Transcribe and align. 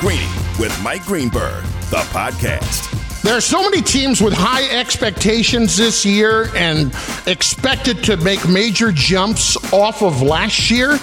Greeny 0.00 0.28
with 0.58 0.78
Mike 0.82 1.04
Greenberg, 1.04 1.64
the 1.90 2.04
podcast. 2.12 2.92
There 3.22 3.36
are 3.36 3.40
so 3.40 3.62
many 3.62 3.80
teams 3.80 4.20
with 4.20 4.34
high 4.34 4.68
expectations 4.78 5.76
this 5.76 6.04
year 6.04 6.48
and 6.54 6.94
expected 7.26 8.04
to 8.04 8.16
make 8.18 8.46
major 8.48 8.92
jumps 8.92 9.56
off 9.72 10.02
of 10.02 10.22
last 10.22 10.70
year. 10.70 10.98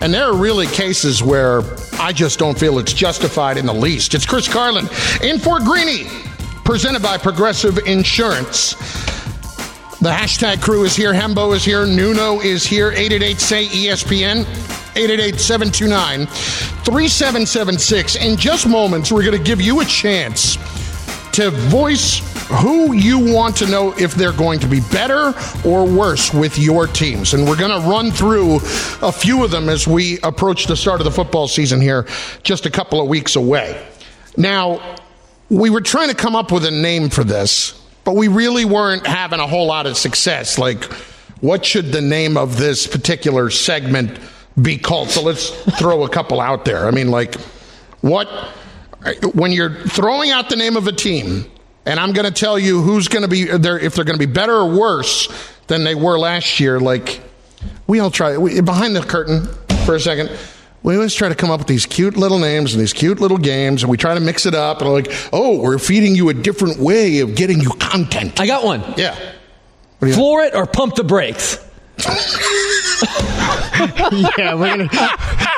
And 0.00 0.12
there 0.12 0.24
are 0.24 0.36
really 0.36 0.66
cases 0.66 1.22
where 1.22 1.62
I 2.00 2.12
just 2.12 2.38
don't 2.38 2.58
feel 2.58 2.78
it's 2.78 2.92
justified 2.92 3.56
in 3.56 3.64
the 3.66 3.72
least. 3.72 4.14
It's 4.14 4.26
Chris 4.26 4.48
Carlin 4.48 4.88
in 5.22 5.38
for 5.38 5.60
Greeny, 5.60 6.08
presented 6.64 7.02
by 7.02 7.18
Progressive 7.18 7.78
Insurance. 7.86 8.72
The 10.00 10.10
hashtag 10.10 10.60
crew 10.60 10.82
is 10.82 10.96
here. 10.96 11.12
Hembo 11.12 11.54
is 11.54 11.64
here. 11.64 11.86
Nuno 11.86 12.40
is 12.40 12.66
here. 12.66 12.90
888 12.90 13.40
say 13.40 13.66
ESPN. 13.66 14.81
888 14.94 15.40
729 15.40 16.26
3776. 16.26 18.16
In 18.16 18.36
just 18.36 18.68
moments, 18.68 19.10
we're 19.10 19.24
going 19.24 19.38
to 19.38 19.42
give 19.42 19.60
you 19.60 19.80
a 19.80 19.84
chance 19.84 20.56
to 21.32 21.50
voice 21.50 22.20
who 22.60 22.92
you 22.92 23.18
want 23.18 23.56
to 23.56 23.66
know 23.66 23.94
if 23.98 24.14
they're 24.14 24.32
going 24.32 24.60
to 24.60 24.66
be 24.66 24.80
better 24.92 25.32
or 25.64 25.86
worse 25.86 26.34
with 26.34 26.58
your 26.58 26.86
teams. 26.86 27.32
And 27.32 27.48
we're 27.48 27.56
going 27.56 27.80
to 27.80 27.88
run 27.88 28.10
through 28.10 28.56
a 29.00 29.10
few 29.10 29.42
of 29.42 29.50
them 29.50 29.70
as 29.70 29.86
we 29.86 30.18
approach 30.22 30.66
the 30.66 30.76
start 30.76 31.00
of 31.00 31.06
the 31.06 31.10
football 31.10 31.48
season 31.48 31.80
here, 31.80 32.06
just 32.42 32.66
a 32.66 32.70
couple 32.70 33.00
of 33.00 33.08
weeks 33.08 33.36
away. 33.36 33.82
Now, 34.36 34.96
we 35.48 35.70
were 35.70 35.80
trying 35.80 36.10
to 36.10 36.14
come 36.14 36.36
up 36.36 36.52
with 36.52 36.66
a 36.66 36.70
name 36.70 37.08
for 37.08 37.24
this, 37.24 37.80
but 38.04 38.14
we 38.14 38.28
really 38.28 38.66
weren't 38.66 39.06
having 39.06 39.40
a 39.40 39.46
whole 39.46 39.66
lot 39.66 39.86
of 39.86 39.96
success. 39.96 40.58
Like, 40.58 40.84
what 41.40 41.64
should 41.64 41.92
the 41.92 42.02
name 42.02 42.36
of 42.36 42.58
this 42.58 42.86
particular 42.86 43.48
segment 43.48 44.18
be 44.60 44.78
called? 44.78 45.10
So 45.10 45.22
let's 45.22 45.50
throw 45.78 46.04
a 46.04 46.08
couple 46.08 46.40
out 46.40 46.64
there. 46.64 46.86
I 46.86 46.90
mean, 46.90 47.10
like, 47.10 47.36
what 48.00 48.28
when 49.34 49.52
you're 49.52 49.74
throwing 49.86 50.30
out 50.30 50.48
the 50.48 50.56
name 50.56 50.76
of 50.76 50.86
a 50.86 50.92
team, 50.92 51.50
and 51.86 51.98
I'm 51.98 52.12
going 52.12 52.26
to 52.26 52.32
tell 52.32 52.58
you 52.58 52.82
who's 52.82 53.08
going 53.08 53.22
to 53.22 53.28
be 53.28 53.44
there, 53.44 53.78
if 53.78 53.94
they're 53.94 54.04
going 54.04 54.18
to 54.18 54.26
be 54.26 54.32
better 54.32 54.54
or 54.54 54.70
worse 54.70 55.28
than 55.66 55.84
they 55.84 55.94
were 55.94 56.18
last 56.18 56.60
year, 56.60 56.78
like 56.78 57.20
we 57.86 58.00
all 58.00 58.10
try 58.10 58.36
we, 58.36 58.60
behind 58.60 58.94
the 58.94 59.02
curtain 59.02 59.46
for 59.84 59.94
a 59.94 60.00
second. 60.00 60.30
We 60.84 60.96
always 60.96 61.14
try 61.14 61.28
to 61.28 61.36
come 61.36 61.48
up 61.52 61.60
with 61.60 61.68
these 61.68 61.86
cute 61.86 62.16
little 62.16 62.40
names 62.40 62.74
and 62.74 62.80
these 62.80 62.92
cute 62.92 63.20
little 63.20 63.38
games, 63.38 63.84
and 63.84 63.90
we 63.90 63.96
try 63.96 64.14
to 64.14 64.20
mix 64.20 64.46
it 64.46 64.54
up. 64.54 64.80
And 64.80 64.90
like, 64.92 65.12
oh, 65.32 65.60
we're 65.60 65.78
feeding 65.78 66.16
you 66.16 66.28
a 66.28 66.34
different 66.34 66.78
way 66.78 67.20
of 67.20 67.36
getting 67.36 67.60
you 67.60 67.70
content. 67.70 68.40
I 68.40 68.48
got 68.48 68.64
one. 68.64 68.82
Yeah. 68.96 69.16
Floor 70.00 70.42
it 70.42 70.56
or 70.56 70.66
pump 70.66 70.96
the 70.96 71.04
brakes. 71.04 71.64
Yeah, 74.38 74.54
we're 74.54 74.76
gonna 74.76 74.88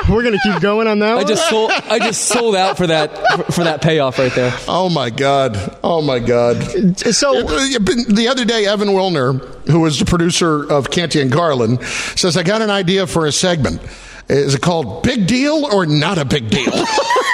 we're 0.08 0.22
gonna 0.22 0.38
keep 0.42 0.60
going 0.60 0.86
on 0.86 0.98
that. 1.00 1.12
I 1.12 1.14
one? 1.16 1.26
just 1.26 1.48
sold. 1.48 1.70
I 1.70 1.98
just 1.98 2.22
sold 2.22 2.56
out 2.56 2.76
for 2.76 2.86
that 2.86 3.52
for 3.52 3.64
that 3.64 3.82
payoff 3.82 4.18
right 4.18 4.32
there. 4.34 4.52
Oh 4.68 4.88
my 4.88 5.10
god! 5.10 5.78
Oh 5.82 6.00
my 6.02 6.18
god! 6.18 6.62
So 6.98 7.42
the 7.42 8.26
other 8.30 8.44
day, 8.44 8.66
Evan 8.66 8.88
Wilner, 8.88 9.40
who 9.68 9.80
was 9.80 9.98
the 9.98 10.04
producer 10.04 10.70
of 10.70 10.90
Canty 10.90 11.20
and 11.20 11.32
Carlin, 11.32 11.82
says, 12.16 12.36
"I 12.36 12.42
got 12.42 12.62
an 12.62 12.70
idea 12.70 13.06
for 13.06 13.26
a 13.26 13.32
segment. 13.32 13.80
Is 14.28 14.54
it 14.54 14.62
called 14.62 15.02
Big 15.02 15.26
Deal 15.26 15.64
or 15.66 15.86
Not 15.86 16.18
a 16.18 16.24
Big 16.24 16.48
Deal?" 16.50 16.72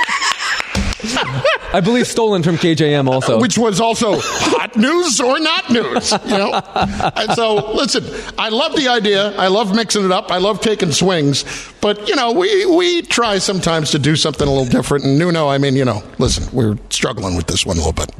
I 1.73 1.81
believe 1.83 2.07
stolen 2.07 2.43
from 2.43 2.57
KJM 2.57 3.09
also. 3.09 3.41
Which 3.41 3.57
was 3.57 3.81
also 3.81 4.19
hot 4.21 4.77
news 4.77 5.21
or 5.21 5.39
not 5.41 5.71
news, 5.71 6.13
you 6.13 6.39
know? 6.39 6.53
And 6.55 7.33
so, 7.33 7.73
listen, 7.73 8.05
I 8.39 8.49
love 8.49 8.75
the 8.77 8.89
idea. 8.89 9.37
I 9.37 9.49
love 9.49 9.75
mixing 9.75 10.05
it 10.05 10.13
up. 10.13 10.31
I 10.31 10.39
love 10.39 10.61
taking 10.61 10.93
swings. 10.93 11.45
But, 11.81 12.09
you 12.09 12.17
know, 12.17 12.33
we, 12.33 12.67
we 12.67 13.03
try 13.03 13.39
sometimes 13.39 13.91
to 13.93 13.99
do 13.99 14.17
something 14.17 14.47
a 14.47 14.51
little 14.51 14.67
different. 14.71 15.05
And 15.05 15.19
Nuno, 15.19 15.49
I 15.49 15.59
mean, 15.59 15.77
you 15.77 15.85
know, 15.85 16.03
listen, 16.19 16.53
we're 16.55 16.77
struggling 16.91 17.37
with 17.37 17.47
this 17.47 17.65
one 17.65 17.77
a 17.77 17.81
little 17.81 17.93
bit. 17.93 18.11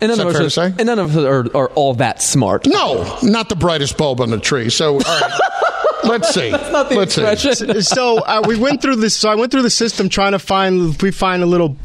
And 0.00 0.10
none, 0.10 0.10
Is 0.10 0.18
that 0.18 0.26
of 0.26 0.32
fair 0.32 0.40
to 0.40 0.46
us 0.46 0.54
say? 0.54 0.62
are, 0.62 0.74
and 0.78 0.86
none 0.86 0.98
of 0.98 1.16
us 1.16 1.24
are, 1.24 1.56
are 1.56 1.68
all 1.70 1.94
that 1.94 2.20
smart. 2.20 2.66
No, 2.66 3.18
not 3.22 3.48
the 3.48 3.56
brightest 3.56 3.96
bulb 3.96 4.20
on 4.20 4.30
the 4.30 4.40
tree. 4.40 4.70
So, 4.70 4.94
all 4.94 4.98
right. 5.00 5.40
Let's 6.04 6.34
see. 6.34 6.50
That's 6.50 6.70
not 6.70 6.88
the 6.90 6.96
Let's 6.96 7.14
see. 7.14 7.80
so 7.80 8.18
uh, 8.18 8.42
we 8.46 8.58
went 8.58 8.82
through 8.82 8.96
this. 8.96 9.16
So 9.16 9.30
I 9.30 9.36
went 9.36 9.50
through 9.52 9.62
the 9.62 9.70
system 9.70 10.08
trying 10.10 10.32
to 10.32 10.38
find. 10.38 11.00
We 11.00 11.10
find 11.10 11.42
a 11.42 11.46
little 11.46 11.76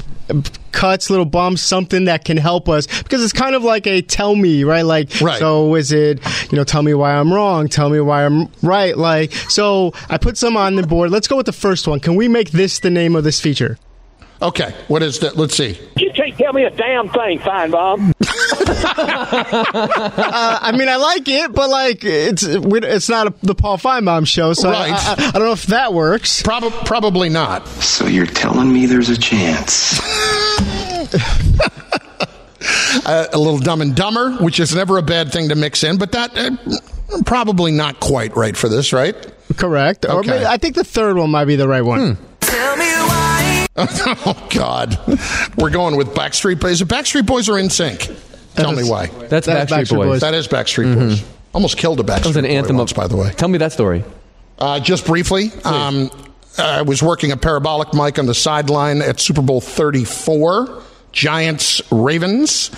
cuts, 0.72 1.10
little 1.10 1.26
bumps, 1.26 1.62
something 1.62 2.06
that 2.06 2.24
can 2.26 2.38
help 2.38 2.70
us 2.70 2.86
because 3.04 3.24
it's 3.24 3.34
kind 3.34 3.56
of 3.56 3.64
like 3.64 3.88
a 3.88 4.02
tell 4.02 4.36
me, 4.36 4.64
right? 4.64 4.84
Like, 4.84 5.10
Right. 5.22 5.40
so 5.40 5.76
is 5.76 5.92
it, 5.92 6.20
you 6.52 6.56
know, 6.58 6.64
tell 6.64 6.82
me 6.84 6.94
why 6.94 7.14
I'm 7.16 7.34
wrong, 7.34 7.68
tell 7.68 7.90
me 7.90 8.00
why 8.00 8.26
I'm 8.26 8.48
right. 8.62 8.98
Like, 8.98 9.34
so 9.34 9.94
I 10.10 10.18
put 10.18 10.38
some 10.38 10.56
on 10.58 10.76
the 10.76 10.84
board. 10.88 11.12
Let's 11.12 11.28
go 11.28 11.38
with 11.38 11.46
the 11.46 11.52
first 11.54 11.88
one. 11.88 12.00
Can 12.00 12.16
we 12.16 12.28
make 12.28 12.52
this 12.52 12.80
the 12.80 12.90
name 12.90 13.16
of 13.16 13.24
this 13.24 13.40
feature? 13.42 13.78
Okay. 14.42 14.74
What 14.88 15.04
is 15.04 15.20
that? 15.20 15.36
Let's 15.36 15.56
see. 15.58 15.78
You 15.98 16.12
can't 16.14 16.38
tell 16.38 16.54
me 16.54 16.64
a 16.64 16.70
damn 16.70 17.10
thing, 17.10 17.40
Finebaum. 17.40 18.14
Uh, 18.72 20.60
I 20.62 20.72
mean, 20.78 20.88
I 20.90 20.96
like 20.98 21.28
it, 21.28 21.52
but 21.54 21.70
like, 21.70 22.04
it's 22.04 22.44
it's 22.44 23.10
not 23.10 23.28
a, 23.28 23.34
the 23.44 23.56
Paul 23.56 23.78
Finebaum 23.78 24.28
show, 24.28 24.54
so 24.54 24.70
I- 24.70 24.72
Right. 24.72 24.92
I, 24.92 25.12
I, 25.12 25.28
I 25.28 25.32
don't 25.32 25.44
know 25.44 25.52
if 25.52 25.68
that 25.68 25.94
works. 25.94 26.42
Prob- 26.44 26.72
probably 26.86 27.30
not. 27.30 27.68
So 27.68 28.06
you're 28.08 28.26
telling 28.26 28.72
me 28.72 28.86
there's 28.86 29.10
a 29.10 29.18
chance? 29.18 30.00
Uh, 33.06 33.26
a 33.32 33.38
little 33.38 33.58
dumb 33.60 33.82
and 33.82 33.96
dumber, 33.96 34.32
which 34.44 34.60
is 34.60 34.76
never 34.76 34.98
a 34.98 35.02
bad 35.02 35.32
thing 35.32 35.48
to 35.50 35.56
mix 35.56 35.84
in, 35.84 35.98
but 35.98 36.12
that 36.12 36.36
uh, 36.38 36.50
probably 37.26 37.72
not 37.72 38.00
quite 38.00 38.36
right 38.36 38.58
for 38.58 38.68
this, 38.68 38.92
right? 38.92 39.16
Correct. 39.56 40.06
Or 40.06 40.20
Okay. 40.20 40.30
maybe, 40.32 40.46
I 40.46 40.58
think 40.58 40.76
the 40.76 40.84
third 40.84 41.16
one 41.18 41.30
might 41.32 41.46
be 41.46 41.56
the 41.56 41.68
right 41.68 41.82
one. 41.84 42.18
oh 43.78 44.48
God, 44.50 45.00
we're 45.58 45.70
going 45.70 45.96
with 45.96 46.10
Backstreet 46.10 46.60
Boys. 46.60 46.74
Is 46.74 46.82
it 46.82 46.88
Backstreet 46.90 47.26
Boys 47.26 47.48
are 47.48 47.58
in 47.58 47.70
sync? 47.70 48.10
Tell 48.60 48.72
me 48.76 48.84
why. 48.90 49.08
That's, 49.08 49.46
That's 49.48 49.72
Backstreet, 49.72 49.78
Backstreet 49.78 49.96
Boys. 49.96 50.08
Boys. 50.08 50.22
That 50.22 50.34
is 50.34 50.48
Backstreet 50.48 50.96
Boys. 50.96 51.24
Almost 51.54 51.78
killed 51.78 52.00
a 52.00 52.04
Backstreet 52.04 52.16
That 52.18 52.26
was 52.28 52.36
an 52.38 52.46
Boy 52.46 52.52
anthem 52.52 52.78
once, 52.78 52.92
of. 52.92 52.98
by 52.98 53.08
the 53.08 53.16
way. 53.18 53.32
Tell 53.32 53.50
me 53.50 53.58
that 53.60 53.72
story. 53.72 54.04
Uh, 54.58 54.80
just 54.80 55.06
briefly, 55.06 55.52
um, 55.64 56.10
I 56.58 56.82
was 56.82 57.02
working 57.02 57.32
a 57.32 57.38
parabolic 57.38 57.94
mic 57.94 58.20
on 58.20 58.26
the 58.26 58.34
sideline 58.34 59.02
at 59.02 59.20
Super 59.20 59.42
Bowl 59.42 59.62
34, 59.62 60.82
Giants 61.12 61.82
Ravens. 61.92 62.70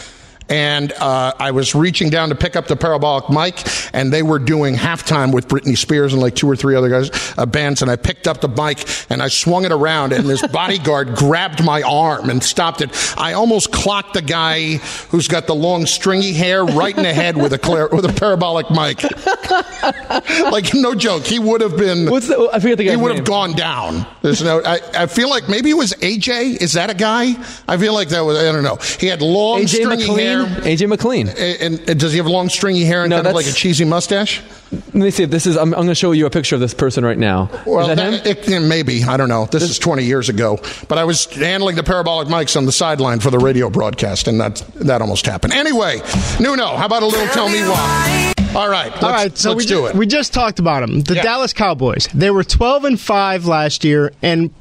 And 0.51 0.91
uh, 0.94 1.34
I 1.39 1.51
was 1.51 1.73
reaching 1.73 2.09
down 2.09 2.29
to 2.29 2.35
pick 2.35 2.56
up 2.56 2.67
the 2.67 2.75
parabolic 2.75 3.29
mic, 3.29 3.63
and 3.94 4.12
they 4.12 4.22
were 4.22 4.38
doing 4.38 4.75
halftime 4.75 5.34
with 5.34 5.47
Britney 5.47 5.78
Spears 5.78 6.12
and 6.13 6.22
like 6.22 6.35
two 6.35 6.50
or 6.50 6.56
three 6.57 6.75
other 6.75 6.89
guys, 6.89 7.09
uh, 7.38 7.45
bands. 7.45 7.81
And 7.81 7.89
I 7.89 7.95
picked 7.95 8.28
up 8.28 8.41
the 8.41 8.50
mic 8.50 8.85
and 9.09 9.22
I 9.23 9.29
swung 9.29 9.63
it 9.66 9.72
around, 9.72 10.11
and 10.13 10.28
this 10.29 10.45
bodyguard 10.47 11.16
grabbed 11.16 11.63
my 11.63 11.81
arm 11.84 12.29
and 12.29 12.44
stopped 12.44 12.81
it. 12.81 12.90
I 13.17 13.34
almost 13.34 13.72
clocked 13.72 14.13
the 14.13 14.22
guy 14.22 14.73
who's 15.09 15.28
got 15.29 15.47
the 15.47 15.56
long 15.56 15.85
stringy 15.85 16.34
hair 16.34 16.66
right 16.66 16.95
in 16.95 17.03
the 17.03 17.13
head 17.13 17.38
with 17.38 17.53
a 17.53 17.57
clear, 17.57 17.88
with 17.88 18.03
a 18.06 18.13
parabolic 18.13 18.69
mic. 18.69 19.03
like 20.51 20.73
no 20.73 20.94
joke, 20.95 21.23
he 21.23 21.40
would 21.40 21.61
have 21.61 21.78
been. 21.78 22.09
What's 22.09 22.28
the? 22.28 22.50
I 22.53 22.59
forget 22.59 22.78
the 22.78 22.90
He 22.90 22.95
would 22.95 23.09
name. 23.09 23.17
have 23.17 23.25
gone 23.25 23.53
down. 23.53 24.06
There's 24.22 24.44
no. 24.44 24.61
I, 24.63 24.79
I 24.95 25.06
feel 25.06 25.29
like 25.29 25.47
maybe 25.47 25.69
it 25.69 25.78
was 25.78 25.94
AJ. 25.94 26.61
Is 26.61 26.73
that 26.73 26.90
a 26.90 26.94
guy? 26.94 27.34
I 27.67 27.78
feel 27.78 27.94
like 27.94 28.09
that 28.09 28.22
was. 28.22 28.38
I 28.38 28.51
don't 28.51 28.63
know. 28.63 28.75
He 29.00 29.07
had 29.07 29.22
long, 29.22 29.61
AJ 29.61 29.81
stringy 29.84 30.07
hair. 30.22 30.41
McLean. 30.50 30.78
AJ 30.78 30.90
McLean. 30.90 31.29
And, 31.29 31.90
and 31.90 32.00
does 32.00 32.12
he 32.12 32.18
have 32.18 32.28
long, 32.28 32.50
stringy 32.50 32.84
hair 32.84 33.02
and 33.03 33.09
No, 33.09 33.18
kind 33.18 33.28
of 33.28 33.34
like 33.35 33.47
a 33.47 33.52
cheesy 33.52 33.85
mustache? 33.85 34.41
Let 34.72 34.96
me 34.96 35.12
see 35.12 35.24
if 35.24 35.29
this 35.29 35.46
is. 35.46 35.57
I'm, 35.57 35.74
I'm 35.74 35.79
going 35.79 35.88
to 35.88 35.96
show 35.96 36.12
you 36.13 36.25
a 36.25 36.29
picture 36.29 36.56
of 36.56 36.62
this 36.62 36.74
person 36.74 37.03
right 37.03 37.18
now. 37.18 37.50
Well, 37.66 37.90
is 37.90 37.96
that 37.97 38.13
him? 38.13 38.22
it- 38.25 38.47
yeah, 38.47 38.59
maybe 38.59 39.03
I 39.03 39.18
don't 39.18 39.28
know. 39.29 39.46
This, 39.46 39.63
is 39.63 39.78
20 39.79 40.03
years 40.03 40.29
ago, 40.29 40.59
but 40.88 40.97
I 40.97 41.03
was 41.03 41.25
handling 41.25 41.75
the 41.75 41.84
parabolic 41.84 42.28
mics 42.29 42.56
on 42.56 42.66
the 42.66 42.72
sideline 42.72 43.19
for 43.19 43.29
the 43.31 43.40
radio 43.40 43.69
broadcast, 43.69 44.28
and 44.28 44.40
that 44.40 44.63
that 44.75 45.02
almost 45.02 45.25
happened. 45.25 45.53
Anyway, 45.53 46.00
Nuno, 46.40 46.68
how 46.78 46.85
about 46.85 47.03
a 47.03 47.06
little 47.06 47.28
tell 47.28 47.50
me 47.50 47.59
why? 47.62 48.34
All 48.56 48.69
right, 48.69 48.91
let's, 48.91 49.03
All 49.03 49.12
right, 49.12 49.38
so 49.38 49.52
let's 49.53 49.63
we, 49.63 49.66
do 49.69 49.85
it. 49.88 49.96
we 49.96 50.06
just 50.06 50.34
talked 50.34 50.59
about 50.59 50.81
them. 50.81 51.02
The 51.02 51.16
Yeah. 51.16 51.23
Dallas 51.23 51.53
Cowboys. 51.53 52.09
They 52.13 52.31
were 52.31 52.44
12 52.44 52.84
and 52.84 53.00
5 53.00 53.46
last 53.46 53.85
year 53.85 54.12
and 54.22 54.52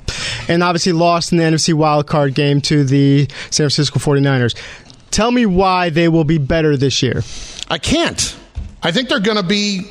and 0.49 0.63
obviously 0.63 0.93
lost 0.93 1.33
in 1.33 1.39
the 1.39 1.45
NFC 1.45 1.75
wild 1.75 2.07
card 2.07 2.35
game 2.35 2.61
to 2.63 2.85
the 2.85 3.27
San 3.51 3.65
Francisco 3.65 3.99
49ers. 3.99 4.55
Tell 5.11 5.31
me 5.31 5.47
why 5.47 5.91
they 5.91 6.09
will 6.09 6.25
be 6.25 6.39
better 6.39 6.77
this 6.77 7.03
year. 7.03 7.23
I 7.69 7.79
can't. 7.79 8.37
I 8.83 8.93
think 8.93 9.09
they're 9.09 9.21
going 9.21 9.37
to 9.37 9.43
be 9.43 9.83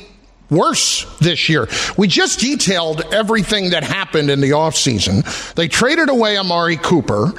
worse 0.50 1.04
this 1.18 1.48
year. 1.48 1.68
We 1.96 2.08
just 2.08 2.40
detailed 2.40 3.02
everything 3.12 3.70
that 3.70 3.84
happened 3.84 4.30
in 4.30 4.40
the 4.40 4.50
offseason. 4.50 5.54
They 5.54 5.68
traded 5.68 6.08
away 6.08 6.36
Amari 6.36 6.76
Cooper. 6.76 7.32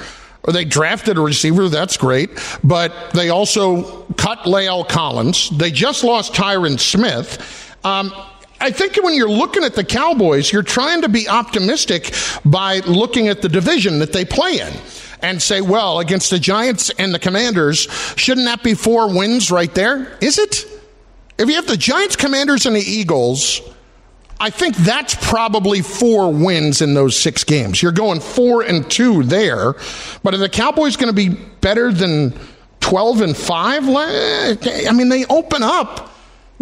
Or 0.44 0.54
they 0.54 0.66
drafted 0.66 1.20
a 1.20 1.22
receiver, 1.22 1.70
that's 1.70 1.98
great, 1.98 2.32
but 2.64 3.12
they 3.12 3.30
also 3.30 4.02
cut 4.14 4.40
La'el 4.40 4.90
Collins. 4.90 5.52
They 5.52 5.70
just 5.70 6.04
lost 6.04 6.34
Tyron 6.34 6.80
Smith. 6.80 7.76
Um, 7.84 8.12
I 8.60 8.72
think 8.72 8.96
when 9.04 9.14
you're 9.14 9.30
looking 9.30 9.64
at 9.64 9.76
the 9.76 9.84
Cowboys, 9.84 10.52
you're 10.52 10.64
trying 10.64 11.02
to 11.04 11.10
be 11.10 11.30
optimistic 11.30 12.16
by 12.44 12.80
looking 12.80 13.28
at 13.28 13.44
the 13.44 13.50
division 13.50 14.00
that 14.00 14.14
they 14.14 14.26
play 14.26 14.62
in 14.62 14.74
and 15.22 15.42
say, 15.42 15.62
well, 15.62 16.00
against 16.00 16.30
the 16.30 16.40
Giants 16.40 16.90
and 16.92 17.14
the 17.14 17.20
Commanders, 17.20 17.88
shouldn't 18.16 18.46
that 18.46 18.64
be 18.64 18.74
four 18.74 19.16
wins 19.16 19.52
right 19.52 19.74
there? 19.74 20.18
Is 20.22 20.38
it? 20.38 20.66
If 21.38 21.50
you 21.50 21.56
have 21.56 21.68
the 21.68 21.78
Giants, 21.78 22.16
Commanders, 22.16 22.66
and 22.66 22.76
the 22.76 22.82
Eagles, 22.82 23.62
I 24.40 24.50
think 24.50 24.76
that's 24.78 25.16
probably 25.16 25.82
four 25.82 26.32
wins 26.32 26.82
in 26.82 26.94
those 26.94 27.18
six 27.18 27.44
games. 27.44 27.82
You're 27.82 27.92
going 27.92 28.20
four 28.20 28.64
and 28.64 28.90
two 28.90 29.24
there, 29.24 29.74
but 30.24 30.34
are 30.34 30.38
the 30.38 30.50
Cowboys 30.50 30.98
going 30.98 31.10
to 31.10 31.16
be 31.16 31.30
better 31.30 31.92
than 31.92 32.38
12 32.80 33.22
and 33.22 33.38
five? 33.38 33.84
I 33.88 34.92
mean, 34.94 35.10
they 35.10 35.26
open 35.26 35.64
up 35.64 36.11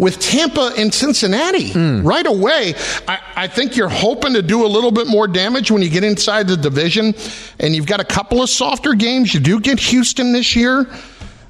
with 0.00 0.18
Tampa 0.18 0.72
and 0.78 0.92
Cincinnati 0.92 1.72
hmm. 1.72 2.02
right 2.02 2.26
away. 2.26 2.74
I, 3.06 3.20
I 3.36 3.46
think 3.46 3.76
you're 3.76 3.90
hoping 3.90 4.32
to 4.32 4.42
do 4.42 4.64
a 4.64 4.66
little 4.66 4.90
bit 4.90 5.06
more 5.06 5.28
damage 5.28 5.70
when 5.70 5.82
you 5.82 5.90
get 5.90 6.02
inside 6.02 6.48
the 6.48 6.56
division, 6.56 7.14
and 7.60 7.76
you've 7.76 7.86
got 7.86 8.00
a 8.00 8.04
couple 8.04 8.42
of 8.42 8.48
softer 8.48 8.94
games. 8.94 9.34
You 9.34 9.40
do 9.40 9.60
get 9.60 9.78
Houston 9.78 10.32
this 10.32 10.56
year. 10.56 10.90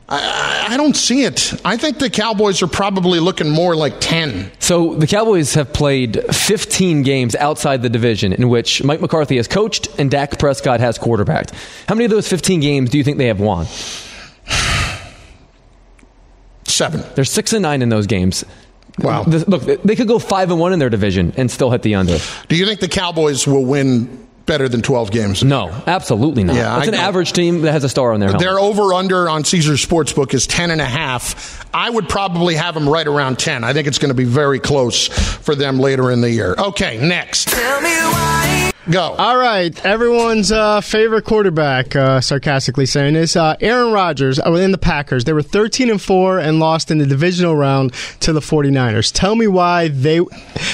I, 0.08 0.66
I 0.70 0.76
don't 0.76 0.96
see 0.96 1.22
it. 1.22 1.54
I 1.64 1.76
think 1.76 2.00
the 2.00 2.10
Cowboys 2.10 2.60
are 2.62 2.66
probably 2.66 3.20
looking 3.20 3.48
more 3.48 3.76
like 3.76 4.00
10. 4.00 4.50
So 4.58 4.96
the 4.96 5.06
Cowboys 5.06 5.54
have 5.54 5.72
played 5.72 6.20
15 6.34 7.04
games 7.04 7.36
outside 7.36 7.82
the 7.82 7.88
division 7.88 8.32
in 8.32 8.48
which 8.48 8.82
Mike 8.82 9.00
McCarthy 9.00 9.36
has 9.36 9.46
coached 9.46 9.88
and 9.96 10.10
Dak 10.10 10.40
Prescott 10.40 10.80
has 10.80 10.98
quarterbacked. 10.98 11.52
How 11.86 11.94
many 11.94 12.06
of 12.06 12.10
those 12.10 12.26
15 12.26 12.58
games 12.58 12.90
do 12.90 12.98
you 12.98 13.04
think 13.04 13.18
they 13.18 13.28
have 13.28 13.38
won? 13.38 13.66
Seven. 16.70 17.02
They're 17.14 17.24
six 17.24 17.52
and 17.52 17.62
nine 17.62 17.82
in 17.82 17.88
those 17.88 18.06
games. 18.06 18.44
Wow. 18.98 19.24
Look, 19.24 19.62
they 19.62 19.96
could 19.96 20.08
go 20.08 20.18
five 20.18 20.50
and 20.50 20.58
one 20.60 20.72
in 20.72 20.78
their 20.78 20.90
division 20.90 21.32
and 21.36 21.50
still 21.50 21.70
hit 21.70 21.82
the 21.82 21.94
under. 21.94 22.18
Do 22.48 22.56
you 22.56 22.66
think 22.66 22.80
the 22.80 22.88
Cowboys 22.88 23.46
will 23.46 23.64
win 23.64 24.26
better 24.46 24.68
than 24.68 24.82
12 24.82 25.10
games? 25.12 25.44
No, 25.44 25.68
absolutely 25.86 26.42
not. 26.44 26.56
Yeah, 26.56 26.76
it's 26.78 26.84
I 26.86 26.88
an 26.88 26.92
don't- 26.94 27.00
average 27.04 27.32
team 27.32 27.62
that 27.62 27.72
has 27.72 27.84
a 27.84 27.88
star 27.88 28.12
on 28.12 28.20
their 28.20 28.30
helmet. 28.30 28.44
Their 28.46 28.58
over 28.58 28.92
under 28.92 29.28
on 29.30 29.44
Caesars 29.44 29.84
Sportsbook 29.86 30.34
is 30.34 30.46
10 30.48 30.70
and 30.72 30.80
a 30.80 30.84
half. 30.86 31.64
I 31.72 31.88
would 31.88 32.08
probably 32.08 32.56
have 32.56 32.74
them 32.74 32.88
right 32.88 33.06
around 33.06 33.38
10. 33.38 33.62
I 33.64 33.72
think 33.72 33.86
it's 33.86 33.98
going 33.98 34.10
to 34.10 34.14
be 34.14 34.24
very 34.24 34.58
close 34.58 35.06
for 35.06 35.54
them 35.54 35.78
later 35.78 36.10
in 36.10 36.20
the 36.20 36.30
year. 36.30 36.54
Okay, 36.58 36.98
next. 36.98 37.48
Go. 38.88 39.14
All 39.18 39.36
right, 39.36 39.84
everyone's 39.84 40.50
uh, 40.50 40.80
favorite 40.80 41.26
quarterback, 41.26 41.94
uh, 41.94 42.22
sarcastically 42.22 42.86
saying 42.86 43.12
this, 43.12 43.36
uh, 43.36 43.54
Aaron 43.60 43.92
Rodgers 43.92 44.38
uh, 44.38 44.44
within 44.50 44.72
the 44.72 44.78
Packers. 44.78 45.24
They 45.24 45.34
were 45.34 45.42
13 45.42 45.90
and 45.90 46.00
4 46.00 46.38
and 46.38 46.58
lost 46.58 46.90
in 46.90 46.96
the 46.96 47.04
divisional 47.04 47.54
round 47.54 47.92
to 48.20 48.32
the 48.32 48.40
49ers. 48.40 49.12
Tell 49.12 49.36
me 49.36 49.46
why 49.46 49.88
they 49.88 50.20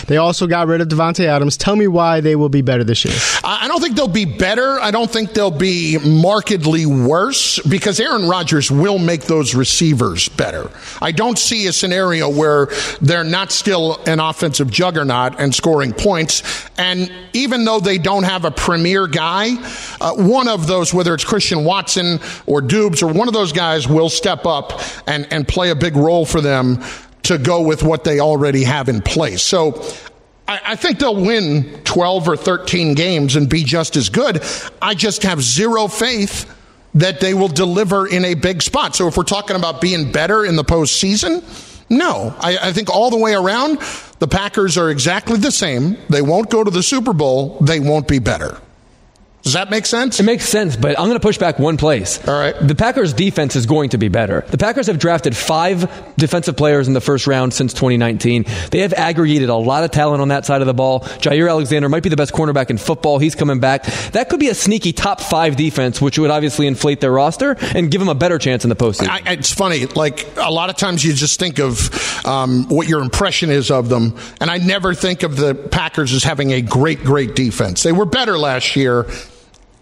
they 0.07 0.19
also 0.19 0.47
got 0.47 0.69
rid 0.69 0.81
of 0.81 0.89
Davante 0.89 1.25
Adams. 1.25 1.57
Tell 1.57 1.75
me 1.75 1.89
why 1.89 2.21
they 2.21 2.37
will 2.37 2.49
be 2.49 2.63
better 2.63 2.85
this 2.85 3.05
year. 3.05 3.15
I 3.43 3.67
don't 3.67 3.81
think 3.81 3.97
they'll 3.97 4.07
be 4.07 4.25
better. 4.25 4.79
I 4.81 4.93
don't 4.93 5.11
think 5.11 5.33
they'll 5.33 5.51
be 5.51 5.99
markedly 5.99 6.87
worse 6.87 7.59
because 7.61 7.99
Aaron 7.99 8.29
Rodgers 8.29 8.71
will 8.71 8.99
make 8.99 9.23
those 9.23 9.55
receivers 9.57 10.29
better. 10.29 10.71
I 11.03 11.11
don't 11.11 11.39
see 11.39 11.67
a 11.67 11.73
scenario 11.73 12.29
where 12.31 12.69
they're 13.01 13.25
not 13.25 13.51
still 13.51 14.01
an 14.07 14.21
offensive 14.21 14.71
juggernaut 14.71 15.41
and 15.41 15.53
scoring 15.53 15.93
points. 15.93 16.43
And 16.79 17.13
even 17.33 17.65
though 17.65 17.81
they 17.81 17.96
don't 17.99 18.25
have 18.25 18.45
a 18.45 18.51
premier 18.51 19.07
guy, 19.07 19.55
uh, 20.01 20.15
one 20.15 20.49
of 20.49 20.67
those, 20.67 20.93
whether 20.93 21.15
it's 21.15 21.25
Christian 21.25 21.65
Watson 21.65 22.21
or 22.47 22.61
Doubs 22.61 23.03
or 23.03 23.13
one 23.13 23.29
of 23.29 23.35
those 23.35 23.53
guys, 23.53 23.89
will 23.89 24.09
step 24.09 24.47
up 24.47 24.81
and, 25.07 25.27
and 25.33 25.47
play 25.47 25.71
a 25.71 25.75
big 25.75 25.97
role 25.97 26.25
for 26.25 26.41
them 26.41 26.83
to 27.25 27.39
go 27.39 27.61
with 27.63 27.83
what 27.83 28.05
they 28.05 28.21
already 28.21 28.65
have 28.65 28.89
in 28.89 29.03
place. 29.03 29.43
So 29.43 29.85
I, 30.49 30.61
I 30.65 30.77
think 30.77 30.99
they'll 30.99 31.21
win 31.21 31.81
12 31.85 32.29
or 32.29 32.37
13 32.37 32.95
games 32.95 33.37
and 33.37 33.49
be 33.49 33.65
just 33.65 33.97
as 33.97 34.09
good. 34.09 34.43
I 34.81 34.95
just 34.95 35.23
have 35.25 35.43
zero 35.43 35.89
faith 35.89 36.53
that 36.95 37.21
they 37.21 37.35
will 37.35 37.49
deliver 37.49 38.07
in 38.07 38.25
a 38.25 38.35
big 38.35 38.63
spot. 38.63 38.97
So 38.97 39.07
if 39.07 39.17
we're 39.17 39.25
talking 39.25 39.57
about 39.57 39.81
being 39.81 40.13
better 40.13 40.45
in 40.45 40.57
the 40.57 40.65
postseason, 40.65 41.43
no. 41.89 42.35
I, 42.39 42.59
I 42.69 42.73
think 42.73 42.91
all 42.91 43.11
the 43.11 43.19
way 43.19 43.35
around, 43.35 43.79
the 44.19 44.29
Packers 44.29 44.77
are 44.79 44.91
exactly 44.91 45.39
the 45.39 45.53
same. 45.53 45.97
They 46.09 46.23
won't 46.23 46.51
go 46.51 46.65
to 46.65 46.71
the 46.71 46.83
Super 46.83 47.13
Bowl. 47.13 47.59
They 47.61 47.81
won't 47.81 48.09
be 48.09 48.19
better. 48.19 48.61
Does 49.47 49.53
that 49.53 49.71
make 49.71 49.87
sense? 49.87 50.19
It 50.19 50.25
makes 50.25 50.45
sense, 50.45 50.75
but 50.75 50.99
I'm 50.99 51.07
going 51.07 51.21
to 51.21 51.21
push 51.21 51.39
back 51.39 51.61
one 51.61 51.77
place. 51.77 52.27
All 52.27 52.37
right. 52.37 52.53
The 52.61 52.75
Packers' 52.75 53.13
defense 53.13 53.55
is 53.55 53.65
going 53.65 53.91
to 53.91 53.97
be 53.97 54.09
better. 54.09 54.45
The 54.49 54.59
Packers 54.59 54.89
have 54.89 54.99
drafted 54.99 55.37
five 55.37 55.89
defensive 56.17 56.57
players 56.57 56.89
in 56.89 56.95
the 56.95 57.01
first 57.01 57.29
round 57.29 57.55
since 57.55 57.73
2019. 57.73 58.45
They 58.73 58.81
have 58.81 58.93
aggregated 58.93 59.49
a 59.49 59.55
lot 59.55 59.85
of 59.85 59.93
talent 59.93 60.21
on 60.21 60.29
that 60.29 60.47
side 60.47 60.63
of 60.63 60.67
the 60.67 60.75
ball. 60.75 61.03
Jaire 61.21 61.49
Alexander 61.49 61.89
might 61.89 62.03
be 62.03 62.09
the 62.09 62.17
best 62.17 62.33
cornerback 62.33 62.71
in 62.71 62.77
football. 62.77 63.21
He's 63.21 63.37
coming 63.37 63.61
back. 63.61 63.85
That 64.11 64.31
could 64.31 64.41
be 64.41 64.49
a 64.49 64.55
sneaky 64.55 64.93
top 64.93 65.21
five 65.21 65.55
defense, 65.55 66.03
which 66.03 66.19
would 66.19 66.33
obviously 66.33 66.67
inflate 66.67 67.01
their 67.01 67.13
roster 67.13 67.57
and 67.73 67.89
give 67.89 68.01
them 68.01 68.09
a 68.09 68.17
better 68.17 68.39
chance 68.39 68.65
in 68.65 68.69
the 68.69 68.75
postseason. 68.75 69.11
I, 69.11 69.35
it's 69.35 69.55
funny. 69.55 69.87
Like 69.87 70.27
a 70.39 70.51
lot 70.51 70.71
of 70.71 70.77
times, 70.77 71.05
you 71.05 71.13
just 71.13 71.39
think 71.39 71.61
of 71.61 72.27
um, 72.27 72.67
what 72.69 72.89
your 72.89 73.01
impression 73.01 73.51
is 73.51 73.71
of 73.71 73.91
them, 73.91 74.19
and 74.41 74.51
I 74.51 74.59
never 74.59 74.93
think 74.93 75.23
of 75.23 75.37
the 75.37 75.55
Packers 75.55 76.13
as 76.13 76.25
having 76.25 76.51
a 76.51 76.63
great, 76.63 77.05
great 77.05 77.37
defense. 77.37 77.85
They 77.85 77.93
were 77.93 78.07
better 78.07 78.37
last 78.37 78.75
year. 78.75 79.07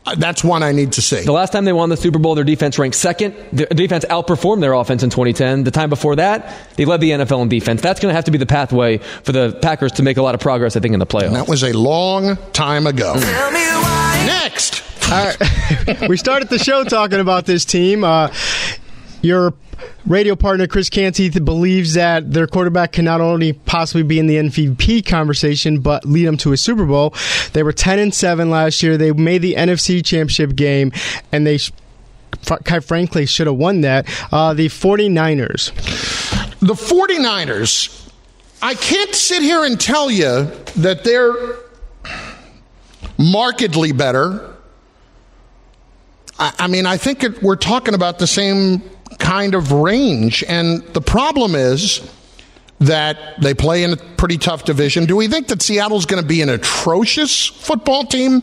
Uh, 0.06 0.14
That's 0.16 0.44
one 0.44 0.62
I 0.62 0.72
need 0.72 0.92
to 0.92 1.02
see. 1.02 1.22
The 1.22 1.32
last 1.32 1.50
time 1.50 1.64
they 1.64 1.72
won 1.72 1.88
the 1.88 1.96
Super 1.96 2.18
Bowl, 2.18 2.34
their 2.34 2.44
defense 2.44 2.78
ranked 2.78 2.96
second. 2.96 3.34
Their 3.52 3.66
defense 3.66 4.04
outperformed 4.04 4.60
their 4.60 4.74
offense 4.74 5.02
in 5.02 5.10
2010. 5.10 5.64
The 5.64 5.70
time 5.70 5.88
before 5.88 6.16
that, 6.16 6.54
they 6.76 6.84
led 6.84 7.00
the 7.00 7.10
NFL 7.10 7.42
in 7.42 7.48
defense. 7.48 7.80
That's 7.80 8.00
going 8.00 8.10
to 8.10 8.14
have 8.14 8.24
to 8.24 8.30
be 8.30 8.38
the 8.38 8.46
pathway 8.46 8.98
for 8.98 9.32
the 9.32 9.58
Packers 9.62 9.92
to 9.92 10.02
make 10.02 10.16
a 10.16 10.22
lot 10.22 10.34
of 10.34 10.40
progress, 10.40 10.76
I 10.76 10.80
think, 10.80 10.92
in 10.92 11.00
the 11.00 11.06
playoffs. 11.06 11.32
That 11.32 11.48
was 11.48 11.62
a 11.62 11.72
long 11.72 12.36
time 12.52 12.86
ago. 12.86 13.14
Next. 14.26 14.82
All 15.10 15.24
right. 15.24 16.08
we 16.08 16.16
started 16.16 16.48
the 16.48 16.58
show 16.58 16.84
talking 16.84 17.20
about 17.20 17.46
this 17.46 17.64
team. 17.64 18.04
Uh, 18.04 18.32
your 19.22 19.52
radio 20.06 20.36
partner 20.36 20.66
Chris 20.66 20.90
Canty 20.90 21.28
believes 21.30 21.94
that 21.94 22.32
their 22.32 22.46
quarterback 22.46 22.92
can 22.92 23.04
not 23.04 23.20
only 23.20 23.52
possibly 23.52 24.02
be 24.02 24.18
in 24.18 24.26
the 24.26 24.36
MVP 24.36 25.06
conversation 25.06 25.80
but 25.80 26.04
lead 26.04 26.26
them 26.26 26.36
to 26.38 26.52
a 26.52 26.56
Super 26.56 26.84
Bowl. 26.84 27.14
They 27.52 27.62
were 27.62 27.72
10 27.72 27.98
and 27.98 28.14
7 28.14 28.50
last 28.50 28.82
year. 28.82 28.96
They 28.96 29.12
made 29.12 29.42
the 29.42 29.54
NFC 29.54 30.04
Championship 30.04 30.54
game 30.54 30.92
and 31.32 31.46
they 31.46 31.58
quite 32.44 32.84
frankly 32.84 33.26
should 33.26 33.46
have 33.46 33.56
won 33.56 33.82
that. 33.82 34.06
Uh, 34.32 34.54
the 34.54 34.68
49ers. 34.68 35.72
The 36.60 36.74
49ers, 36.74 38.10
I 38.62 38.74
can't 38.74 39.14
sit 39.14 39.42
here 39.42 39.64
and 39.64 39.78
tell 39.78 40.10
you 40.10 40.50
that 40.76 41.04
they're 41.04 41.34
markedly 43.18 43.92
better. 43.92 44.54
I, 46.38 46.52
I 46.60 46.66
mean, 46.66 46.86
I 46.86 46.96
think 46.96 47.22
it, 47.22 47.42
we're 47.42 47.56
talking 47.56 47.94
about 47.94 48.18
the 48.18 48.26
same 48.26 48.82
kind 49.18 49.54
of 49.54 49.72
range. 49.72 50.44
And 50.44 50.82
the 50.94 51.00
problem 51.00 51.54
is 51.54 52.08
that 52.80 53.40
they 53.40 53.54
play 53.54 53.84
in 53.84 53.92
a 53.92 53.96
pretty 53.96 54.36
tough 54.36 54.64
division. 54.64 55.06
Do 55.06 55.16
we 55.16 55.28
think 55.28 55.48
that 55.48 55.62
Seattle's 55.62 56.06
going 56.06 56.22
to 56.22 56.28
be 56.28 56.42
an 56.42 56.48
atrocious 56.48 57.46
football 57.46 58.04
team? 58.04 58.42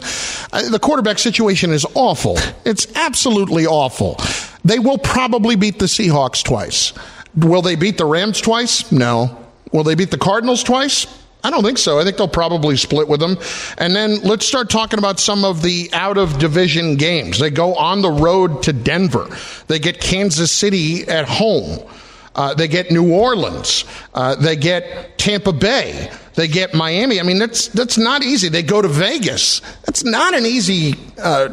Uh, 0.52 0.70
the 0.70 0.80
quarterback 0.80 1.20
situation 1.20 1.72
is 1.72 1.86
awful. 1.94 2.38
It's 2.66 2.88
absolutely 2.96 3.68
awful. 3.68 4.18
They 4.64 4.80
will 4.80 4.98
probably 4.98 5.56
beat 5.56 5.80
the 5.80 5.86
Seahawks 5.86 6.44
twice. 6.44 6.94
Will 7.36 7.62
they 7.62 7.76
beat 7.76 7.98
the 7.98 8.06
Rams 8.06 8.42
twice? 8.42 8.92
No. 8.92 9.38
Will 9.72 9.84
they 9.84 9.96
beat 9.96 10.12
the 10.12 10.18
Cardinals 10.18 10.64
twice? 10.64 11.08
I 11.44 11.50
don't 11.50 11.64
think 11.64 11.78
so. 11.78 12.00
I 12.00 12.04
think 12.04 12.18
they'll 12.18 12.28
probably 12.28 12.78
split 12.78 13.08
with 13.08 13.20
them. 13.20 13.38
And 13.78 13.96
then 13.96 14.22
let's 14.22 14.46
start 14.46 14.70
talking 14.70 15.00
about 15.00 15.20
some 15.20 15.44
of 15.44 15.62
the 15.62 15.90
out 15.94 16.18
of 16.18 16.38
division 16.38 16.98
games. 16.98 17.40
They 17.40 17.50
go 17.50 17.76
on 17.76 18.02
the 18.02 18.12
road 18.12 18.64
to 18.64 18.74
Denver. 18.74 19.28
They 19.68 19.80
get 19.80 20.00
Kansas 20.00 20.52
City 20.52 21.08
at 21.08 21.28
home. 21.28 21.80
Uh, 22.36 22.54
they 22.54 22.68
get 22.68 22.92
New 22.92 23.14
Orleans. 23.14 23.86
Uh, 24.14 24.36
they 24.36 24.56
get 24.56 25.18
Tampa 25.18 25.52
Bay. 25.52 26.12
They 26.36 26.48
get 26.48 26.74
Miami. 26.74 27.20
I 27.20 27.24
mean, 27.24 27.40
that's 27.40 27.68
that's 27.68 27.98
not 27.98 28.24
easy. 28.24 28.48
They 28.48 28.64
go 28.64 28.82
to 28.82 28.88
Vegas. 28.88 29.62
That's 29.86 30.06
not 30.06 30.34
an 30.34 30.46
easy 30.46 30.96
uh, 31.18 31.50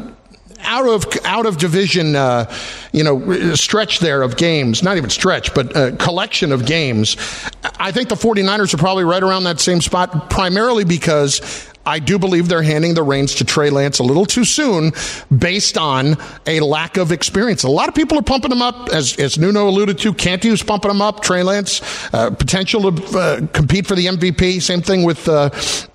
out 0.61 0.87
of 0.87 1.05
out 1.25 1.45
of 1.45 1.57
division, 1.57 2.15
uh, 2.15 2.51
you 2.93 3.03
know, 3.03 3.55
stretch 3.55 3.99
there 3.99 4.21
of 4.21 4.37
games. 4.37 4.81
Not 4.81 4.97
even 4.97 5.09
stretch, 5.09 5.53
but 5.53 5.75
uh, 5.75 5.95
collection 5.97 6.51
of 6.51 6.65
games. 6.65 7.17
I 7.79 7.91
think 7.91 8.09
the 8.09 8.15
49ers 8.15 8.73
are 8.73 8.77
probably 8.77 9.05
right 9.05 9.23
around 9.23 9.45
that 9.45 9.59
same 9.59 9.81
spot, 9.81 10.29
primarily 10.29 10.83
because. 10.83 11.67
I 11.85 11.97
do 11.97 12.19
believe 12.19 12.49
they're 12.49 12.61
handing 12.61 12.93
the 12.93 13.01
reins 13.01 13.35
to 13.35 13.45
Trey 13.45 13.71
Lance 13.71 13.97
a 13.97 14.03
little 14.03 14.25
too 14.25 14.45
soon 14.45 14.91
based 15.35 15.75
on 15.75 16.17
a 16.45 16.59
lack 16.59 16.97
of 16.97 17.11
experience. 17.11 17.63
A 17.63 17.69
lot 17.69 17.89
of 17.89 17.95
people 17.95 18.19
are 18.19 18.21
pumping 18.21 18.51
him 18.51 18.61
up, 18.61 18.89
as, 18.89 19.17
as 19.17 19.39
Nuno 19.39 19.67
alluded 19.67 19.97
to. 19.99 20.13
Canty 20.13 20.51
was 20.51 20.61
pumping 20.61 20.91
him 20.91 21.01
up. 21.01 21.23
Trey 21.23 21.41
Lance, 21.41 21.81
uh, 22.13 22.29
potential 22.29 22.91
to 22.91 23.17
uh, 23.17 23.47
compete 23.53 23.87
for 23.87 23.95
the 23.95 24.05
MVP. 24.05 24.61
Same 24.61 24.83
thing 24.83 25.03
with 25.03 25.27
uh, 25.27 25.49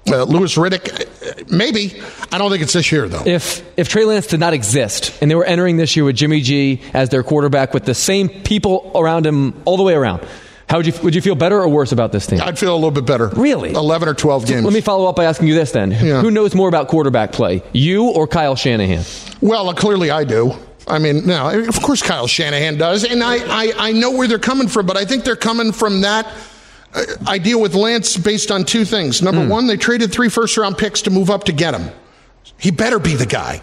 uh, 0.08 0.24
Louis 0.24 0.56
Riddick. 0.56 1.48
Maybe. 1.52 2.00
I 2.32 2.38
don't 2.38 2.50
think 2.50 2.62
it's 2.62 2.72
this 2.72 2.90
year, 2.90 3.08
though. 3.08 3.22
If 3.24 3.62
if 3.78 3.88
Trey 3.88 4.04
Lance 4.04 4.26
did 4.26 4.40
not 4.40 4.52
exist 4.52 5.16
and 5.20 5.30
they 5.30 5.36
were 5.36 5.44
entering 5.44 5.76
this 5.76 5.94
year 5.94 6.04
with 6.04 6.16
Jimmy 6.16 6.40
G 6.40 6.80
as 6.92 7.10
their 7.10 7.22
quarterback 7.22 7.72
with 7.72 7.84
the 7.84 7.94
same 7.94 8.28
people 8.28 8.90
around 8.96 9.26
him 9.26 9.62
all 9.64 9.76
the 9.76 9.84
way 9.84 9.94
around, 9.94 10.26
how 10.74 10.78
would 10.78 10.86
you 10.88 10.92
would 11.04 11.14
you 11.14 11.20
feel 11.20 11.36
better 11.36 11.62
or 11.62 11.68
worse 11.68 11.92
about 11.92 12.10
this 12.10 12.26
team? 12.26 12.40
I'd 12.42 12.58
feel 12.58 12.72
a 12.72 12.74
little 12.74 12.90
bit 12.90 13.06
better. 13.06 13.28
Really? 13.28 13.70
11 13.70 14.08
or 14.08 14.14
12 14.14 14.44
games. 14.44 14.64
Let 14.64 14.72
me 14.72 14.80
follow 14.80 15.08
up 15.08 15.14
by 15.14 15.24
asking 15.24 15.46
you 15.46 15.54
this 15.54 15.70
then: 15.70 15.92
Yeah. 15.92 16.20
Who 16.20 16.32
knows 16.32 16.52
more 16.52 16.68
about 16.68 16.88
quarterback 16.88 17.30
play, 17.30 17.62
you 17.72 18.06
or 18.10 18.26
Kyle 18.26 18.56
Shanahan? 18.56 19.04
Well, 19.40 19.68
uh, 19.68 19.74
clearly 19.74 20.10
I 20.10 20.24
do. 20.24 20.52
I 20.88 20.98
mean, 20.98 21.26
no, 21.26 21.48
of 21.48 21.80
course 21.80 22.02
Kyle 22.02 22.26
Shanahan 22.26 22.76
does, 22.76 23.04
and 23.04 23.22
I, 23.22 23.36
I, 23.36 23.72
I 23.78 23.92
know 23.92 24.10
where 24.10 24.26
they're 24.26 24.40
coming 24.40 24.66
from, 24.66 24.84
but 24.84 24.96
I 24.96 25.04
think 25.04 25.22
they're 25.22 25.36
coming 25.36 25.70
from 25.70 26.00
that 26.00 26.26
I 27.26 27.38
deal 27.38 27.60
with 27.60 27.74
Lance 27.74 28.16
based 28.16 28.50
on 28.50 28.64
two 28.64 28.84
things. 28.84 29.22
Number 29.22 29.46
one, 29.46 29.66
they 29.66 29.76
traded 29.76 30.12
three 30.12 30.28
first 30.28 30.56
round 30.56 30.78
picks 30.78 31.02
to 31.02 31.10
move 31.10 31.30
up 31.30 31.44
to 31.44 31.52
get 31.52 31.74
him. 31.74 31.90
He 32.58 32.70
better 32.70 32.98
be 32.98 33.14
the 33.14 33.26
guy. 33.26 33.62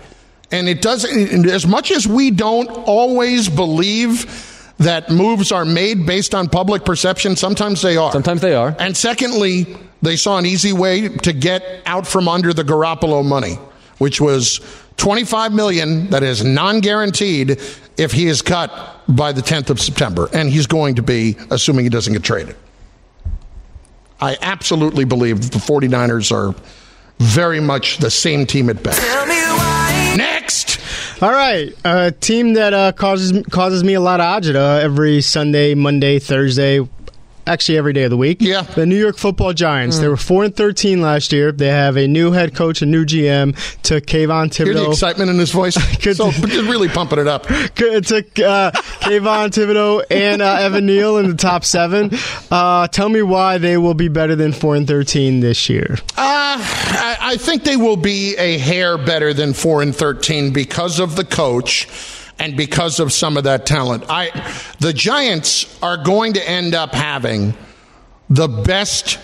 And 0.51 0.67
it 0.67 0.81
doesn't, 0.81 1.47
as 1.49 1.65
much 1.65 1.91
as 1.91 2.05
we 2.07 2.31
don't 2.31 2.69
always 2.69 3.47
believe 3.47 4.50
that 4.81 5.11
moves 5.11 5.51
are 5.51 5.63
made 5.63 6.05
based 6.07 6.33
on 6.33 6.49
public 6.49 6.83
perception, 6.83 7.35
sometimes 7.35 7.81
they 7.81 7.97
are. 7.97 8.11
Sometimes 8.11 8.41
they 8.41 8.55
are. 8.55 8.75
And 8.79 8.97
secondly, 8.97 9.77
they 10.01 10.15
saw 10.15 10.39
an 10.39 10.45
easy 10.45 10.73
way 10.73 11.07
to 11.07 11.33
get 11.33 11.63
out 11.85 12.07
from 12.07 12.27
under 12.27 12.51
the 12.51 12.63
Garoppolo 12.63 13.23
money, 13.23 13.59
which 13.99 14.19
was 14.19 14.59
25 14.97 15.53
million 15.53 16.09
that 16.09 16.23
is 16.23 16.43
non-guaranteed 16.43 17.59
if 17.97 18.11
he 18.11 18.27
is 18.27 18.41
cut 18.41 18.71
by 19.07 19.31
the 19.31 19.41
10th 19.41 19.69
of 19.69 19.79
September, 19.79 20.27
and 20.33 20.49
he's 20.49 20.65
going 20.65 20.95
to 20.95 21.03
be 21.03 21.37
assuming 21.51 21.85
he 21.85 21.89
doesn't 21.89 22.13
get 22.13 22.23
traded. 22.23 22.55
I 24.19 24.37
absolutely 24.41 25.05
believe 25.05 25.41
that 25.41 25.51
the 25.51 25.59
49ers 25.59 26.31
are 26.31 26.55
very 27.19 27.59
much 27.59 27.97
the 27.97 28.09
same 28.09 28.47
team 28.47 28.69
at 28.69 28.81
best. 28.81 28.99
All 31.21 31.31
right, 31.31 31.71
a 31.85 32.11
team 32.11 32.55
that 32.55 32.73
uh, 32.73 32.93
causes 32.93 33.45
causes 33.51 33.83
me 33.83 33.93
a 33.93 34.01
lot 34.01 34.19
of 34.19 34.25
agita 34.25 34.81
every 34.81 35.21
Sunday, 35.21 35.75
Monday, 35.75 36.17
Thursday, 36.17 36.79
actually 37.47 37.77
every 37.77 37.93
day 37.93 38.03
of 38.03 38.09
the 38.09 38.17
week. 38.17 38.37
Yeah. 38.41 38.61
the 38.61 38.85
New 38.85 38.97
York 38.97 39.17
Football 39.17 39.53
Giants. 39.53 39.99
They 39.99 40.07
were 40.07 40.17
four 40.17 40.43
and 40.43 40.55
thirteen 40.55 41.01
last 41.01 41.31
year. 41.31 41.51
They 41.51 41.67
have 41.67 41.97
a 41.97 42.07
new 42.07 42.31
head 42.31 42.55
coach, 42.55 42.81
a 42.81 42.85
new 42.85 43.05
GM. 43.05 43.55
Took 43.83 44.05
Kayvon 44.05 44.47
Thibodeaux. 44.49 44.65
Hear 44.65 44.73
the 44.73 44.89
excitement 44.89 45.29
in 45.29 45.37
his 45.37 45.51
voice. 45.51 45.77
Good. 46.01 46.17
so 46.17 46.31
really 46.41 46.87
pumping 46.89 47.19
it 47.19 47.27
up. 47.27 47.45
It 47.49 48.05
took 48.05 48.39
uh, 48.39 48.71
Kayvon 48.71 49.49
Thibodeaux 49.49 50.03
and 50.09 50.41
uh, 50.41 50.55
Evan 50.55 50.85
Neal 50.85 51.17
in 51.17 51.27
the 51.27 51.35
top 51.35 51.63
seven. 51.63 52.11
Uh, 52.49 52.87
tell 52.87 53.09
me 53.09 53.21
why 53.21 53.57
they 53.57 53.77
will 53.77 53.93
be 53.93 54.07
better 54.07 54.35
than 54.35 54.53
four 54.53 54.75
and 54.75 54.87
thirteen 54.87 55.39
this 55.39 55.69
year. 55.69 55.97
Uh, 56.17 56.57
I, 56.57 57.17
I 57.21 57.37
think 57.37 57.63
they 57.63 57.77
will 57.77 57.97
be 57.97 58.35
a 58.37 58.57
hair 58.57 58.97
better 58.97 59.33
than 59.33 59.53
four 59.53 59.81
and 59.81 59.95
thirteen 59.95 60.53
because 60.53 60.99
of 60.99 61.15
the 61.15 61.25
coach 61.25 61.87
and 62.41 62.57
because 62.57 62.99
of 62.99 63.13
some 63.13 63.37
of 63.37 63.43
that 63.43 63.67
talent. 63.67 64.03
I, 64.09 64.31
the 64.79 64.93
Giants 64.93 65.79
are 65.83 65.97
going 65.97 66.33
to 66.33 66.49
end 66.49 66.73
up 66.73 66.91
having 66.91 67.53
the 68.31 68.47
best 68.47 69.19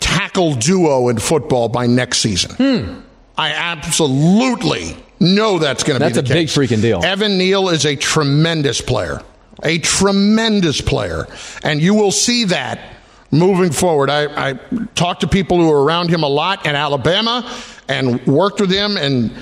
tackle 0.00 0.56
duo 0.56 1.08
in 1.08 1.18
football 1.18 1.68
by 1.68 1.86
next 1.86 2.18
season. 2.18 2.56
Hmm. 2.56 3.00
I 3.38 3.52
absolutely 3.52 4.96
know 5.20 5.60
that's 5.60 5.84
going 5.84 6.00
to 6.00 6.06
be 6.06 6.12
That's 6.12 6.28
a 6.28 6.34
big 6.34 6.48
freaking 6.48 6.82
deal. 6.82 7.04
Evan 7.04 7.38
Neal 7.38 7.68
is 7.68 7.86
a 7.86 7.94
tremendous 7.94 8.80
player, 8.80 9.20
a 9.62 9.78
tremendous 9.78 10.80
player, 10.80 11.28
and 11.62 11.80
you 11.80 11.94
will 11.94 12.10
see 12.10 12.46
that 12.46 12.80
moving 13.30 13.70
forward. 13.70 14.10
I, 14.10 14.50
I 14.50 14.52
talked 14.96 15.20
to 15.20 15.28
people 15.28 15.58
who 15.58 15.68
were 15.68 15.84
around 15.84 16.10
him 16.10 16.24
a 16.24 16.28
lot 16.28 16.66
in 16.66 16.74
Alabama 16.74 17.48
and 17.88 18.26
worked 18.26 18.60
with 18.60 18.72
him, 18.72 18.96
and 18.96 19.32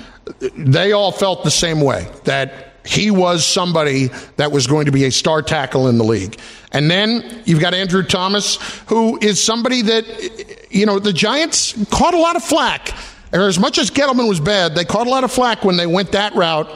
they 0.54 0.92
all 0.92 1.10
felt 1.10 1.42
the 1.42 1.50
same 1.50 1.80
way 1.80 2.06
that 2.24 2.67
he 2.88 3.10
was 3.10 3.44
somebody 3.44 4.08
that 4.36 4.50
was 4.50 4.66
going 4.66 4.86
to 4.86 4.92
be 4.92 5.04
a 5.04 5.10
star 5.12 5.42
tackle 5.42 5.88
in 5.88 5.98
the 5.98 6.04
league. 6.04 6.40
And 6.72 6.90
then 6.90 7.42
you've 7.44 7.60
got 7.60 7.74
Andrew 7.74 8.02
Thomas, 8.02 8.56
who 8.86 9.18
is 9.20 9.44
somebody 9.44 9.82
that, 9.82 10.66
you 10.70 10.86
know, 10.86 10.98
the 10.98 11.12
Giants 11.12 11.74
caught 11.90 12.14
a 12.14 12.18
lot 12.18 12.34
of 12.34 12.42
flack. 12.42 12.94
Or 13.30 13.46
as 13.46 13.58
much 13.58 13.76
as 13.76 13.90
Gettleman 13.90 14.26
was 14.26 14.40
bad, 14.40 14.74
they 14.74 14.86
caught 14.86 15.06
a 15.06 15.10
lot 15.10 15.22
of 15.22 15.30
flack 15.30 15.64
when 15.64 15.76
they 15.76 15.86
went 15.86 16.12
that 16.12 16.34
route. 16.34 16.66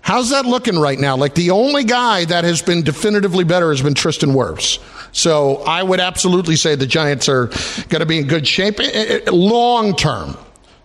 How's 0.00 0.30
that 0.30 0.46
looking 0.46 0.78
right 0.78 0.98
now? 0.98 1.18
Like 1.18 1.34
the 1.34 1.50
only 1.50 1.84
guy 1.84 2.24
that 2.24 2.44
has 2.44 2.62
been 2.62 2.82
definitively 2.82 3.44
better 3.44 3.68
has 3.68 3.82
been 3.82 3.92
Tristan 3.92 4.30
Wirfs. 4.30 4.78
So 5.12 5.56
I 5.64 5.82
would 5.82 6.00
absolutely 6.00 6.56
say 6.56 6.74
the 6.74 6.86
Giants 6.86 7.28
are 7.28 7.48
going 7.90 8.00
to 8.00 8.06
be 8.06 8.16
in 8.16 8.28
good 8.28 8.48
shape 8.48 8.80
Eh, 8.80 8.90
eh, 9.26 9.30
long 9.30 9.94
term. 9.94 10.38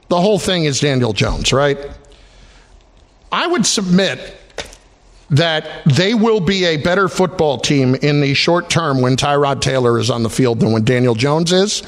The 0.09 0.19
whole 0.19 0.37
thing 0.37 0.65
is 0.65 0.81
Daniel 0.81 1.13
Jones, 1.13 1.53
right? 1.53 1.77
I 3.31 3.47
would 3.47 3.65
submit 3.65 4.35
that 5.29 5.83
they 5.85 6.13
will 6.13 6.39
be 6.39 6.65
a 6.65 6.77
better 6.77 7.07
football 7.07 7.57
team 7.57 7.95
in 7.95 8.21
the 8.21 8.33
short 8.33 8.69
term 8.69 9.01
when 9.01 9.15
Tyrod 9.15 9.61
Taylor 9.61 9.97
is 9.97 10.09
on 10.09 10.23
the 10.23 10.29
field 10.29 10.59
than 10.59 10.71
when 10.71 10.83
Daniel 10.83 11.15
Jones 11.15 11.51
is. 11.51 11.83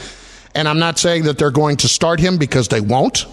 And 0.55 0.67
I'm 0.67 0.79
not 0.79 0.97
saying 0.97 1.23
that 1.23 1.37
they're 1.37 1.51
going 1.51 1.77
to 1.77 1.87
start 1.87 2.19
him 2.19 2.37
because 2.37 2.67
they 2.67 2.81
won't, 2.81 3.25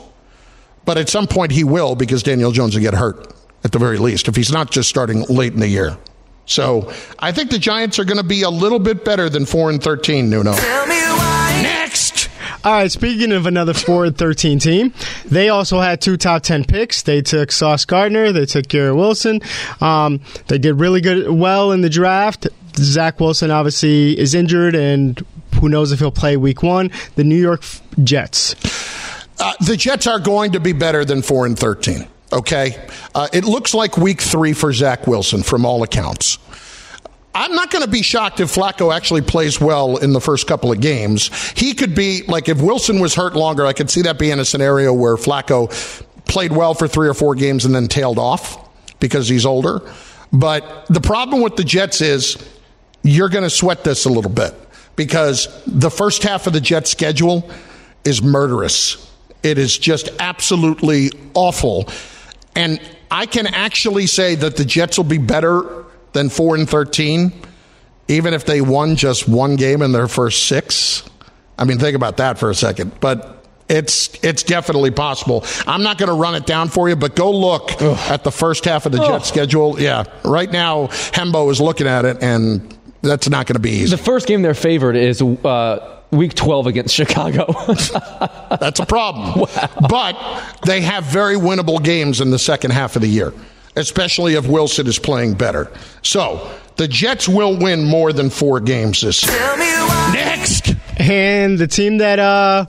but 0.85 0.99
at 0.99 1.09
some 1.09 1.27
point 1.27 1.53
he 1.53 1.65
will 1.65 1.95
because 1.95 2.23
Daniel 2.23 2.53
Jones 2.53 2.75
will 2.75 2.83
get 2.83 2.95
hurt 2.95 3.35
at 3.65 3.73
the 3.73 3.79
very 3.79 3.97
least 3.97 4.29
if 4.29 4.37
he's 4.37 4.53
not 4.53 4.71
just 4.71 4.91
starting 4.91 5.23
late 5.31 5.55
in 5.55 5.61
the 5.61 5.69
year. 5.69 5.97
So 6.47 6.93
I 7.19 7.33
think 7.33 7.51
the 7.51 7.59
Giants 7.59 7.99
are 7.99 8.05
going 8.05 8.19
to 8.19 8.23
be 8.23 8.43
a 8.43 8.51
little 8.51 8.79
bit 8.79 9.05
better 9.05 9.31
than 9.31 9.47
4 9.47 9.71
and 9.71 9.83
13, 9.83 10.29
Nuno. 10.29 10.53
All 12.65 12.73
right, 12.73 12.91
speaking 12.91 13.31
of 13.33 13.45
another 13.45 13.75
4 13.75 14.07
and 14.07 14.17
13 14.17 14.59
team, 14.59 14.95
they 15.27 15.51
also 15.51 15.81
had 15.81 16.01
two 16.01 16.17
top 16.17 16.43
10 16.43 16.65
picks. 16.65 17.03
They 17.03 17.21
took 17.21 17.53
Sauce 17.53 17.85
Gardner, 17.85 18.33
they 18.33 18.47
took 18.47 18.69
Garrett 18.69 18.97
Wilson. 18.97 19.43
Um, 19.83 20.23
they 20.49 20.57
did 20.57 20.81
really 20.81 21.03
good, 21.03 21.31
well 21.31 21.73
in 21.73 21.83
the 21.83 21.91
draft. 21.91 22.49
Zach 22.77 23.21
Wilson 23.21 23.51
obviously 23.51 24.19
is 24.19 24.35
injured, 24.35 24.75
and 24.75 25.23
who 25.61 25.69
knows 25.69 25.93
if 25.93 25.99
he'll 25.99 26.11
play 26.11 26.39
week 26.39 26.63
one. 26.63 26.91
The 27.17 27.25
New 27.25 27.37
York 27.37 27.63
Jets. 28.03 28.55
Uh, 29.39 29.53
the 29.67 29.77
Jets 29.77 30.07
are 30.07 30.19
going 30.19 30.53
to 30.53 30.61
be 30.61 30.73
better 30.73 31.05
than 31.05 31.21
4 31.21 31.45
and 31.45 31.59
13. 31.59 32.09
Okay? 32.33 32.89
Uh, 33.15 33.29
it 33.35 33.45
looks 33.45 33.75
like 33.75 33.99
week 33.99 34.23
three 34.23 34.55
for 34.55 34.73
Zach 34.73 35.07
Wilson 35.07 35.43
from 35.43 35.67
all 35.67 35.83
accounts. 35.83 36.39
I'm 37.35 37.53
not 37.55 37.71
going 37.71 37.85
to 37.85 37.91
be 37.91 38.03
shocked 38.03 38.39
if 38.39 38.55
Flacco 38.55 38.95
actually 38.95 39.23
plays 39.23 39.61
well 39.61 39.97
in 39.97 40.13
the 40.13 40.21
first 40.21 40.47
couple 40.47 40.71
of 40.71 40.81
games. 40.81 41.29
He 41.53 41.75
could 41.75 41.95
be, 41.95 42.23
like, 42.23 42.49
if 42.49 42.63
Wilson 42.63 43.01
was 43.01 43.15
hurt 43.15 43.35
longer, 43.35 43.67
I 43.67 43.73
could 43.73 43.91
see 43.91 44.03
that 44.03 44.19
being 44.19 44.39
a 44.39 44.45
scenario 44.45 44.93
where 44.93 45.17
Flacco 45.17 45.69
played 46.27 46.53
well 46.53 46.75
for 46.75 46.87
three 46.87 47.09
or 47.09 47.15
four 47.15 47.35
games 47.35 47.65
and 47.65 47.75
then 47.75 47.89
tailed 47.89 48.19
off 48.19 48.59
because 49.01 49.29
he's 49.29 49.45
older. 49.45 49.81
But 50.33 50.87
the 50.87 51.01
problem 51.01 51.43
with 51.43 51.57
the 51.57 51.65
Jets 51.65 52.01
is 52.01 52.37
you're 53.03 53.29
going 53.29 53.45
to 53.45 53.51
sweat 53.51 53.85
this 53.85 54.05
a 54.05 54.11
little 54.11 54.31
bit 54.31 54.55
because 54.97 55.49
the 55.67 55.91
first 55.91 56.23
half 56.23 56.47
of 56.47 56.53
the 56.53 56.61
Jets 56.61 56.91
schedule 56.91 57.51
is 58.05 58.23
murderous. 58.23 59.13
It 59.43 59.59
is 59.59 59.77
just 59.77 60.09
absolutely 60.21 61.11
awful. 61.35 61.89
And 62.57 62.81
I 63.11 63.27
can 63.27 63.47
actually 63.47 64.07
say 64.07 64.35
that 64.37 64.57
the 64.57 64.65
Jets 64.65 64.97
will 64.97 65.05
be 65.05 65.19
better 65.19 65.84
than 66.15 66.31
4 66.31 66.57
and 66.57 66.69
13 66.69 67.33
even 68.09 68.35
if 68.35 68.45
they 68.45 68.61
won 68.61 68.97
just 68.97 69.29
one 69.29 69.57
game 69.57 69.83
in 69.83 69.93
their 69.93 70.09
first 70.09 70.47
6. 70.47 71.09
I 71.59 71.65
mean, 71.65 71.79
think 71.79 71.97
about 71.97 72.19
that 72.19 72.39
for 72.39 72.51
a 72.51 72.55
second. 72.55 73.01
But 73.01 73.47
it's 73.69 74.23
it's 74.23 74.43
definitely 74.43 74.91
possible. 74.91 75.45
I'm 75.67 75.83
not 75.83 75.97
going 75.97 76.11
to 76.11 76.15
run 76.15 76.35
it 76.35 76.45
down 76.45 76.69
for 76.69 76.89
you, 76.89 76.97
but 76.97 77.17
go 77.17 77.31
look 77.31 77.81
at 77.81 78.23
the 78.23 78.31
first 78.31 78.67
half 78.67 78.85
of 78.85 78.93
the 78.93 78.99
Jets 78.99 79.29
schedule. 79.29 79.81
Yeah, 79.81 80.05
right 80.23 80.51
now 80.51 80.89
Hembo 80.89 81.51
is 81.51 81.61
looking 81.63 81.87
at 81.87 82.05
it, 82.05 82.23
and 82.23 82.77
that's 83.01 83.29
not 83.31 83.47
going 83.47 83.55
to 83.55 83.61
be 83.61 83.71
easy. 83.71 83.97
The 83.97 84.03
first 84.03 84.27
game 84.27 84.43
they're 84.43 84.53
favored 84.53 84.97
is 84.97 85.23
uh, 85.23 86.03
week 86.11 86.35
12 86.35 86.67
against 86.67 86.95
Chicago. 86.95 87.47
That's 88.61 88.81
a 88.81 88.87
problem. 88.87 89.47
But 89.89 90.17
they 90.65 90.81
have 90.83 91.05
very 91.05 91.37
winnable 91.37 91.83
games 91.83 92.21
in 92.21 92.31
the 92.31 92.39
second 92.39 92.73
half 92.73 92.97
of 92.97 93.03
the 93.03 93.09
year, 93.09 93.33
especially 93.77 94.35
if 94.35 94.47
Wilson 94.47 94.87
is 94.87 94.99
playing 94.99 95.35
better. 95.35 95.71
So 96.03 96.51
the 96.77 96.89
Jets 96.89 97.29
will 97.29 97.57
win 97.57 97.85
more 97.85 98.13
than 98.13 98.31
four 98.31 98.61
games 98.61 99.01
this 99.01 99.25
year. 99.25 99.57
Next. 100.13 100.75
And 100.97 101.59
the 101.59 101.67
team 101.67 101.99
that 101.99 102.19
uh, 102.19 102.67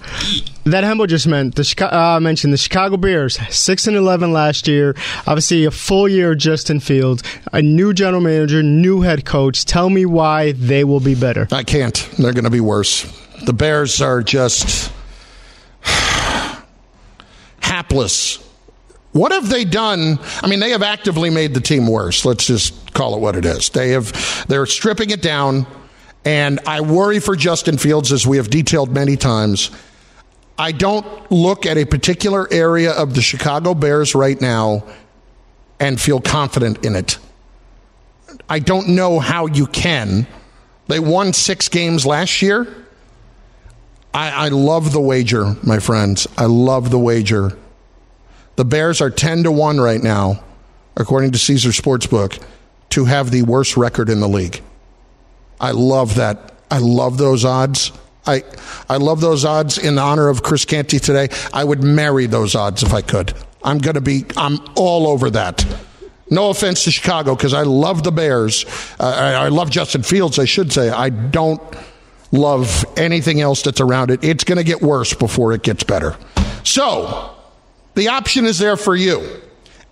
that 0.65 0.83
Hembo 0.83 1.07
just 1.07 1.27
meant, 1.27 1.55
the 1.55 1.63
Chica- 1.63 1.95
uh, 1.95 2.19
mentioned, 2.19 2.53
the 2.53 2.57
Chicago 2.57 2.97
Bears, 2.97 3.37
six 3.55 3.85
and 3.87 3.95
eleven 3.95 4.31
last 4.33 4.67
year. 4.67 4.95
Obviously, 5.27 5.65
a 5.65 5.71
full 5.71 6.07
year 6.09 6.31
of 6.31 6.39
Justin 6.39 6.79
Fields, 6.79 7.23
a 7.53 7.61
new 7.61 7.93
general 7.93 8.21
manager, 8.21 8.63
new 8.63 9.01
head 9.01 9.25
coach. 9.25 9.65
Tell 9.65 9.89
me 9.89 10.05
why 10.05 10.53
they 10.53 10.83
will 10.83 10.99
be 10.99 11.13
better. 11.13 11.47
I 11.51 11.63
can't. 11.63 11.95
They're 12.17 12.33
going 12.33 12.45
to 12.45 12.49
be 12.49 12.61
worse. 12.61 13.03
The 13.45 13.53
Bears 13.53 14.01
are 14.01 14.23
just 14.23 14.91
hapless. 17.59 18.39
What 19.15 19.31
have 19.31 19.47
they 19.47 19.63
done? 19.63 20.19
I 20.43 20.47
mean, 20.47 20.59
they 20.59 20.71
have 20.71 20.83
actively 20.83 21.29
made 21.29 21.53
the 21.53 21.61
team 21.61 21.87
worse. 21.87 22.25
Let's 22.25 22.45
just 22.45 22.93
call 22.93 23.15
it 23.15 23.21
what 23.21 23.37
it 23.37 23.45
is. 23.45 23.69
They 23.69 23.91
have 23.91 24.45
they're 24.49 24.65
stripping 24.65 25.09
it 25.09 25.21
down, 25.21 25.65
and 26.25 26.59
I 26.67 26.81
worry 26.81 27.21
for 27.21 27.37
Justin 27.37 27.77
Fields 27.77 28.11
as 28.11 28.27
we 28.27 28.35
have 28.35 28.49
detailed 28.49 28.93
many 28.93 29.15
times. 29.15 29.71
I 30.57 30.73
don't 30.73 31.07
look 31.31 31.65
at 31.65 31.77
a 31.77 31.85
particular 31.85 32.45
area 32.51 32.91
of 32.91 33.15
the 33.15 33.21
Chicago 33.21 33.73
Bears 33.73 34.15
right 34.15 34.39
now 34.41 34.83
and 35.79 35.97
feel 35.97 36.19
confident 36.19 36.85
in 36.85 36.97
it. 36.97 37.17
I 38.49 38.59
don't 38.59 38.89
know 38.89 39.21
how 39.21 39.45
you 39.45 39.65
can. 39.65 40.27
They 40.87 40.99
won 40.99 41.31
six 41.31 41.69
games 41.69 42.05
last 42.05 42.41
year. 42.41 42.67
I, 44.13 44.47
I 44.47 44.47
love 44.49 44.91
the 44.91 44.99
wager, 44.99 45.55
my 45.63 45.79
friends. 45.79 46.27
I 46.37 46.47
love 46.47 46.91
the 46.91 46.99
wager. 46.99 47.57
The 48.55 48.65
Bears 48.65 49.01
are 49.01 49.09
10 49.09 49.43
to 49.43 49.51
1 49.51 49.79
right 49.79 50.01
now, 50.01 50.43
according 50.95 51.31
to 51.31 51.37
Caesar 51.37 51.69
Sportsbook, 51.69 52.41
to 52.91 53.05
have 53.05 53.31
the 53.31 53.41
worst 53.41 53.75
record 53.75 54.09
in 54.09 54.21
the 54.21 54.29
league. 54.29 54.61
I 55.59 55.71
love 55.71 56.15
that 56.15 56.53
I 56.71 56.79
love 56.79 57.17
those 57.17 57.45
odds. 57.45 57.91
I 58.25 58.43
I 58.89 58.97
love 58.97 59.21
those 59.21 59.45
odds 59.45 59.77
in 59.77 59.97
honor 59.97 60.29
of 60.29 60.43
Chris 60.43 60.65
Canty 60.65 60.99
today. 60.99 61.29
I 61.53 61.63
would 61.63 61.83
marry 61.83 62.25
those 62.25 62.55
odds 62.55 62.83
if 62.83 62.93
I 62.93 63.01
could. 63.01 63.33
I'm 63.63 63.77
going 63.77 63.95
to 63.95 64.01
be 64.01 64.25
I'm 64.35 64.59
all 64.75 65.07
over 65.07 65.29
that. 65.31 65.65
No 66.29 66.49
offense 66.49 66.85
to 66.85 66.91
Chicago 66.91 67.35
because 67.35 67.53
I 67.53 67.63
love 67.63 68.03
the 68.03 68.11
Bears. 68.11 68.65
Uh, 68.99 69.05
I, 69.05 69.31
I 69.45 69.47
love 69.49 69.69
Justin 69.69 70.01
Fields. 70.01 70.39
I 70.39 70.45
should 70.45 70.73
say 70.73 70.89
I 70.89 71.09
don't 71.09 71.61
love 72.31 72.83
anything 72.97 73.41
else 73.41 73.61
that's 73.61 73.79
around 73.79 74.09
it. 74.09 74.23
It's 74.23 74.43
going 74.43 74.57
to 74.57 74.63
get 74.63 74.81
worse 74.81 75.13
before 75.13 75.53
it 75.53 75.61
gets 75.61 75.83
better. 75.83 76.17
So 76.63 77.34
the 77.95 78.09
option 78.09 78.45
is 78.45 78.59
there 78.59 78.77
for 78.77 78.95
you. 78.95 79.41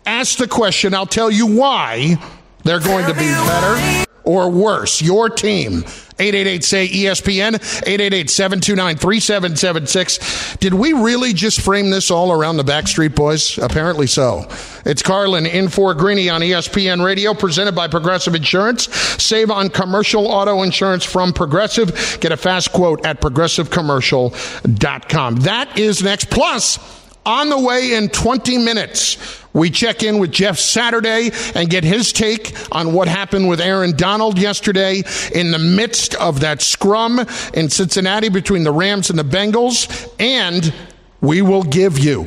Ask 0.05 0.37
the 0.37 0.47
question. 0.47 0.93
I'll 0.93 1.05
tell 1.05 1.31
you 1.31 1.47
why 1.47 2.15
they're 2.63 2.79
going 2.79 3.05
to 3.05 3.13
be 3.13 3.27
better 3.27 4.05
or 4.23 4.49
worse. 4.49 5.01
Your 5.01 5.29
team. 5.29 5.83
888 6.19 6.63
say 6.63 6.87
ESPN, 6.87 7.55
888 7.87 8.29
729 8.29 8.97
3776. 8.97 10.57
Did 10.57 10.75
we 10.75 10.93
really 10.93 11.33
just 11.33 11.59
frame 11.59 11.89
this 11.89 12.11
all 12.11 12.31
around 12.31 12.57
the 12.57 12.63
Backstreet 12.63 13.15
Boys? 13.15 13.57
Apparently 13.57 14.05
so. 14.05 14.45
It's 14.85 15.01
Carlin 15.01 15.47
in 15.47 15.69
for 15.69 15.95
Greeny 15.95 16.29
on 16.29 16.41
ESPN 16.41 17.03
Radio, 17.03 17.33
presented 17.33 17.73
by 17.73 17.87
Progressive 17.87 18.35
Insurance. 18.35 18.93
Save 19.21 19.49
on 19.49 19.69
commercial 19.69 20.27
auto 20.27 20.61
insurance 20.61 21.03
from 21.03 21.33
Progressive. 21.33 22.19
Get 22.21 22.31
a 22.31 22.37
fast 22.37 22.71
quote 22.73 23.03
at 23.05 23.19
progressivecommercial.com. 23.19 25.35
That 25.37 25.79
is 25.79 26.03
next. 26.03 26.29
Plus, 26.29 26.77
on 27.25 27.49
the 27.49 27.59
way 27.59 27.93
in 27.93 28.09
20 28.09 28.57
minutes, 28.57 29.17
we 29.53 29.69
check 29.69 30.03
in 30.03 30.19
with 30.19 30.31
Jeff 30.31 30.57
Saturday 30.57 31.31
and 31.55 31.69
get 31.69 31.83
his 31.83 32.11
take 32.11 32.55
on 32.71 32.93
what 32.93 33.07
happened 33.07 33.47
with 33.47 33.61
Aaron 33.61 33.95
Donald 33.95 34.37
yesterday 34.39 35.03
in 35.33 35.51
the 35.51 35.59
midst 35.59 36.15
of 36.15 36.39
that 36.41 36.61
scrum 36.61 37.19
in 37.53 37.69
Cincinnati 37.69 38.29
between 38.29 38.63
the 38.63 38.71
Rams 38.71 39.09
and 39.09 39.19
the 39.19 39.23
Bengals. 39.23 40.13
And 40.19 40.73
we 41.21 41.41
will 41.41 41.63
give 41.63 41.99
you 41.99 42.25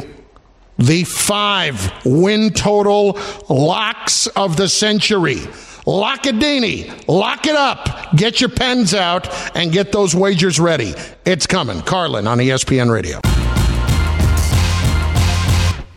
the 0.79 1.05
five 1.05 1.93
win 2.05 2.51
total 2.51 3.19
locks 3.49 4.27
of 4.29 4.57
the 4.57 4.69
century. 4.69 5.41
Lockadini, 5.87 7.07
lock 7.09 7.47
it 7.47 7.55
up. 7.55 8.13
Get 8.17 8.41
your 8.41 8.51
pens 8.51 8.93
out 8.93 9.29
and 9.57 9.73
get 9.73 9.93
those 9.93 10.15
wagers 10.15 10.59
ready. 10.59 10.95
It's 11.25 11.47
coming. 11.47 11.81
Carlin 11.83 12.27
on 12.27 12.39
ESPN 12.39 12.91
Radio. 12.91 13.21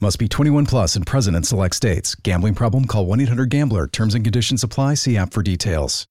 Must 0.00 0.18
be 0.18 0.28
21 0.28 0.66
plus 0.66 0.94
and 0.94 1.06
present 1.06 1.36
in 1.36 1.42
select 1.42 1.74
states. 1.74 2.14
Gambling 2.16 2.54
problem? 2.54 2.84
Call 2.84 3.06
1 3.06 3.20
800 3.20 3.48
Gambler. 3.48 3.86
Terms 3.86 4.14
and 4.14 4.22
conditions 4.24 4.62
apply. 4.62 4.92
See 4.94 5.16
app 5.16 5.32
for 5.32 5.42
details. 5.42 6.06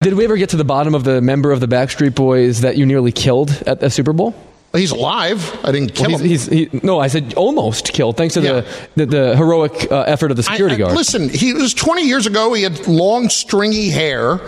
Did 0.00 0.14
we 0.14 0.24
ever 0.24 0.36
get 0.36 0.50
to 0.50 0.56
the 0.56 0.64
bottom 0.64 0.94
of 0.94 1.02
the 1.02 1.20
member 1.20 1.50
of 1.50 1.58
the 1.58 1.66
Backstreet 1.66 2.14
Boys 2.14 2.60
that 2.60 2.76
you 2.76 2.86
nearly 2.86 3.10
killed 3.12 3.50
at 3.66 3.80
the 3.80 3.90
Super 3.90 4.12
Bowl? 4.12 4.32
He's 4.72 4.92
alive. 4.92 5.58
I 5.64 5.72
didn't 5.72 5.94
kill 5.96 6.10
Well, 6.12 6.20
him. 6.20 6.26
he's, 6.28 6.46
he's, 6.46 6.70
he, 6.70 6.80
no, 6.84 7.00
I 7.00 7.08
said 7.08 7.34
almost 7.34 7.92
killed, 7.92 8.16
thanks 8.16 8.34
to 8.34 8.40
Yeah. 8.40 8.52
the, 8.94 9.04
the, 9.04 9.06
the 9.06 9.36
heroic 9.36 9.90
uh, 9.90 10.02
effort 10.02 10.30
of 10.30 10.36
the 10.36 10.44
security 10.44 10.74
I- 10.74 10.76
I- 10.76 10.78
guard. 10.78 10.96
Listen, 10.96 11.28
he 11.28 11.52
was 11.52 11.74
20 11.74 12.06
years 12.06 12.26
ago. 12.26 12.52
He 12.54 12.62
had 12.62 12.86
long, 12.86 13.28
stringy 13.28 13.90
hair, 13.90 14.38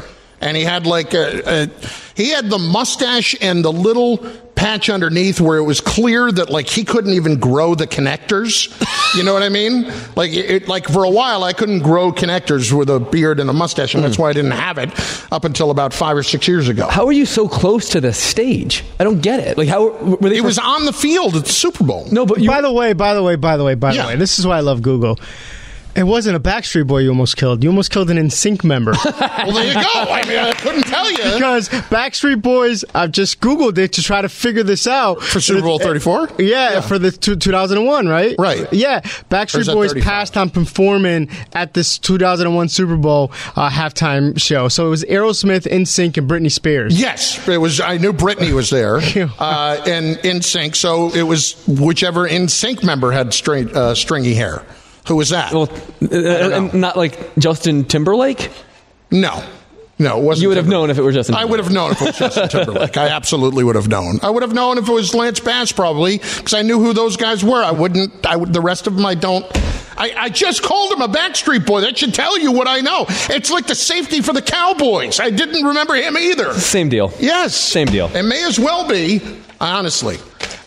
and 0.41 0.57
he 0.57 0.63
had 0.63 0.87
like 0.87 1.13
a, 1.15 1.65
a 1.65 1.71
he 2.15 2.31
had 2.31 2.49
the 2.49 2.59
mustache 2.59 3.35
and 3.43 3.65
the 3.65 3.73
little 3.73 4.19
patch 4.63 4.89
underneath 4.89 5.41
where 5.41 5.59
it 5.59 5.65
was 5.65 5.81
clear 5.81 6.31
that 6.31 6.49
like 6.49 6.69
he 6.69 6.85
couldn't 6.85 7.15
even 7.15 7.39
grow 7.41 7.75
the 7.75 7.87
connectors. 7.87 8.69
You 9.17 9.25
know 9.25 9.35
what 9.35 9.43
I 9.43 9.49
mean? 9.49 9.93
Like 10.15 10.31
it, 10.33 10.51
it- 10.51 10.69
like 10.69 10.87
for 10.89 11.03
a 11.05 11.11
while, 11.11 11.43
I 11.43 11.53
couldn't 11.53 11.81
grow 11.81 12.13
connectors 12.13 12.73
with 12.73 12.89
a 12.89 13.01
beard 13.01 13.41
and 13.41 13.51
a 13.51 13.53
mustache, 13.53 13.95
and 13.95 14.05
that's 14.05 14.17
why 14.19 14.31
I 14.31 14.33
didn't 14.33 14.53
have 14.53 14.79
it 14.79 14.91
up 15.33 15.45
until 15.45 15.71
about 15.73 15.93
five 15.93 16.17
or 16.17 16.23
six 16.23 16.47
years 16.47 16.69
ago. 16.69 16.87
How 16.87 17.05
are 17.07 17.13
you 17.13 17.27
so 17.27 17.49
close 17.49 17.89
to 17.91 18.01
the 18.01 18.13
stage? 18.13 18.85
I 19.01 19.05
don't 19.05 19.21
get 19.21 19.41
it. 19.41 19.59
Like 19.59 19.69
how 19.69 19.91
were 19.91 20.29
they? 20.31 20.37
It 20.37 20.45
was 20.45 20.59
on 20.59 20.85
the 20.85 20.93
field 20.93 21.35
at 21.37 21.45
the 21.47 21.53
Super 21.53 21.83
Bowl. 21.85 22.07
no, 22.13 22.25
but 22.25 22.39
you. 22.41 22.49
by 22.49 22.61
the 22.61 22.73
way, 22.73 22.93
by 22.93 23.15
the 23.15 23.23
way, 23.23 23.35
by 23.37 23.57
the 23.57 23.65
way, 23.65 23.75
by 23.75 23.93
Yeah. 23.93 24.03
the 24.03 24.09
way, 24.09 24.17
this 24.17 24.39
is 24.39 24.47
why 24.47 24.59
I 24.59 24.61
love 24.61 24.81
Google. 24.81 25.19
It 25.95 26.05
wasn't 26.05 26.37
a 26.37 26.41
Backstreet 26.41 26.87
Boy 26.87 26.99
you 26.99 27.11
almost 27.11 27.37
killed. 27.37 27.63
You 27.63 27.71
almost 27.71 27.91
killed 27.91 28.11
an 28.11 28.17
NSYNC 28.17 28.65
member. 28.65 28.93
Well, 29.43 29.55
there 29.55 29.67
you 29.67 29.75
go. 29.75 29.81
I 29.83 30.25
mean, 30.29 30.39
I 30.39 30.53
couldn't 30.53 30.85
tell 30.85 31.11
you. 31.11 31.17
because 31.17 31.69
Backstreet 31.69 32.41
Boys, 32.43 32.85
I've 32.95 33.11
just 33.11 33.41
Googled 33.41 33.77
it 33.79 33.95
to 33.95 34.03
try 34.03 34.23
to 34.23 34.29
figure 34.29 34.63
this 34.63 34.87
out. 34.87 35.21
For 35.21 35.41
Super 35.41 35.63
Bowl 35.63 35.81
34? 35.81 36.29
Yeah, 36.39 36.81
for 36.81 36.97
the 36.99 37.11
two, 37.11 37.35
2001, 37.35 38.07
right? 38.07 38.37
Right. 38.39 38.73
Yeah, 38.73 39.01
Backstreet 39.01 39.67
Boys 39.73 39.91
35? 39.91 40.03
passed 40.05 40.37
on 40.37 40.51
performing 40.51 41.29
at 41.55 41.75
this 41.75 41.99
2001 41.99 42.69
Super 42.69 42.97
Bowl 42.97 43.33
uh, 43.57 43.69
halftime 43.69 44.41
show. 44.41 44.69
So 44.69 44.87
it 44.87 44.91
was 44.91 45.03
Aerosmith, 45.05 45.67
NSYNC, 45.67 46.19
and 46.19 46.31
Britney 46.31 46.53
Spears. 46.53 46.99
Yes, 46.99 47.47
it 47.49 47.59
was. 47.59 47.81
I 47.81 47.97
knew 47.99 48.13
Britney 48.13 48.53
was 48.53 48.71
there, 48.71 48.97
uh, 49.41 49.83
and 49.87 50.17
NSYNC. 50.19 50.77
So 50.77 51.13
it 51.13 51.23
was 51.25 51.57
whichever 51.67 52.29
NSYNC 52.29 52.85
member 52.85 53.11
had 53.11 53.35
string, 53.35 53.75
uh, 53.77 53.95
stringy 53.97 54.35
hair. 54.35 54.63
Who 55.09 55.17
was 55.17 55.31
that? 55.31 55.53
well, 55.53 55.69
uh, 56.01 56.71
not 56.73 56.97
like 56.97 57.35
Justin 57.37 57.85
Timberlake. 57.85 58.51
no, 59.11 59.43
no, 59.99 60.19
it 60.19 60.25
wasn't. 60.25 60.43
You 60.43 60.49
would 60.49 60.57
have 60.57 60.69
known 60.69 60.91
if 60.91 60.99
it 60.99 61.03
were 61.03 61.13
Justin. 61.13 61.35
I 61.37 61.45
would 61.45 61.61
have 61.61 61.71
known 61.71 61.93
if 61.93 62.03
it 62.03 62.07
was 62.07 62.19
Justin 62.19 62.49
Timberlake. 62.49 62.97
I 62.97 63.09
absolutely 63.17 63.63
would 63.63 63.77
have 63.77 63.89
known. 63.89 64.19
I 64.23 64.31
would 64.31 64.43
have 64.43 64.53
known 64.55 64.79
if 64.79 64.89
it 64.89 64.93
was 64.93 65.15
Lance 65.15 65.41
Bass, 65.41 65.71
probably, 65.73 66.19
because 66.19 66.55
I 66.55 66.63
knew 66.63 66.81
who 66.81 66.93
those 66.93 67.17
guys 67.17 67.45
were. 67.45 67.63
I 67.63 67.71
wouldn't. 67.73 68.27
I 68.27 68.37
would. 68.37 68.53
The 68.53 68.61
rest 68.61 68.87
of 68.87 68.97
them, 68.97 69.05
I 69.07 69.15
don't. 69.15 69.45
I, 69.97 70.13
I 70.17 70.29
just 70.31 70.63
called 70.63 70.93
him 70.93 71.03
a 71.03 71.09
Backstreet 71.09 71.67
Boy. 71.67 71.83
That 71.83 71.99
should 71.99 72.15
tell 72.15 72.39
you 72.39 72.51
what 72.51 72.67
I 72.67 72.81
know. 72.81 73.05
It's 73.09 73.51
like 73.51 73.67
the 73.67 73.75
safety 73.75 74.23
for 74.23 74.33
the 74.33 74.41
Cowboys. 74.43 75.21
I 75.21 75.31
didn't 75.31 75.65
remember 75.65 75.95
him 75.95 76.17
either. 76.17 76.55
Same 76.55 76.89
deal. 76.89 77.13
Yes. 77.21 77.55
Same 77.55 77.87
deal. 77.87 78.07
It 78.17 78.23
may 78.23 78.43
as 78.45 78.59
well 78.59 78.89
be, 78.89 79.21
honestly. 79.61 80.17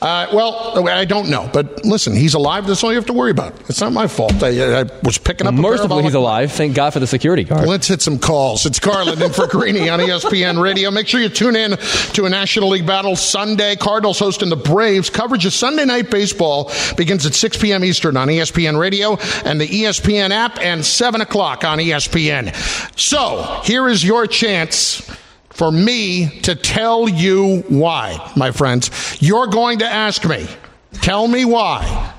Uh, 0.02 0.28
well, 0.34 0.88
I 0.88 1.06
don't 1.06 1.30
know. 1.30 1.50
But 1.52 1.86
listen, 1.86 2.16
he's 2.16 2.34
alive. 2.34 2.68
That's 2.68 2.84
all 2.84 2.92
you 2.92 2.98
have 2.98 3.06
to 3.08 3.14
worry 3.14 3.32
about. 3.32 3.54
It's 3.70 3.82
not 3.82 3.94
my 3.94 4.08
fault. 4.08 4.44
I, 4.44 4.82
I 4.82 4.84
was 5.04 5.18
picking 5.18 5.48
up 5.48 5.54
Mercifully, 5.54 6.04
he's 6.04 6.14
alive. 6.14 6.52
Thank 6.52 6.76
God 6.76 6.92
for 6.92 7.00
the 7.00 7.08
security 7.08 7.44
guard. 7.44 7.68
Let's 7.68 7.88
hit 7.88 8.02
some 8.02 8.20
calls. 8.20 8.66
It's 8.66 8.80
Carlin 8.80 9.22
and 9.22 9.34
Greeny 9.34 9.90
on 9.90 10.00
ESPN 10.00 10.62
Radio. 10.62 10.92
Make 10.92 11.08
sure 11.08 11.22
you 11.22 11.30
tune 11.30 11.56
in 11.56 11.78
to 12.14 12.26
a 12.26 12.30
National 12.30 12.70
League 12.70 12.86
battle 12.86 13.16
Sunday. 13.16 13.76
Cardinals 13.76 14.20
hosting 14.20 14.50
the 14.50 14.56
Braves. 14.56 15.10
Coverage 15.10 15.46
of 15.46 15.54
Sunday 15.54 15.86
Night 15.86 16.12
Baseball 16.12 16.72
begins 16.98 17.26
at 17.26 17.34
6 17.34 17.58
p.m. 17.58 17.84
Eastern 17.84 18.18
on 18.18 18.28
ESPN 18.28 18.78
Radio 18.80 19.18
and 19.46 19.60
the 19.60 19.68
ESPN 19.68 20.32
app 20.32 20.60
and 20.60 20.86
7 20.86 21.22
o'clock 21.22 21.64
on 21.64 21.78
ESPN. 21.80 22.54
So, 23.00 23.62
here 23.64 23.88
is 23.88 24.04
your 24.04 24.28
chance 24.28 25.10
for 25.56 25.72
me 25.72 26.42
to 26.42 26.54
tell 26.54 27.08
you 27.08 27.62
why, 27.70 28.32
my 28.36 28.52
friends. 28.52 29.18
You're 29.22 29.48
going 29.48 29.80
to 29.80 29.86
ask 29.86 30.26
me. 30.26 30.48
Tell 30.92 31.28
me 31.28 31.46
why. 31.46 32.14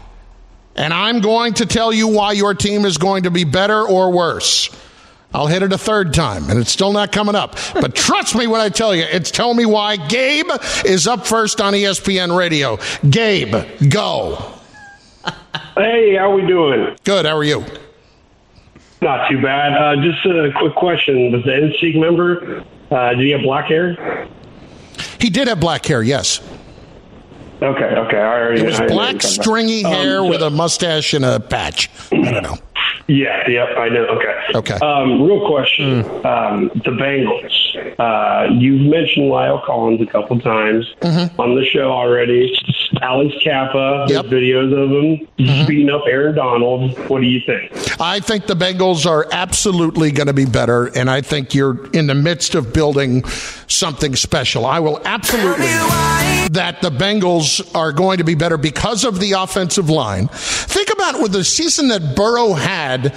And 0.74 0.92
I'm 0.92 1.20
going 1.20 1.54
to 1.54 1.66
tell 1.66 1.92
you 1.92 2.08
why 2.08 2.32
your 2.32 2.54
team 2.54 2.86
is 2.86 2.96
going 2.96 3.24
to 3.24 3.30
be 3.30 3.44
better 3.44 3.86
or 3.86 4.10
worse. 4.10 4.70
I'll 5.34 5.48
hit 5.48 5.62
it 5.62 5.70
a 5.70 5.78
third 5.78 6.14
time, 6.14 6.48
and 6.48 6.58
it's 6.58 6.70
still 6.70 6.94
not 6.94 7.12
coming 7.12 7.34
up. 7.34 7.56
But 7.74 7.94
trust 7.94 8.34
me 8.34 8.46
when 8.46 8.62
I 8.62 8.70
tell 8.70 8.94
you, 8.94 9.02
it's 9.02 9.30
tell 9.30 9.52
me 9.52 9.66
why. 9.66 9.96
Gabe 9.96 10.46
is 10.86 11.06
up 11.06 11.26
first 11.26 11.60
on 11.60 11.74
ESPN 11.74 12.36
Radio. 12.36 12.78
Gabe, 13.08 13.54
go. 13.90 14.54
Hey, 15.76 16.16
how 16.16 16.34
we 16.34 16.46
doing? 16.46 16.96
Good. 17.04 17.26
How 17.26 17.36
are 17.36 17.44
you? 17.44 17.66
Not 19.02 19.28
too 19.28 19.42
bad. 19.42 19.74
Uh, 19.74 20.02
just 20.02 20.24
a 20.24 20.52
quick 20.56 20.74
question: 20.74 21.32
Was 21.32 21.44
the 21.44 21.50
NSYNC 21.50 22.00
member? 22.00 22.64
Uh, 22.90 23.10
did 23.10 23.20
he 23.20 23.30
have 23.30 23.42
black 23.42 23.66
hair? 23.66 24.28
He 25.20 25.30
did 25.30 25.48
have 25.48 25.58
black 25.60 25.84
hair. 25.86 26.02
Yes. 26.02 26.40
Okay. 27.62 27.84
Okay. 27.84 28.16
I 28.18 28.40
already. 28.40 28.60
It 28.62 28.66
was 28.66 28.78
I 28.80 28.86
black, 28.86 28.88
what 28.88 28.96
you're 28.96 29.20
talking 29.20 29.36
about. 29.36 29.42
stringy 29.44 29.84
Um, 29.84 29.92
hair 29.92 30.16
so- 30.16 30.26
with 30.28 30.42
a 30.42 30.50
mustache 30.50 31.14
and 31.14 31.24
a 31.24 31.40
patch. 31.40 31.90
I 32.12 32.30
don't 32.30 32.42
know. 32.42 32.58
Yeah, 33.08 33.48
yep, 33.48 33.68
I 33.78 33.88
know. 33.88 34.04
Okay. 34.06 34.34
Okay. 34.56 34.74
Um, 34.84 35.22
real 35.22 35.46
question. 35.46 36.00
Um, 36.26 36.70
the 36.74 36.90
Bengals. 36.90 37.52
Uh, 37.98 38.52
you've 38.58 38.80
mentioned 38.90 39.30
La'el 39.30 39.64
Collins 39.64 40.00
a 40.00 40.06
couple 40.06 40.40
times 40.40 40.86
on 41.02 41.54
the 41.54 41.64
show 41.72 41.90
already. 41.92 42.56
Alex 43.02 43.34
Cappa, 43.44 44.06
Yep. 44.08 44.26
there's 44.26 44.32
videos 44.42 44.72
of 44.72 44.90
him 44.90 45.66
beating 45.66 45.90
up 45.90 46.02
Aaron 46.08 46.34
Donald. 46.34 46.96
What 47.10 47.20
do 47.20 47.26
you 47.26 47.40
think? 47.44 48.00
I 48.00 48.20
think 48.20 48.46
the 48.46 48.54
Bengals 48.56 49.06
are 49.06 49.26
absolutely 49.32 50.10
going 50.12 50.28
to 50.28 50.32
be 50.32 50.46
better, 50.46 50.86
and 50.86 51.10
I 51.10 51.20
think 51.20 51.54
you're 51.54 51.86
in 51.92 52.06
the 52.06 52.14
midst 52.14 52.54
of 52.54 52.72
building 52.72 53.24
something 53.68 54.16
special. 54.16 54.64
I 54.66 54.80
will 54.80 55.00
absolutely 55.04 55.66
that 56.52 56.78
the 56.80 56.90
Bengals 56.90 57.60
are 57.74 57.92
going 57.92 58.18
to 58.18 58.24
be 58.24 58.34
better 58.34 58.56
because 58.56 59.04
of 59.04 59.20
the 59.20 59.32
offensive 59.32 59.90
line. 59.90 60.28
Think 60.32 60.90
about 60.92 61.20
with 61.20 61.32
the 61.32 61.44
season 61.44 61.88
that 61.88 62.14
Burrow 62.16 62.54
had, 62.76 63.14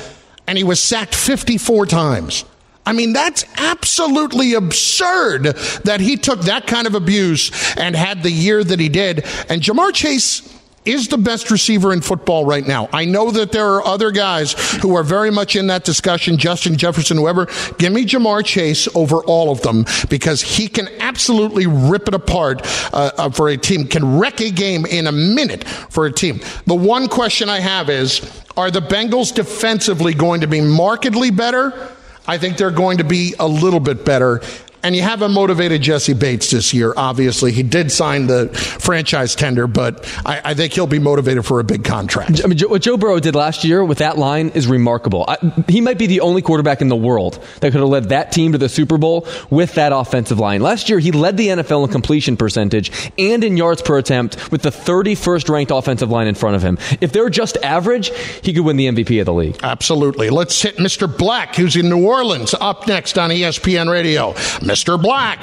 and 0.48 0.58
he 0.58 0.64
was 0.64 0.80
sacked 0.80 1.16
54 1.16 1.86
times. 1.86 2.46
I 2.86 2.94
mean, 2.94 3.14
that's 3.14 3.46
absolutely 3.58 4.54
absurd 4.54 5.44
that 5.84 6.00
he 6.00 6.18
took 6.18 6.42
that 6.42 6.66
kind 6.66 6.88
of 6.88 6.96
abuse 6.96 7.52
and 7.76 7.96
had 7.96 8.24
the 8.24 8.32
year 8.32 8.64
that 8.64 8.80
he 8.80 8.90
did. 8.90 9.26
And 9.48 9.62
Ja'Marr 9.62 9.94
Chase 9.94 10.59
is 10.92 11.08
the 11.08 11.18
best 11.18 11.52
receiver 11.52 11.94
in 11.94 12.02
football 12.02 12.46
right 12.46 12.66
now. 12.66 12.90
I 12.92 13.06
know 13.06 13.32
that 13.32 13.52
there 13.52 13.68
are 13.68 13.86
other 13.86 14.12
guys 14.12 14.54
who 14.82 14.96
are 14.96 15.04
very 15.04 15.32
much 15.32 15.56
in 15.56 15.68
that 15.68 15.84
discussion, 15.84 16.38
Justin 16.38 16.78
Jefferson, 16.78 17.18
whoever. 17.18 17.48
Give 17.78 17.94
me 17.94 18.06
Ja'Marr 18.06 18.46
Chase 18.46 18.88
over 18.96 19.18
all 19.24 19.52
of 19.52 19.62
them 19.62 19.86
because 20.10 20.42
he 20.42 20.68
can 20.68 20.88
absolutely 21.00 21.68
rip 21.68 22.08
it 22.08 22.14
apart 22.14 22.62
uh, 22.94 23.12
uh, 23.18 23.30
for 23.30 23.50
a 23.50 23.58
team, 23.58 23.88
can 23.88 24.18
wreck 24.18 24.42
a 24.42 24.52
game 24.52 24.86
in 24.86 25.08
a 25.08 25.12
minute 25.12 25.68
for 25.68 26.06
a 26.06 26.12
team. 26.12 26.40
The 26.66 26.76
one 26.76 27.08
question 27.08 27.50
I 27.50 27.60
have 27.60 27.90
is 27.90 28.22
are 28.58 28.72
the 28.72 28.82
Bengals 28.82 29.34
defensively 29.34 30.14
going 30.14 30.42
to 30.42 30.48
be 30.48 30.62
markedly 30.62 31.32
better? 31.32 31.96
I 32.28 32.38
think 32.38 32.58
they're 32.58 32.72
going 32.72 32.98
to 33.00 33.04
be 33.04 33.34
a 33.40 33.48
little 33.48 33.80
bit 33.80 34.06
better. 34.06 34.42
And 34.82 34.96
you 34.96 35.02
have 35.02 35.22
a 35.22 35.30
motivated 35.30 35.82
Jessie 35.82 36.14
Bates 36.14 36.52
this 36.52 36.74
year, 36.74 36.94
obviously. 36.96 37.52
He 37.52 37.64
did 37.64 37.92
sign 37.92 38.28
the 38.28 38.48
franchise 38.50 39.36
tender, 39.36 39.68
but 39.68 40.08
I, 40.26 40.42
I 40.46 40.54
think 40.54 40.74
he'll 40.74 40.88
be 40.88 41.00
motivated 41.00 41.46
for 41.46 41.60
a 41.60 41.64
big 41.64 41.84
contract. 41.84 42.42
I 42.44 42.48
mean, 42.48 42.58
Joe- 42.58 42.70
what 42.70 42.82
Joe 42.82 42.96
Burrow 42.98 43.20
did 43.20 43.36
last 43.36 43.64
year 43.64 43.84
with 43.84 43.98
that 43.98 44.18
line 44.18 44.50
is 44.50 44.68
remarkable. 44.68 45.26
I, 45.28 45.38
he 45.68 45.82
might 45.82 45.98
be 45.98 46.08
the 46.08 46.22
only 46.22 46.42
quarterback 46.42 46.82
in 46.82 46.88
the 46.88 46.96
world 46.96 47.44
that 47.60 47.72
could 47.72 47.82
have 47.82 47.90
led 47.90 48.10
that 48.10 48.32
team 48.32 48.54
to 48.54 48.58
the 48.58 48.70
Super 48.70 48.98
Bowl 48.98 49.28
with 49.50 49.74
that 49.76 49.92
offensive 49.92 50.40
line. 50.40 50.62
Last 50.62 50.90
year, 50.90 51.00
he 51.00 51.12
led 51.12 51.36
the 51.38 51.48
NFL 51.48 51.86
in 51.86 51.92
completion 51.92 52.38
percentage 52.38 52.92
and 53.18 53.44
in 53.44 53.58
yards 53.58 53.82
per 53.82 53.98
attempt 53.98 54.52
with 54.52 54.62
the 54.62 54.70
31st 54.70 55.50
ranked 55.50 55.72
offensive 55.72 56.10
line 56.10 56.28
in 56.28 56.36
front 56.36 56.56
of 56.56 56.62
him. 56.62 56.78
If 57.02 57.12
they're 57.12 57.30
just 57.30 57.58
average, 57.64 58.12
he 58.44 58.54
could 58.54 58.64
win 58.64 58.78
the 58.78 58.88
MVP 58.88 59.20
of 59.20 59.26
the 59.26 59.34
league. 59.34 59.58
Absolutely. 59.62 60.30
Let's 60.30 60.62
hit 60.62 60.78
Mr. 60.78 61.06
Black, 61.16 61.56
who's 61.56 61.76
in 61.76 61.90
New 61.90 62.06
Orleans, 62.06 62.54
up 62.60 62.88
next 62.88 63.18
on 63.18 63.30
ESPN 63.30 63.92
Radio. 63.92 64.34
Mr. 64.70 65.02
Black. 65.02 65.42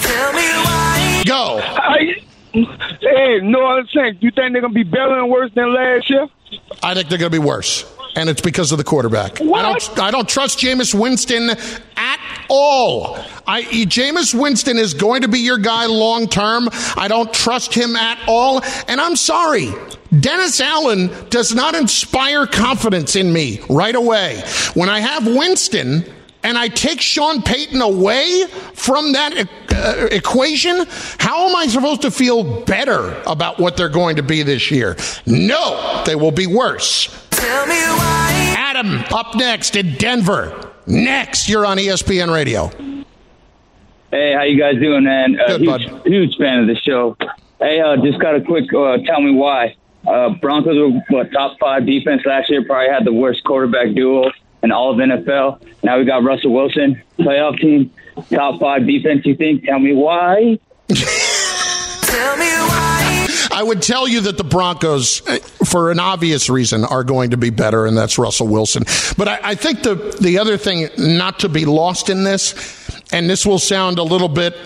Go. 1.27 1.59
I, 1.61 2.15
hey, 2.53 3.41
no 3.43 3.67
other 3.67 3.87
sense. 3.89 4.19
You 4.21 4.31
think 4.31 4.53
they're 4.53 4.63
gonna 4.63 4.73
be 4.73 4.85
better 4.85 5.19
and 5.19 5.29
worse 5.31 5.51
than 5.55 5.75
last 5.75 6.09
year? 6.09 6.29
I 6.83 6.95
think 6.95 7.09
they're 7.09 7.19
going 7.19 7.33
to 7.33 7.41
be 7.41 7.45
worse. 7.45 7.93
And 8.15 8.31
it's 8.31 8.41
because 8.41 8.73
of 8.73 8.79
the 8.79 8.85
quarterback. 8.85 9.41
I 9.43 9.45
don't. 9.63 9.99
I 9.99 10.11
don't 10.11 10.29
trust 10.29 10.59
Jameis 10.59 10.99
Winston 10.99 11.51
at 11.97 12.47
all. 12.49 13.19
I 13.47 13.63
Jameis 13.63 14.33
Winston 14.33 14.79
is 14.79 14.95
going 14.95 15.21
to 15.23 15.29
be 15.29 15.41
your 15.41 15.59
guy 15.59 15.85
long 15.85 16.27
term. 16.27 16.71
I 16.97 17.09
don't 17.09 17.33
trust 17.35 17.75
him 17.75 17.95
at 17.95 18.19
all. 18.27 18.63
And 18.89 19.03
I'm 19.03 19.17
sorry. 19.17 19.71
Dennis 20.21 20.61
Allen 20.63 21.11
does 21.29 21.55
not 21.55 21.75
inspire 21.75 22.47
confidence 22.47 23.17
in 23.17 23.33
me 23.33 23.61
right 23.69 23.95
away. 23.95 24.41
When 24.73 24.89
I 24.89 25.01
have 25.01 25.27
Winston 25.27 26.05
and 26.47 26.57
I 26.57 26.69
take 26.69 27.01
Sean 27.01 27.43
Payton 27.43 27.81
away 27.83 28.45
from 28.73 29.13
that 29.13 29.49
uh, 29.73 30.07
equation, 30.13 30.87
how 31.19 31.49
am 31.49 31.57
I 31.57 31.67
supposed 31.67 32.03
to 32.03 32.11
feel 32.13 32.65
better 32.65 33.21
about 33.27 33.59
what 33.59 33.77
they're 33.77 33.89
going 33.89 34.15
to 34.17 34.23
be 34.23 34.45
this 34.45 34.71
year? 34.71 34.97
No, 35.27 36.05
they 36.07 36.15
will 36.15 36.31
be 36.31 36.47
worse. 36.47 37.09
Tell 37.31 37.67
me 37.67 37.75
why. 37.75 38.55
Adam, 38.57 39.03
up 39.13 39.35
next 39.35 39.75
in 39.75 39.95
Denver. 39.97 40.73
Next, 40.87 41.49
you're 41.49 41.67
on 41.67 41.81
E 41.81 41.87
ESPN 41.87 42.33
Radio. 42.33 42.69
Hey, 44.13 44.33
how 44.33 44.45
you 44.45 44.57
guys 44.57 44.77
doing, 44.81 45.03
man? 45.03 45.37
Uh, 45.41 45.59
Good, 45.59 45.63
huge, 45.63 45.91
bud. 45.91 46.07
huge 46.07 46.37
fan 46.37 46.61
of 46.61 46.69
the 46.69 46.77
show. 46.77 47.17
Hey, 47.59 47.81
uh, 47.81 47.97
just 47.97 48.21
got 48.21 48.37
a 48.37 48.41
quick 48.41 48.73
uh, 48.73 48.99
tell 48.99 49.21
me 49.21 49.33
why. 49.33 49.75
Uh, 50.07 50.29
Broncos 50.41 50.77
were 50.79 51.01
what, 51.09 51.33
top 51.33 51.59
five 51.59 51.85
defense 51.87 52.23
last 52.25 52.49
year. 52.51 52.65
Probably 52.65 52.89
had 52.89 53.05
the 53.05 53.13
worst 53.13 53.43
quarterback 53.43 53.93
duo 53.97 54.31
in 54.67 54.73
all 54.73 54.91
of 54.91 54.99
NFL. 54.99 55.63
Now 55.85 55.99
we 55.99 56.05
got 56.05 56.25
Russell 56.25 56.53
Wilson, 56.53 57.01
playoff 57.21 57.59
team, 57.61 57.93
top 58.31 58.59
five 58.61 58.85
defense. 58.85 59.25
You 59.25 59.37
think? 59.37 59.65
Tell 59.65 59.79
me 59.79 59.93
why. 59.93 60.59
Tell 60.89 62.37
me 62.37 62.47
why. 62.47 63.29
I 63.53 63.63
would 63.63 63.81
tell 63.81 64.09
you 64.09 64.23
that 64.23 64.37
the 64.37 64.45
Broncos, 64.45 65.23
eh, 65.29 65.39
for 65.65 65.93
an 65.93 66.01
obvious 66.01 66.51
reason, 66.51 66.85
are 66.85 67.05
going 67.05 67.31
to 67.31 67.37
be 67.37 67.51
better, 67.51 67.87
and 67.87 67.97
that's 67.97 68.19
Russell 68.19 68.49
Wilson. 68.49 68.83
But 69.17 69.29
I, 69.29 69.41
I 69.43 69.55
think 69.55 69.83
the 69.83 69.95
the 70.21 70.39
other 70.39 70.57
thing 70.57 70.89
not 70.99 71.39
to 71.41 71.49
be 71.49 71.65
lost 71.65 72.11
in 72.11 72.25
this, 72.25 73.01
and 73.13 73.31
this 73.31 73.47
will 73.47 73.61
sound 73.61 73.99
a 73.99 74.03
little 74.03 74.29
bit 74.29 74.57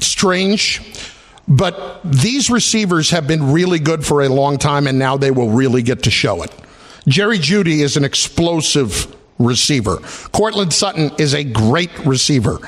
strange, 0.00 0.80
but 1.46 2.00
these 2.02 2.48
receivers 2.48 3.10
have 3.10 3.28
been 3.28 3.52
really 3.52 3.78
good 3.78 4.06
for 4.06 4.22
a 4.22 4.28
long 4.30 4.56
time, 4.56 4.86
and 4.86 4.98
now 4.98 5.18
they 5.18 5.30
will 5.30 5.50
really 5.50 5.82
get 5.82 6.04
to 6.04 6.10
show 6.10 6.42
it. 6.42 6.50
Jerry 7.10 7.38
Jeudy 7.38 7.80
is 7.82 7.96
an 7.96 8.04
explosive 8.04 9.14
receiver. 9.40 9.96
Courtland 10.32 10.72
Sutton 10.72 11.10
is 11.18 11.34
a 11.34 11.42
great 11.42 11.90
receiver. 12.06 12.58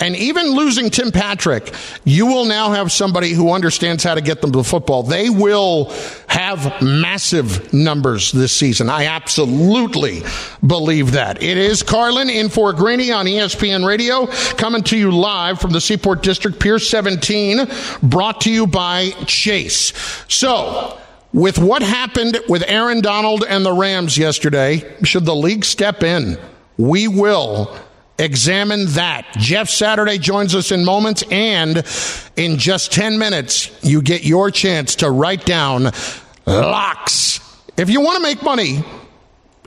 And 0.00 0.16
even 0.16 0.46
losing 0.46 0.90
Tim 0.90 1.12
Patrick, 1.12 1.72
you 2.04 2.26
will 2.26 2.46
now 2.46 2.72
have 2.72 2.90
somebody 2.90 3.32
who 3.32 3.52
understands 3.52 4.02
how 4.02 4.14
to 4.14 4.20
get 4.20 4.40
them 4.40 4.50
to 4.52 4.58
the 4.58 4.64
football. 4.64 5.02
They 5.02 5.30
will 5.30 5.92
have 6.26 6.82
massive 6.82 7.72
numbers 7.72 8.32
this 8.32 8.52
season. 8.52 8.88
I 8.88 9.06
absolutely 9.06 10.22
believe 10.66 11.12
that. 11.12 11.42
It 11.42 11.58
is 11.58 11.82
Carlin 11.82 12.30
in 12.30 12.48
for 12.48 12.72
Greeny 12.72 13.12
on 13.12 13.26
ESPN 13.26 13.86
Radio, 13.86 14.26
coming 14.56 14.82
to 14.84 14.96
you 14.96 15.12
live 15.12 15.60
from 15.60 15.72
the 15.72 15.80
Seaport 15.80 16.22
District, 16.22 16.58
Pier 16.58 16.78
17, 16.78 17.68
brought 18.02 18.40
to 18.42 18.50
you 18.50 18.66
by 18.66 19.10
Chase. 19.26 19.92
So, 20.28 20.98
with 21.32 21.58
what 21.58 21.82
happened 21.82 22.38
with 22.48 22.62
Aaron 22.66 23.00
Donald 23.00 23.44
and 23.48 23.64
the 23.64 23.72
Rams 23.72 24.18
yesterday, 24.18 24.96
should 25.02 25.24
the 25.24 25.34
league 25.34 25.64
step 25.64 26.02
in? 26.02 26.38
We 26.76 27.08
will 27.08 27.74
examine 28.18 28.86
that. 28.88 29.26
Jeff 29.38 29.68
Saturday 29.68 30.18
joins 30.18 30.54
us 30.54 30.70
in 30.70 30.84
moments, 30.84 31.24
and 31.30 31.84
in 32.36 32.58
just 32.58 32.92
10 32.92 33.18
minutes, 33.18 33.70
you 33.82 34.02
get 34.02 34.24
your 34.24 34.50
chance 34.50 34.96
to 34.96 35.10
write 35.10 35.44
down 35.44 35.90
locks. 36.46 37.40
If 37.76 37.88
you 37.88 38.00
want 38.00 38.16
to 38.16 38.22
make 38.22 38.42
money, 38.42 38.84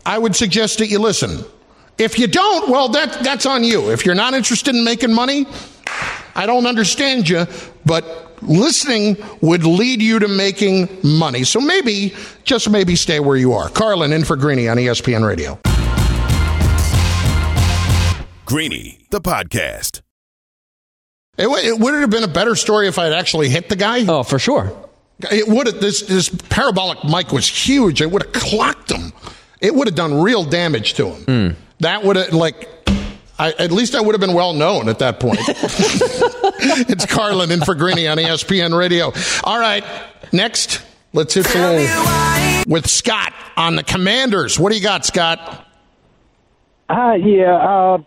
I 0.05 0.17
would 0.17 0.35
suggest 0.35 0.79
that 0.79 0.87
you 0.87 0.99
listen. 0.99 1.43
If 1.97 2.19
you 2.19 2.27
don't, 2.27 2.69
well, 2.69 2.89
that, 2.89 3.23
that's 3.23 3.45
on 3.45 3.63
you. 3.63 3.89
If 3.89 4.05
you're 4.05 4.15
not 4.15 4.33
interested 4.33 4.75
in 4.75 4.83
making 4.83 5.13
money, 5.13 5.47
I 6.35 6.45
don't 6.45 6.67
understand 6.67 7.27
you, 7.27 7.47
but 7.85 8.24
listening 8.41 9.17
would 9.41 9.63
lead 9.63 10.01
you 10.01 10.19
to 10.19 10.27
making 10.27 10.89
money. 11.03 11.43
So 11.43 11.59
maybe, 11.59 12.13
just 12.43 12.69
maybe, 12.69 12.95
stay 12.95 13.19
where 13.19 13.37
you 13.37 13.53
are. 13.53 13.69
Carlin 13.69 14.11
in 14.13 14.23
for 14.25 14.35
Greeny 14.35 14.67
on 14.67 14.77
ESPN 14.77 15.25
Radio. 15.27 15.59
Greeny, 18.45 18.99
the 19.09 19.19
podcast. 19.21 20.01
It, 21.37 21.49
would- 21.49 21.63
it 21.65 21.79
would 21.79 21.93
it 21.95 22.01
have 22.01 22.09
been 22.09 22.23
a 22.23 22.27
better 22.27 22.55
story 22.55 22.87
if 22.87 22.99
I 22.99 23.05
had 23.05 23.13
actually 23.13 23.49
hit 23.49 23.69
the 23.69 23.75
guy? 23.75 24.05
Oh, 24.07 24.23
for 24.23 24.39
sure. 24.39 24.71
It 25.31 25.47
would 25.47 25.67
have. 25.67 25.79
This 25.81 26.01
this 26.01 26.29
parabolic 26.49 27.03
mic 27.05 27.31
was 27.31 27.47
huge. 27.47 28.01
It 28.01 28.11
would 28.11 28.23
have 28.23 28.33
clocked 28.33 28.91
him. 28.91 29.13
It 29.61 29.73
would 29.73 29.87
have 29.87 29.95
done 29.95 30.21
real 30.21 30.43
damage 30.43 30.93
to 30.95 31.07
him. 31.11 31.23
Hmm. 31.53 31.59
That 31.79 32.03
would 32.03 32.17
have 32.17 32.33
like. 32.33 32.69
I, 33.37 33.51
at 33.51 33.71
least 33.71 33.95
I 33.95 34.01
would 34.01 34.13
have 34.13 34.21
been 34.21 34.33
well 34.33 34.53
known 34.53 34.87
at 34.87 34.99
that 34.99 35.19
point. 35.19 35.39
it's 36.89 37.05
Carlin 37.05 37.51
and 37.51 37.65
for 37.65 37.75
on 38.07 38.17
ESPN 38.17 38.77
Radio. 38.77 39.11
All 39.43 39.59
right, 39.59 39.83
next, 40.31 40.81
let's 41.13 41.33
hit 41.33 41.45
the 41.47 41.59
little 41.59 42.71
with 42.71 42.87
Scott 42.87 43.33
on 43.57 43.75
the 43.75 43.83
Commanders. 43.83 44.59
What 44.59 44.71
do 44.71 44.77
you 44.77 44.83
got, 44.83 45.05
Scott? 45.05 45.67
Uh, 46.89 47.13
yeah. 47.13 47.55
Uh, 47.55 47.97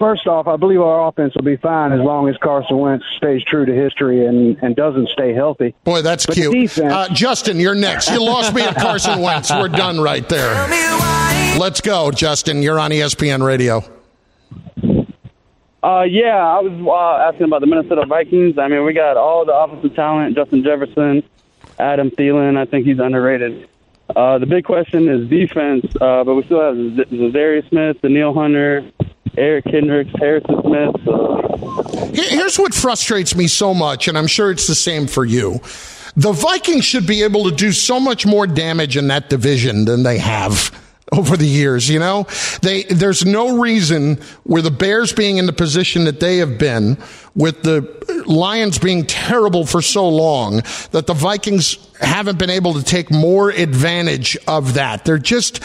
first 0.00 0.26
off, 0.26 0.48
I 0.48 0.56
believe 0.56 0.80
our 0.80 1.06
offense 1.06 1.34
will 1.36 1.42
be 1.44 1.56
fine 1.56 1.92
as 1.92 2.00
long 2.00 2.28
as 2.28 2.36
Carson 2.38 2.78
Wentz 2.78 3.04
stays 3.16 3.44
true 3.44 3.64
to 3.64 3.72
history 3.72 4.26
and, 4.26 4.56
and 4.62 4.74
doesn't 4.74 5.08
stay 5.10 5.32
healthy. 5.32 5.74
Boy, 5.84 6.02
that's 6.02 6.26
But 6.26 6.34
cute. 6.34 6.52
defense- 6.52 6.92
Uh, 6.92 7.08
Justin, 7.12 7.60
you're 7.60 7.76
next. 7.76 8.10
You 8.10 8.20
lost 8.24 8.52
me 8.52 8.62
at 8.62 8.74
Carson 8.76 9.20
Wentz. 9.20 9.52
We're 9.52 9.68
done 9.68 10.00
right 10.00 10.28
there. 10.28 10.52
Let's 11.60 11.80
go, 11.80 12.10
Justin. 12.10 12.62
You're 12.62 12.80
on 12.80 12.90
ESPN 12.90 13.44
Radio. 13.46 13.84
Uh, 15.82 16.02
yeah, 16.02 16.36
I 16.36 16.60
was 16.60 16.72
uh, 16.86 17.28
asking 17.28 17.44
about 17.46 17.60
the 17.62 17.66
Minnesota 17.66 18.04
Vikings. 18.06 18.58
I 18.58 18.68
mean, 18.68 18.84
we 18.84 18.92
got 18.92 19.16
all 19.16 19.44
the 19.46 19.54
offensive 19.54 19.94
talent: 19.94 20.34
Justin 20.36 20.62
Jefferson, 20.62 21.22
Adam 21.78 22.10
Thielen. 22.10 22.58
I 22.58 22.66
think 22.66 22.84
he's 22.86 22.98
underrated. 22.98 23.66
Uh, 24.14 24.38
the 24.38 24.46
big 24.46 24.64
question 24.64 25.08
is 25.08 25.28
defense, 25.28 25.86
uh, 26.00 26.22
but 26.24 26.34
we 26.34 26.42
still 26.44 26.60
have 26.60 26.74
Z- 26.76 27.16
Za'Darius 27.16 27.68
Smith, 27.70 27.96
Danielle 28.02 28.34
Hunter, 28.34 28.84
Eric 29.36 29.64
Kendricks, 29.66 30.10
Harrison 30.18 30.60
Smith. 30.62 31.08
Uh, 31.08 32.06
Here- 32.12 32.28
Here's 32.30 32.58
what 32.58 32.74
frustrates 32.74 33.34
me 33.36 33.46
so 33.46 33.72
much, 33.74 34.08
and 34.08 34.18
I'm 34.18 34.26
sure 34.26 34.50
it's 34.50 34.66
the 34.66 34.74
same 34.74 35.06
for 35.06 35.24
you. 35.24 35.60
The 36.16 36.32
Vikings 36.32 36.84
should 36.84 37.06
be 37.06 37.22
able 37.22 37.48
to 37.48 37.54
do 37.54 37.72
so 37.72 38.00
much 38.00 38.26
more 38.26 38.46
damage 38.46 38.96
in 38.96 39.08
that 39.08 39.30
division 39.30 39.84
than 39.84 40.02
they 40.02 40.18
have 40.18 40.72
over 41.12 41.36
the 41.36 41.46
years, 41.46 41.88
you 41.88 41.98
know? 41.98 42.26
They 42.62 42.82
there's 42.84 43.24
no 43.24 43.58
reason 43.60 44.18
with 44.44 44.64
the 44.64 44.70
Bears 44.72 45.12
being 45.12 45.38
in 45.38 45.46
the 45.46 45.52
position 45.52 46.04
that 46.04 46.20
they 46.20 46.38
have 46.38 46.58
been, 46.58 46.98
with 47.36 47.62
the 47.62 47.88
Lions 48.26 48.78
being 48.78 49.06
terrible 49.06 49.64
for 49.64 49.80
so 49.80 50.08
long, 50.08 50.62
that 50.90 51.06
the 51.06 51.14
Vikings 51.14 51.78
haven't 52.00 52.38
been 52.38 52.50
able 52.50 52.74
to 52.74 52.82
take 52.82 53.10
more 53.10 53.50
advantage 53.50 54.36
of 54.48 54.74
that. 54.74 55.04
They're 55.04 55.18
just 55.18 55.62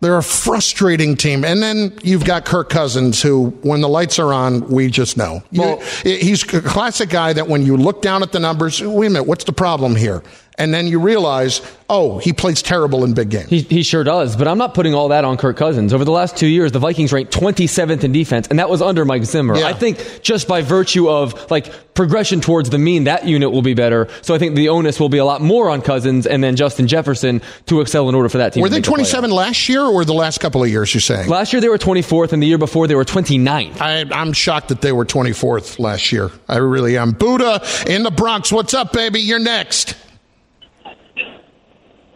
they're 0.00 0.16
a 0.18 0.22
frustrating 0.22 1.16
team. 1.16 1.44
And 1.44 1.62
then 1.62 1.92
you've 2.02 2.24
got 2.24 2.44
Kirk 2.44 2.70
Cousins, 2.70 3.20
who, 3.22 3.50
when 3.62 3.80
the 3.82 3.88
lights 3.88 4.18
are 4.18 4.32
on, 4.32 4.66
we 4.68 4.88
just 4.90 5.16
know. 5.16 5.42
You- 5.50 5.62
he's 6.04 6.42
a 6.54 6.60
classic 6.62 7.10
guy 7.10 7.32
that 7.34 7.48
when 7.48 7.64
you 7.66 7.76
look 7.76 8.00
down 8.02 8.22
at 8.22 8.32
the 8.32 8.40
numbers, 8.40 8.82
wait 8.82 9.06
a 9.06 9.10
minute, 9.10 9.24
what's 9.26 9.44
the 9.44 9.52
problem 9.52 9.96
here? 9.96 10.22
And 10.60 10.74
then 10.74 10.86
you 10.86 11.00
realize, 11.00 11.62
oh, 11.88 12.18
he 12.18 12.32
plays 12.32 12.62
terrible 12.62 13.04
in 13.04 13.14
big 13.14 13.30
games. 13.30 13.48
He, 13.48 13.60
he 13.62 13.82
sure 13.82 14.04
does, 14.04 14.36
but 14.36 14.46
I'm 14.46 14.58
not 14.58 14.74
putting 14.74 14.94
all 14.94 15.08
that 15.08 15.24
on 15.24 15.36
Kirk 15.36 15.56
Cousins. 15.56 15.92
Over 15.92 16.04
the 16.04 16.12
last 16.12 16.36
two 16.36 16.46
years, 16.46 16.70
the 16.72 16.78
Vikings 16.78 17.12
ranked 17.12 17.32
27th 17.32 18.04
in 18.04 18.12
defense, 18.12 18.46
and 18.48 18.58
that 18.58 18.68
was 18.68 18.82
under 18.82 19.04
Mike 19.04 19.24
Zimmer. 19.24 19.54
I 19.54 19.72
think 19.72 20.20
just 20.22 20.46
by 20.46 20.62
virtue 20.62 21.08
of 21.08 21.50
like 21.50 21.94
progression 21.94 22.40
towards 22.40 22.70
the 22.70 22.78
mean, 22.78 23.04
that 23.04 23.26
unit 23.26 23.50
will 23.50 23.62
be 23.62 23.74
better. 23.74 24.08
So 24.22 24.34
I 24.34 24.38
think 24.38 24.54
the 24.54 24.68
onus 24.68 25.00
will 25.00 25.08
be 25.08 25.18
a 25.18 25.24
lot 25.24 25.42
more 25.42 25.68
on 25.68 25.82
Cousins 25.82 26.26
and 26.26 26.42
then 26.42 26.56
Justin 26.56 26.86
Jefferson 26.86 27.42
to 27.66 27.80
excel 27.80 28.08
in 28.08 28.14
order 28.14 28.28
for 28.28 28.38
that 28.38 28.52
team. 28.52 28.62
Were 28.62 28.68
to 28.68 28.72
they 28.72 28.76
make 28.78 28.84
the 28.84 28.90
27 28.90 29.30
last 29.30 29.68
year 29.68 29.82
or 29.82 30.04
the 30.04 30.14
last 30.14 30.38
couple 30.38 30.62
of 30.62 30.68
years, 30.70 30.94
you're 30.94 31.00
saying? 31.00 31.28
Last 31.28 31.52
year 31.52 31.60
they 31.60 31.68
were 31.68 31.78
24th, 31.78 32.32
and 32.32 32.42
the 32.42 32.46
year 32.46 32.58
before 32.58 32.86
they 32.86 32.94
were 32.94 33.04
29th. 33.04 33.80
I, 33.80 34.04
I'm 34.12 34.32
shocked 34.32 34.68
that 34.68 34.80
they 34.80 34.92
were 34.92 35.04
24th 35.04 35.78
last 35.78 36.12
year. 36.12 36.30
I 36.48 36.58
really 36.58 36.96
am. 36.96 37.12
Buddha 37.12 37.62
in 37.86 38.02
the 38.02 38.10
Bronx. 38.10 38.52
What's 38.52 38.74
up, 38.74 38.92
baby? 38.92 39.20
You're 39.20 39.38
next. 39.38 39.94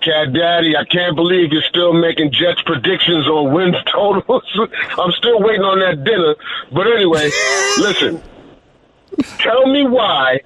Cat 0.04 0.34
Daddy, 0.34 0.76
I 0.76 0.84
can't 0.84 1.16
believe 1.16 1.50
you're 1.50 1.62
still 1.62 1.94
making 1.94 2.30
Jets 2.30 2.60
predictions 2.66 3.26
on 3.26 3.54
wins 3.54 3.76
totals. 3.92 4.44
I'm 4.98 5.12
still 5.12 5.40
waiting 5.40 5.62
on 5.62 5.78
that 5.80 6.04
dinner. 6.04 6.34
But 6.70 6.86
anyway, 6.88 7.30
listen. 7.78 8.22
Tell 9.38 9.66
me 9.66 9.86
why. 9.86 10.40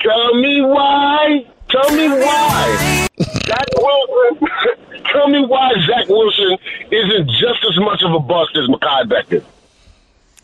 Tell 0.00 0.34
me 0.34 0.60
why. 0.60 1.46
Tell 1.70 1.90
me 1.96 2.08
why. 2.08 3.08
Zach 3.46 3.66
Wilson. 3.76 4.48
tell 5.12 5.28
me 5.28 5.44
why 5.46 5.72
Zach 5.86 6.08
Wilson 6.08 6.58
isn't 6.90 7.30
just 7.30 7.64
as 7.68 7.78
much 7.78 8.02
of 8.02 8.12
a 8.12 8.20
bust 8.20 8.56
as 8.56 8.68
Mekhi 8.68 9.04
Becton. 9.04 9.44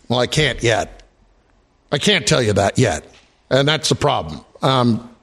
Well, 0.09 0.21
I 0.21 0.27
can't 0.27 0.63
yet. 0.63 1.03
I 1.93 1.99
can't 1.99 2.27
tell 2.27 2.43
you 2.43 2.55
that 2.55 2.79
yet. 2.79 3.05
And 3.51 3.69
that's 3.69 3.91
the 3.91 3.95
problem. 3.95 4.45
Um, 4.63 5.15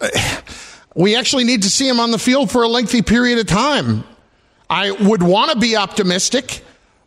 we 0.94 1.16
actually 1.16 1.44
need 1.44 1.62
to 1.62 1.70
see 1.70 1.88
him 1.88 2.00
on 2.00 2.10
the 2.10 2.18
field 2.18 2.50
for 2.50 2.62
a 2.62 2.68
lengthy 2.68 3.02
period 3.02 3.38
of 3.38 3.46
time. 3.46 4.04
I 4.68 4.90
would 4.90 5.22
want 5.22 5.52
to 5.52 5.58
be 5.58 5.76
optimistic, 5.76 6.62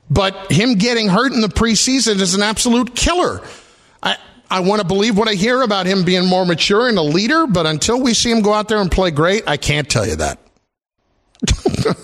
but 0.09 0.51
him 0.51 0.75
getting 0.75 1.07
hurt 1.07 1.31
in 1.33 1.41
the 1.41 1.47
preseason 1.47 2.21
is 2.21 2.35
an 2.35 2.41
absolute 2.41 2.95
killer. 2.95 3.41
I, 4.03 4.17
I 4.49 4.59
want 4.61 4.81
to 4.81 4.87
believe 4.87 5.17
what 5.17 5.27
I 5.27 5.33
hear 5.33 5.61
about 5.61 5.85
him 5.85 6.03
being 6.03 6.25
more 6.25 6.45
mature 6.45 6.87
and 6.87 6.97
a 6.97 7.03
leader, 7.03 7.47
but 7.47 7.65
until 7.65 8.01
we 8.01 8.13
see 8.13 8.31
him 8.31 8.41
go 8.41 8.53
out 8.53 8.67
there 8.67 8.79
and 8.79 8.91
play 8.91 9.11
great, 9.11 9.43
I 9.47 9.57
can't 9.57 9.89
tell 9.89 10.05
you 10.05 10.15
that. 10.17 10.39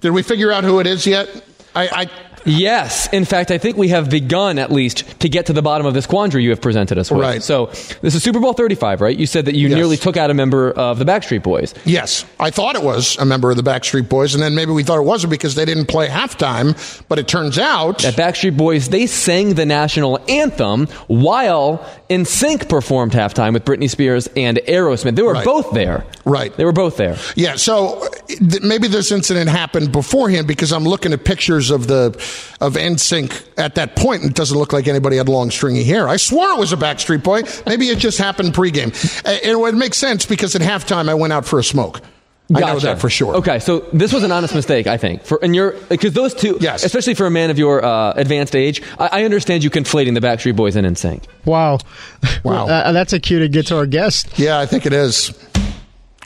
Did 0.00 0.10
we 0.10 0.22
figure 0.22 0.52
out 0.52 0.64
who 0.64 0.80
it 0.80 0.86
is 0.86 1.06
yet? 1.06 1.44
I, 1.74 1.88
I 1.88 2.10
Yes. 2.48 3.08
In 3.12 3.24
fact, 3.24 3.50
I 3.50 3.58
think 3.58 3.76
we 3.76 3.88
have 3.88 4.10
begun 4.10 4.58
at 4.58 4.72
least 4.72 5.20
to 5.20 5.28
get 5.28 5.46
to 5.46 5.52
the 5.52 5.62
bottom 5.62 5.86
of 5.86 5.94
this 5.94 6.06
quandary 6.06 6.42
you 6.42 6.50
have 6.50 6.60
presented 6.60 6.98
us 6.98 7.10
with. 7.10 7.20
Right. 7.20 7.42
So 7.42 7.66
this 8.00 8.14
is 8.14 8.22
Super 8.22 8.40
Bowl 8.40 8.52
35, 8.52 9.00
right? 9.00 9.16
You 9.16 9.26
said 9.26 9.44
that 9.46 9.54
you 9.54 9.68
nearly 9.68 9.96
took 9.96 10.16
out 10.16 10.30
a 10.30 10.34
member 10.34 10.70
of 10.72 10.98
the 10.98 11.04
Backstreet 11.04 11.42
Boys. 11.42 11.74
Yes, 11.84 12.24
I 12.40 12.50
thought 12.50 12.74
it 12.74 12.82
was 12.82 13.16
a 13.18 13.24
member 13.24 13.50
of 13.50 13.56
the 13.56 13.62
Backstreet 13.62 14.08
Boys, 14.08 14.34
and 14.34 14.42
then 14.42 14.54
maybe 14.54 14.72
we 14.72 14.82
thought 14.82 14.98
it 14.98 15.02
wasn't 15.04 15.30
because 15.30 15.54
they 15.54 15.64
didn't 15.64 15.86
play 15.86 16.08
halftime. 16.08 16.74
But 17.08 17.18
it 17.18 17.28
turns 17.28 17.58
out 17.58 18.04
At 18.04 18.14
Backstreet 18.14 18.56
Boys, 18.56 18.88
they 18.88 19.06
sang 19.06 19.54
the 19.54 19.66
national 19.66 20.18
anthem 20.28 20.86
while 21.06 21.84
NSYNC 22.10 22.68
performed 22.68 23.12
halftime 23.12 23.52
with 23.52 23.64
Britney 23.64 23.90
Spears 23.90 24.28
and 24.36 24.58
Aerosmith. 24.68 25.14
They 25.16 25.22
were 25.22 25.32
Right. 25.34 25.44
both 25.44 25.72
there. 25.72 26.04
Right. 26.24 26.56
They 26.56 26.64
were 26.64 26.72
both 26.72 26.96
there. 26.96 27.16
Yeah, 27.36 27.56
so 27.56 28.06
th- 28.28 28.62
maybe 28.62 28.88
this 28.88 29.12
incident 29.12 29.50
happened 29.50 29.92
beforehand 29.92 30.46
because 30.46 30.72
I'm 30.72 30.84
looking 30.84 31.12
at 31.12 31.24
pictures 31.24 31.70
of 31.70 31.86
the 31.86 32.10
of 32.60 32.74
NSYNC 32.74 33.58
at 33.58 33.74
that 33.76 33.96
point, 33.96 34.22
and 34.22 34.30
it 34.30 34.36
doesn't 34.36 34.56
look 34.56 34.72
like 34.72 34.88
anybody 34.88 35.16
had 35.16 35.28
long 35.28 35.50
stringy 35.50 35.84
hair. 35.84 36.08
I 36.08 36.16
swore 36.16 36.50
it 36.50 36.58
was 36.58 36.72
a 36.72 36.76
Backstreet 36.76 37.22
Boy. 37.22 37.42
Maybe 37.66 37.88
it 37.88 37.98
just 37.98 38.18
happened 38.18 38.54
pregame. 38.54 38.92
It 39.26 39.58
would 39.58 39.74
make 39.74 39.94
sense 39.94 40.26
because 40.26 40.54
at 40.54 40.62
halftime 40.62 41.08
I 41.08 41.14
went 41.14 41.32
out 41.32 41.44
for 41.44 41.58
a 41.58 41.64
smoke. 41.64 42.00
I 42.54 42.60
know 42.60 42.78
that 42.78 42.98
for 42.98 43.10
sure. 43.10 43.36
Okay, 43.36 43.58
so 43.58 43.80
this 43.92 44.12
was 44.12 44.22
an 44.22 44.32
honest 44.32 44.54
mistake, 44.54 44.86
I 44.86 44.96
think. 44.96 45.22
For 45.24 45.38
and 45.42 45.54
your 45.54 45.72
because 45.90 46.14
those 46.14 46.32
two, 46.32 46.56
yes. 46.60 46.82
especially 46.82 47.12
for 47.12 47.26
a 47.26 47.30
man 47.30 47.50
of 47.50 47.58
your 47.58 47.84
uh, 47.84 48.14
advanced 48.16 48.56
age, 48.56 48.82
I, 48.98 49.20
I 49.20 49.24
understand 49.24 49.64
you 49.64 49.70
conflating 49.70 50.14
the 50.14 50.20
Backstreet 50.20 50.56
Boys 50.56 50.74
and 50.74 50.86
NSYNC. 50.86 51.24
Wow. 51.44 51.78
Wow. 52.44 52.66
Uh, 52.66 52.92
that's 52.92 53.12
a 53.12 53.20
cue 53.20 53.40
to 53.40 53.48
get 53.48 53.66
to 53.66 53.76
our 53.76 53.86
guest. 53.86 54.38
Yeah, 54.38 54.58
I 54.58 54.64
think 54.64 54.86
it 54.86 54.94
is. 54.94 55.30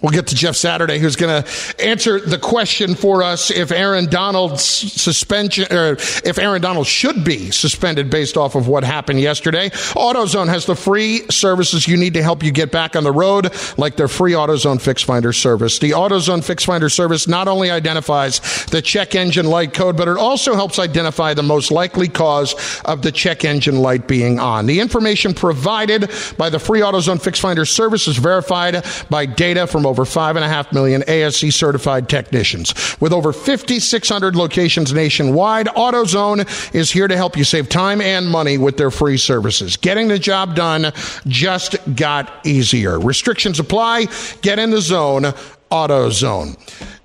We'll 0.02 0.10
get 0.10 0.26
to 0.28 0.34
Jeff 0.34 0.56
Saturday, 0.56 0.98
who's 0.98 1.14
going 1.14 1.44
to 1.44 1.84
answer 1.84 2.18
the 2.18 2.38
question 2.38 2.96
for 2.96 3.22
us 3.22 3.52
if 3.52 3.70
Aaron 3.70 4.06
Donald's 4.06 4.64
suspension, 4.64 5.72
or 5.72 5.92
if 5.92 6.38
Aaron 6.38 6.60
Donald 6.60 6.88
should 6.88 7.24
be 7.24 7.52
suspended 7.52 8.10
based 8.10 8.36
off 8.36 8.56
of 8.56 8.66
what 8.66 8.82
happened 8.82 9.20
yesterday. 9.20 9.70
AutoZone 9.70 10.48
has 10.48 10.66
the 10.66 10.74
free 10.74 11.20
services 11.30 11.86
you 11.86 11.96
need 11.96 12.14
to 12.14 12.22
help 12.22 12.42
you 12.42 12.50
get 12.50 12.72
back 12.72 12.96
on 12.96 13.04
the 13.04 13.12
road, 13.12 13.54
like 13.78 13.94
their 13.94 14.08
free 14.08 14.32
AutoZone 14.32 14.80
Fix 14.80 15.04
Finder 15.04 15.32
service. 15.32 15.78
The 15.78 15.90
AutoZone 15.90 16.42
Fix 16.42 16.64
Finder 16.64 16.88
service 16.88 17.28
not 17.28 17.46
only 17.46 17.70
identifies 17.70 18.40
the 18.66 18.82
check 18.82 19.14
engine 19.14 19.46
light 19.46 19.72
code, 19.72 19.96
but 19.96 20.08
it 20.08 20.16
also 20.16 20.56
helps 20.56 20.80
identify 20.80 21.32
the 21.32 21.44
most 21.44 21.70
likely 21.70 22.08
cause 22.08 22.80
of 22.84 23.02
the 23.02 23.12
check 23.12 23.44
engine 23.44 23.76
light 23.76 24.08
being 24.08 24.40
on. 24.40 24.66
The 24.66 24.80
information 24.80 25.32
provided 25.32 26.10
by 26.36 26.50
the 26.50 26.58
free 26.58 26.80
AutoZone 26.80 27.22
Fix 27.22 27.38
Finder 27.38 27.64
service 27.64 28.08
is 28.08 28.16
verified 28.16 28.84
by 29.08 29.26
data 29.26 29.68
from 29.68 29.91
over 29.92 30.04
5.5 30.04 30.72
million 30.72 31.02
ASC 31.02 31.52
certified 31.52 32.08
technicians. 32.08 32.72
With 32.98 33.12
over 33.12 33.30
5,600 33.30 34.34
locations 34.34 34.90
nationwide, 34.94 35.66
AutoZone 35.66 36.74
is 36.74 36.90
here 36.90 37.06
to 37.08 37.14
help 37.14 37.36
you 37.36 37.44
save 37.44 37.68
time 37.68 38.00
and 38.00 38.26
money 38.26 38.56
with 38.56 38.78
their 38.78 38.90
free 38.90 39.18
services. 39.18 39.76
Getting 39.76 40.08
the 40.08 40.18
job 40.18 40.54
done 40.54 40.92
just 41.26 41.76
got 41.94 42.46
easier. 42.46 42.98
Restrictions 42.98 43.60
apply. 43.60 44.06
Get 44.40 44.58
in 44.58 44.70
the 44.70 44.80
zone. 44.80 45.34
AutoZone. 45.72 46.58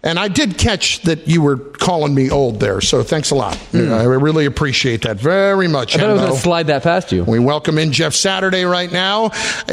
And 0.04 0.20
I 0.20 0.28
did 0.28 0.58
catch 0.58 1.02
that 1.02 1.28
you 1.28 1.42
were 1.42 1.58
calling 1.58 2.14
me 2.14 2.30
old 2.30 2.60
there, 2.60 2.82
so 2.82 3.02
thanks 3.02 3.32
a 3.32 3.36
lot. 3.36 3.58
I 3.74 4.04
really 4.04 4.46
appreciate 4.46 5.02
that 5.04 5.18
very 5.18 5.68
much. 5.68 5.96
I 5.96 6.00
thought 6.00 6.10
I 6.10 6.14
was 6.14 6.22
going 6.22 6.34
to 6.34 6.40
slide 6.40 6.68
that 6.68 6.84
past 6.84 7.12
you. 7.12 7.24
We 7.24 7.40
welcome 7.40 7.78
in 7.78 7.92
Jeff 7.92 8.14
Saturday 8.14 8.64
right 8.64 8.92
now. 8.92 9.30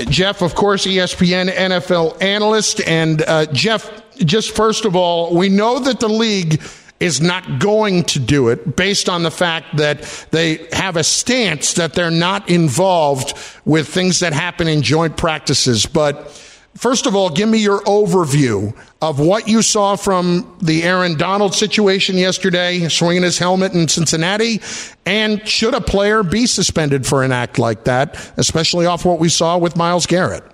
Jeff, 0.09 0.43
of 0.43 0.55
course, 0.55 0.87
ESPN 0.87 1.51
NFL 1.51 2.23
analyst. 2.23 2.81
And 2.87 3.23
uh, 3.23 3.47
Jeff, 3.53 3.91
just 4.17 4.57
first 4.57 4.85
of 4.85 4.97
all, 4.97 5.37
we 5.37 5.49
know 5.51 5.79
that 5.79 6.01
the 6.01 6.09
league 6.09 6.63
is 7.01 7.21
not 7.21 7.59
going 7.59 8.05
to 8.05 8.19
do 8.19 8.49
it 8.49 8.77
based 8.77 9.09
on 9.09 9.25
the 9.25 9.31
fact 9.31 9.77
that 9.77 10.27
they 10.31 10.67
have 10.73 10.97
a 10.97 11.05
stance 11.05 11.75
that 11.75 11.93
they're 11.93 12.11
not 12.11 12.49
involved 12.49 13.37
with 13.65 13.87
things 13.89 14.21
that 14.21 14.33
happen 14.33 14.69
in 14.69 14.81
joint 14.81 15.17
practices. 15.17 15.87
But 15.87 16.31
first 16.75 17.07
of 17.07 17.15
all, 17.15 17.31
give 17.31 17.49
me 17.49 17.59
your 17.59 17.81
overview 17.81 18.77
of 19.01 19.21
what 19.21 19.49
you 19.49 19.63
saw 19.63 19.97
from 19.97 20.57
the 20.63 20.83
Aaron 20.83 21.17
Donald 21.17 21.55
situation 21.55 22.17
yesterday, 22.17 22.89
swinging 22.89 23.23
his 23.23 23.39
helmet 23.39 23.73
in 23.73 23.89
Cincinnati, 23.89 24.61
and 25.07 25.47
should 25.47 25.75
a 25.75 25.81
player 25.81 26.23
be 26.23 26.47
suspended 26.47 27.07
for 27.07 27.23
an 27.23 27.33
act 27.33 27.59
like 27.59 27.85
that, 27.85 28.33
especially 28.37 28.87
off 28.87 29.05
what 29.05 29.19
we 29.19 29.29
saw 29.29 29.59
with 29.59 29.77
Myles 29.77 30.07
Garrett? 30.07 30.45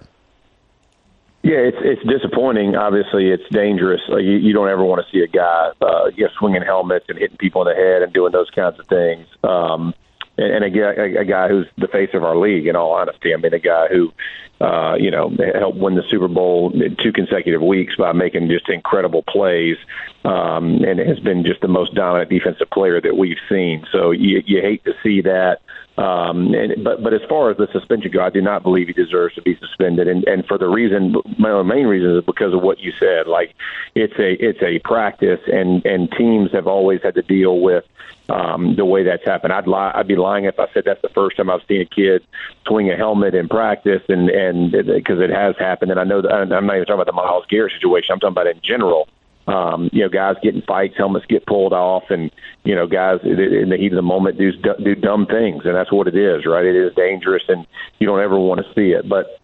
Yeah, 1.42 1.56
it's 1.56 1.78
it's 1.80 2.02
disappointing. 2.06 2.76
Obviously, 2.76 3.30
it's 3.30 3.48
dangerous. 3.50 4.02
Uh, 4.10 4.18
you, 4.18 4.32
you 4.32 4.52
don't 4.52 4.68
ever 4.68 4.84
want 4.84 5.04
to 5.04 5.10
see 5.10 5.24
a 5.24 5.26
guy 5.26 5.70
uh, 5.80 6.10
you 6.14 6.24
know, 6.24 6.30
swinging 6.38 6.60
helmets 6.60 7.06
and 7.08 7.18
hitting 7.18 7.38
people 7.38 7.66
in 7.66 7.74
the 7.74 7.82
head 7.82 8.02
and 8.02 8.12
doing 8.12 8.30
those 8.30 8.50
kinds 8.50 8.78
of 8.78 8.86
things. 8.86 9.26
Um, 9.42 9.94
and, 10.40 10.64
and 10.64 10.76
a, 10.76 11.20
a 11.20 11.24
guy 11.24 11.48
who's 11.48 11.66
the 11.78 11.88
face 11.88 12.10
of 12.14 12.24
our 12.24 12.36
league. 12.36 12.66
In 12.66 12.76
all 12.76 12.92
honesty, 12.92 13.32
I 13.34 13.36
mean, 13.36 13.54
a 13.54 13.58
guy 13.58 13.88
who 13.88 14.12
uh, 14.60 14.94
you 15.00 15.10
know, 15.10 15.34
helped 15.54 15.78
win 15.78 15.94
the 15.94 16.02
Super 16.08 16.28
Bowl 16.28 16.70
two 16.98 17.12
consecutive 17.12 17.62
weeks 17.62 17.96
by 17.96 18.12
making 18.12 18.48
just 18.48 18.68
incredible 18.68 19.22
plays, 19.22 19.78
um, 20.24 20.84
and 20.84 21.00
has 21.00 21.18
been 21.18 21.44
just 21.44 21.62
the 21.62 21.68
most 21.68 21.94
dominant 21.94 22.28
defensive 22.28 22.68
player 22.68 23.00
that 23.00 23.16
we've 23.16 23.38
seen. 23.48 23.86
So 23.90 24.10
you, 24.10 24.42
you 24.44 24.60
hate 24.60 24.84
to 24.84 24.92
see 25.02 25.22
that. 25.22 25.62
Um, 26.00 26.54
and, 26.54 26.82
but 26.82 27.02
but 27.02 27.12
as 27.12 27.20
far 27.28 27.50
as 27.50 27.58
the 27.58 27.68
suspension 27.72 28.10
go, 28.10 28.22
I 28.22 28.30
do 28.30 28.40
not 28.40 28.62
believe 28.62 28.86
he 28.86 28.94
deserves 28.94 29.34
to 29.34 29.42
be 29.42 29.54
suspended, 29.56 30.08
and 30.08 30.24
and 30.24 30.46
for 30.46 30.56
the 30.56 30.66
reason, 30.66 31.14
my 31.38 31.62
main 31.62 31.86
reason 31.86 32.16
is 32.16 32.24
because 32.24 32.54
of 32.54 32.62
what 32.62 32.78
you 32.78 32.90
said. 32.98 33.26
Like 33.26 33.54
it's 33.94 34.14
a 34.18 34.32
it's 34.42 34.62
a 34.62 34.78
practice, 34.78 35.40
and 35.46 35.84
and 35.84 36.10
teams 36.16 36.52
have 36.52 36.66
always 36.66 37.02
had 37.02 37.16
to 37.16 37.22
deal 37.22 37.60
with 37.60 37.84
um, 38.30 38.76
the 38.76 38.86
way 38.86 39.04
that's 39.04 39.24
happened. 39.26 39.52
I'd 39.52 39.66
lie, 39.66 39.92
I'd 39.94 40.08
be 40.08 40.16
lying 40.16 40.46
if 40.46 40.58
I 40.58 40.72
said 40.72 40.84
that's 40.86 41.02
the 41.02 41.10
first 41.10 41.36
time 41.36 41.50
I've 41.50 41.60
seen 41.68 41.82
a 41.82 41.84
kid 41.84 42.24
swing 42.66 42.90
a 42.90 42.96
helmet 42.96 43.34
in 43.34 43.46
practice, 43.46 44.02
and 44.08 44.30
and 44.30 44.72
because 44.72 45.20
it 45.20 45.28
has 45.28 45.54
happened. 45.58 45.90
And 45.90 46.00
I 46.00 46.04
know 46.04 46.22
that 46.22 46.32
I'm 46.32 46.48
not 46.48 46.76
even 46.76 46.86
talking 46.86 46.94
about 46.94 47.06
the 47.06 47.12
Myles 47.12 47.44
Garrett 47.50 47.74
situation. 47.74 48.14
I'm 48.14 48.20
talking 48.20 48.32
about 48.32 48.46
in 48.46 48.60
general. 48.62 49.06
Um, 49.50 49.90
you 49.92 50.02
know, 50.02 50.08
guys 50.08 50.36
getting 50.42 50.62
fights, 50.62 50.94
helmets 50.96 51.26
get 51.26 51.44
pulled 51.46 51.72
off, 51.72 52.04
and 52.10 52.30
you 52.62 52.74
know, 52.74 52.86
guys 52.86 53.18
in 53.24 53.70
the 53.70 53.76
heat 53.76 53.92
of 53.92 53.96
the 53.96 54.02
moment 54.02 54.38
do 54.38 54.52
do 54.52 54.94
dumb 54.94 55.26
things, 55.26 55.64
and 55.64 55.74
that's 55.74 55.90
what 55.90 56.06
it 56.06 56.16
is, 56.16 56.46
right? 56.46 56.64
It 56.64 56.76
is 56.76 56.94
dangerous, 56.94 57.42
and 57.48 57.66
you 57.98 58.06
don't 58.06 58.20
ever 58.20 58.38
want 58.38 58.60
to 58.60 58.74
see 58.74 58.92
it. 58.92 59.08
But 59.08 59.40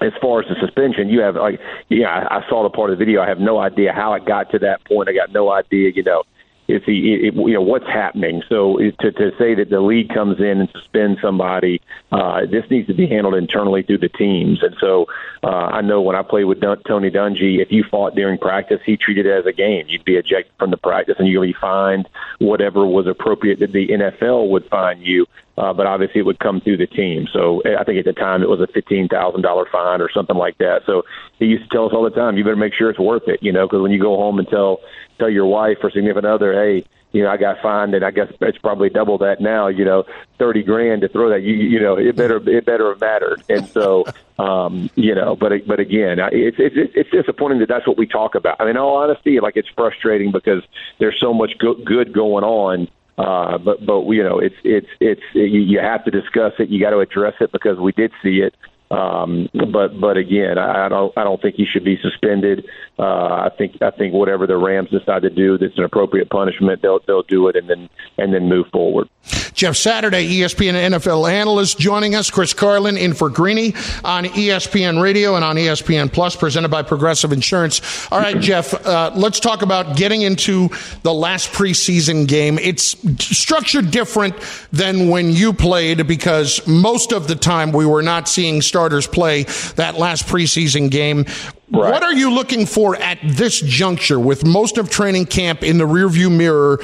as 0.00 0.12
far 0.20 0.42
as 0.42 0.48
the 0.48 0.54
suspension, 0.60 1.08
you 1.08 1.20
have 1.20 1.34
like, 1.34 1.58
yeah, 1.88 2.28
I 2.30 2.48
saw 2.48 2.62
the 2.62 2.70
part 2.70 2.90
of 2.90 2.98
the 2.98 3.04
video. 3.04 3.20
I 3.20 3.28
have 3.28 3.40
no 3.40 3.58
idea 3.58 3.92
how 3.92 4.14
it 4.14 4.24
got 4.24 4.50
to 4.52 4.58
that 4.60 4.84
point. 4.84 5.08
I 5.08 5.12
got 5.12 5.32
no 5.32 5.50
idea, 5.50 5.90
you 5.94 6.04
know 6.04 6.22
if 6.68 6.84
he, 6.84 7.14
if, 7.26 7.34
you 7.34 7.54
know, 7.54 7.62
what's 7.62 7.86
happening. 7.86 8.42
So 8.48 8.78
to, 8.78 9.12
to 9.12 9.32
say 9.38 9.54
that 9.54 9.70
the 9.70 9.80
league 9.80 10.08
comes 10.08 10.38
in 10.38 10.60
and 10.60 10.68
suspends 10.70 11.20
somebody, 11.20 11.80
uh, 12.10 12.46
this 12.46 12.68
needs 12.70 12.86
to 12.88 12.94
be 12.94 13.06
handled 13.06 13.34
internally 13.34 13.82
through 13.82 13.98
the 13.98 14.08
teams. 14.08 14.62
And 14.62 14.74
so 14.80 15.06
uh, 15.42 15.48
I 15.48 15.80
know 15.80 16.00
when 16.00 16.16
I 16.16 16.22
played 16.22 16.44
with 16.44 16.60
Dun- 16.60 16.82
Tony 16.86 17.10
Dungy, 17.10 17.60
if 17.60 17.72
you 17.72 17.84
fought 17.84 18.14
during 18.14 18.38
practice, 18.38 18.80
he 18.84 18.96
treated 18.96 19.26
it 19.26 19.32
as 19.32 19.46
a 19.46 19.52
game. 19.52 19.86
You'd 19.88 20.04
be 20.04 20.16
ejected 20.16 20.52
from 20.58 20.70
the 20.70 20.76
practice 20.76 21.16
and 21.18 21.28
you'd 21.28 21.40
be 21.40 21.52
fined 21.52 22.08
whatever 22.38 22.86
was 22.86 23.06
appropriate 23.06 23.58
that 23.60 23.72
the 23.72 23.88
NFL 23.88 24.48
would 24.50 24.66
fine 24.66 25.00
you. 25.00 25.26
Uh, 25.62 25.72
but 25.72 25.86
obviously 25.86 26.18
it 26.20 26.26
would 26.26 26.40
come 26.40 26.60
through 26.60 26.76
the 26.76 26.88
team. 26.88 27.28
So 27.32 27.60
eh, 27.60 27.76
I 27.78 27.84
think 27.84 27.96
at 27.96 28.04
the 28.04 28.12
time 28.12 28.42
it 28.42 28.48
was 28.48 28.58
a 28.58 28.66
fifteen 28.66 29.06
thousand 29.06 29.42
dollar 29.42 29.64
fine 29.70 30.00
or 30.00 30.10
something 30.10 30.34
like 30.34 30.58
that. 30.58 30.80
So 30.86 31.04
he 31.38 31.44
used 31.44 31.62
to 31.62 31.68
tell 31.68 31.86
us 31.86 31.92
all 31.94 32.02
the 32.02 32.10
time, 32.10 32.36
you 32.36 32.42
better 32.42 32.56
make 32.56 32.74
sure 32.74 32.90
it's 32.90 32.98
worth 32.98 33.28
it, 33.28 33.40
you 33.44 33.52
know, 33.52 33.68
because 33.68 33.80
when 33.80 33.92
you 33.92 34.00
go 34.00 34.16
home 34.16 34.40
and 34.40 34.48
tell 34.48 34.80
tell 35.20 35.30
your 35.30 35.46
wife 35.46 35.78
or 35.84 35.92
significant 35.92 36.26
other, 36.26 36.52
hey, 36.52 36.84
you 37.12 37.22
know, 37.22 37.30
I 37.30 37.36
got 37.36 37.62
fined, 37.62 37.94
and 37.94 38.04
I 38.04 38.10
guess 38.10 38.26
it's 38.40 38.58
probably 38.58 38.88
double 38.88 39.18
that 39.18 39.40
now. 39.40 39.68
You 39.68 39.84
know, 39.84 40.02
thirty 40.36 40.64
grand 40.64 41.02
to 41.02 41.08
throw 41.08 41.30
that. 41.30 41.42
You 41.42 41.54
you 41.54 41.78
know, 41.78 41.96
it 41.96 42.16
better 42.16 42.38
it 42.48 42.64
better 42.66 42.88
have 42.88 43.00
mattered. 43.00 43.44
And 43.48 43.68
so, 43.68 44.04
um, 44.40 44.90
you 44.96 45.14
know, 45.14 45.36
but 45.36 45.52
but 45.64 45.78
again, 45.78 46.18
it's 46.32 46.56
it's 46.58 46.74
it's 46.96 47.10
disappointing 47.10 47.60
that 47.60 47.68
that's 47.68 47.86
what 47.86 47.98
we 47.98 48.08
talk 48.08 48.34
about. 48.34 48.56
I 48.58 48.64
mean, 48.64 48.70
in 48.70 48.76
all 48.78 48.96
honesty, 48.96 49.38
like 49.38 49.56
it's 49.56 49.68
frustrating 49.76 50.32
because 50.32 50.64
there's 50.98 51.20
so 51.20 51.32
much 51.32 51.52
go- 51.58 51.80
good 51.84 52.12
going 52.12 52.42
on. 52.42 52.88
Uh, 53.18 53.58
but 53.58 53.84
but 53.84 54.08
you 54.08 54.22
know, 54.22 54.38
it's 54.38 54.54
it's 54.64 54.86
it's 55.00 55.20
you, 55.34 55.60
you 55.60 55.78
have 55.78 56.04
to 56.04 56.10
discuss 56.10 56.52
it. 56.58 56.70
You 56.70 56.80
got 56.80 56.90
to 56.90 57.00
address 57.00 57.34
it 57.40 57.52
because 57.52 57.78
we 57.78 57.92
did 57.92 58.10
see 58.22 58.38
it. 58.38 58.54
Um, 58.92 59.48
but 59.72 59.98
but 59.98 60.18
again, 60.18 60.58
I, 60.58 60.86
I 60.86 60.88
don't 60.90 61.16
I 61.16 61.24
don't 61.24 61.40
think 61.40 61.56
he 61.56 61.64
should 61.64 61.84
be 61.84 61.98
suspended. 62.02 62.66
Uh, 62.98 63.02
I 63.46 63.50
think 63.56 63.80
I 63.80 63.90
think 63.90 64.12
whatever 64.12 64.46
the 64.46 64.58
Rams 64.58 64.90
decide 64.90 65.22
to 65.22 65.30
do 65.30 65.56
that's 65.56 65.78
an 65.78 65.84
appropriate 65.84 66.28
punishment, 66.28 66.82
they'll 66.82 67.00
they'll 67.06 67.22
do 67.22 67.48
it 67.48 67.56
and 67.56 67.70
then 67.70 67.88
and 68.18 68.34
then 68.34 68.50
move 68.50 68.66
forward. 68.70 69.08
Jeff 69.54 69.76
Saturday, 69.76 70.28
ESPN 70.40 70.74
NFL 70.74 71.30
analyst, 71.30 71.78
joining 71.78 72.14
us. 72.14 72.30
Chris 72.30 72.52
Carlin 72.52 72.96
in 72.96 73.14
for 73.14 73.30
Greeny 73.30 73.74
on 74.04 74.24
ESPN 74.24 75.00
Radio 75.00 75.36
and 75.36 75.44
on 75.44 75.56
ESPN 75.56 76.12
Plus, 76.12 76.34
presented 76.34 76.70
by 76.70 76.82
Progressive 76.82 77.32
Insurance. 77.32 78.10
All 78.10 78.18
right, 78.18 78.40
Jeff, 78.40 78.74
uh, 78.84 79.12
let's 79.14 79.38
talk 79.40 79.62
about 79.62 79.96
getting 79.96 80.22
into 80.22 80.68
the 81.02 81.14
last 81.14 81.52
preseason 81.52 82.26
game. 82.26 82.58
It's 82.58 82.96
structured 83.24 83.90
different 83.90 84.34
than 84.72 85.08
when 85.08 85.30
you 85.30 85.52
played 85.52 86.06
because 86.06 86.66
most 86.66 87.12
of 87.12 87.28
the 87.28 87.36
time 87.36 87.72
we 87.72 87.86
were 87.86 88.02
not 88.02 88.28
seeing 88.28 88.62
start 88.62 88.81
starters 88.82 89.06
play 89.06 89.44
that 89.76 89.94
last 89.96 90.26
preseason 90.26 90.90
game. 90.90 91.24
Right. 91.70 91.92
What 91.92 92.02
are 92.02 92.12
you 92.12 92.32
looking 92.32 92.66
for 92.66 92.96
at 92.96 93.16
this 93.22 93.60
juncture 93.60 94.18
with 94.18 94.44
most 94.44 94.76
of 94.76 94.90
training 94.90 95.26
camp 95.26 95.62
in 95.62 95.78
the 95.78 95.86
rearview 95.86 96.36
mirror 96.36 96.80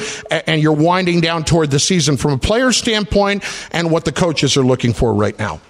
and 0.47 0.63
you're 0.63 0.73
winding 0.73 1.21
down 1.21 1.43
toward 1.43 1.73
the 1.73 1.81
season 1.81 2.17
from 2.17 2.31
a 2.31 2.39
player 2.39 2.71
standpoint 2.71 3.43
and 3.73 3.91
what 3.91 4.05
the 4.05 4.13
coaches 4.13 4.57
are 4.57 4.63
looking 4.63 4.93
for 4.93 5.13
right 5.13 5.37
now? 5.41 5.61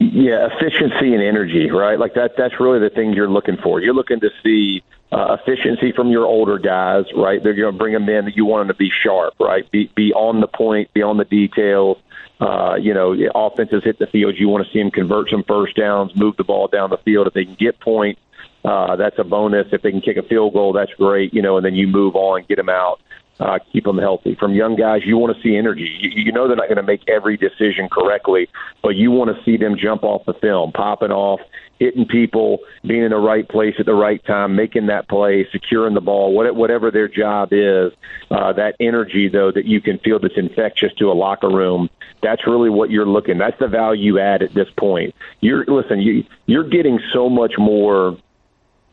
Yeah, 0.00 0.48
efficiency 0.52 1.14
and 1.14 1.22
energy, 1.22 1.70
right? 1.70 2.00
Like 2.00 2.14
that 2.14 2.32
that's 2.36 2.58
really 2.58 2.80
the 2.80 2.90
thing 2.90 3.12
you're 3.12 3.30
looking 3.30 3.56
for. 3.62 3.80
You're 3.80 3.94
looking 3.94 4.18
to 4.20 4.30
see 4.42 4.82
uh, 5.12 5.36
efficiency 5.40 5.92
from 5.92 6.08
your 6.08 6.26
older 6.26 6.58
guys, 6.58 7.04
right? 7.16 7.40
They're 7.42 7.54
going 7.54 7.72
to 7.72 7.78
bring 7.78 7.94
them 7.94 8.08
in. 8.08 8.24
That 8.24 8.36
you 8.36 8.44
want 8.44 8.66
them 8.66 8.74
to 8.74 8.78
be 8.78 8.90
sharp, 8.90 9.34
right? 9.38 9.70
Be 9.70 9.88
be 9.94 10.12
on 10.12 10.40
the 10.40 10.48
point, 10.48 10.92
be 10.92 11.02
on 11.02 11.16
the 11.16 11.24
details, 11.24 11.96
uh, 12.40 12.74
you 12.80 12.92
know, 12.92 13.16
offenses 13.34 13.82
hit 13.84 13.98
the 13.98 14.06
field. 14.06 14.34
You 14.36 14.48
want 14.48 14.66
to 14.66 14.72
see 14.72 14.78
them 14.78 14.90
convert 14.90 15.30
some 15.30 15.44
first 15.44 15.76
downs, 15.76 16.14
move 16.14 16.36
the 16.36 16.44
ball 16.44 16.68
down 16.68 16.90
the 16.90 16.98
field. 16.98 17.26
If 17.26 17.34
they 17.34 17.44
can 17.44 17.56
get 17.58 17.80
points, 17.80 18.20
uh, 18.64 18.96
that's 18.96 19.18
a 19.18 19.24
bonus. 19.24 19.68
If 19.72 19.82
they 19.82 19.90
can 19.90 20.00
kick 20.00 20.16
a 20.16 20.22
field 20.22 20.52
goal, 20.52 20.72
that's 20.72 20.92
great. 20.94 21.32
You 21.32 21.40
know, 21.40 21.56
and 21.56 21.64
then 21.64 21.74
you 21.74 21.86
move 21.86 22.14
on, 22.14 22.44
get 22.48 22.56
them 22.56 22.68
out, 22.68 23.00
uh, 23.40 23.58
keep 23.72 23.84
them 23.84 23.98
healthy. 23.98 24.34
From 24.34 24.54
young 24.54 24.76
guys, 24.76 25.02
you 25.04 25.16
want 25.16 25.36
to 25.36 25.42
see 25.42 25.56
energy. 25.56 25.88
You, 26.00 26.10
you 26.14 26.32
know 26.32 26.46
they're 26.46 26.56
not 26.56 26.68
going 26.68 26.76
to 26.76 26.82
make 26.82 27.02
every 27.08 27.36
decision 27.36 27.88
correctly, 27.90 28.48
but 28.82 28.96
you 28.96 29.10
want 29.10 29.34
to 29.34 29.42
see 29.44 29.56
them 29.56 29.76
jump 29.78 30.04
off 30.04 30.26
the 30.26 30.34
film, 30.34 30.72
popping 30.72 31.12
off, 31.12 31.40
hitting 31.78 32.06
people, 32.06 32.58
being 32.86 33.02
in 33.02 33.10
the 33.10 33.16
right 33.16 33.48
place 33.48 33.74
at 33.78 33.86
the 33.86 33.94
right 33.94 34.24
time, 34.24 34.56
making 34.56 34.86
that 34.86 35.08
play, 35.08 35.46
securing 35.52 35.94
the 35.94 36.00
ball, 36.00 36.34
whatever 36.34 36.90
their 36.90 37.08
job 37.08 37.48
is. 37.52 37.92
Uh, 38.30 38.52
that 38.52 38.74
energy, 38.80 39.28
though, 39.28 39.52
that 39.52 39.66
you 39.66 39.80
can 39.80 39.98
feel 39.98 40.18
that's 40.18 40.36
infectious 40.36 40.92
to 40.94 41.10
a 41.10 41.14
locker 41.14 41.50
room. 41.50 41.88
That's 42.22 42.46
really 42.46 42.70
what 42.70 42.90
you're 42.90 43.06
looking. 43.06 43.38
That's 43.38 43.58
the 43.60 43.68
value 43.68 44.18
add 44.18 44.42
at 44.42 44.54
this 44.54 44.68
point. 44.78 45.14
You're 45.40 45.64
listen. 45.66 46.00
You 46.00 46.24
you're 46.46 46.68
getting 46.68 46.98
so 47.12 47.28
much 47.28 47.54
more 47.58 48.16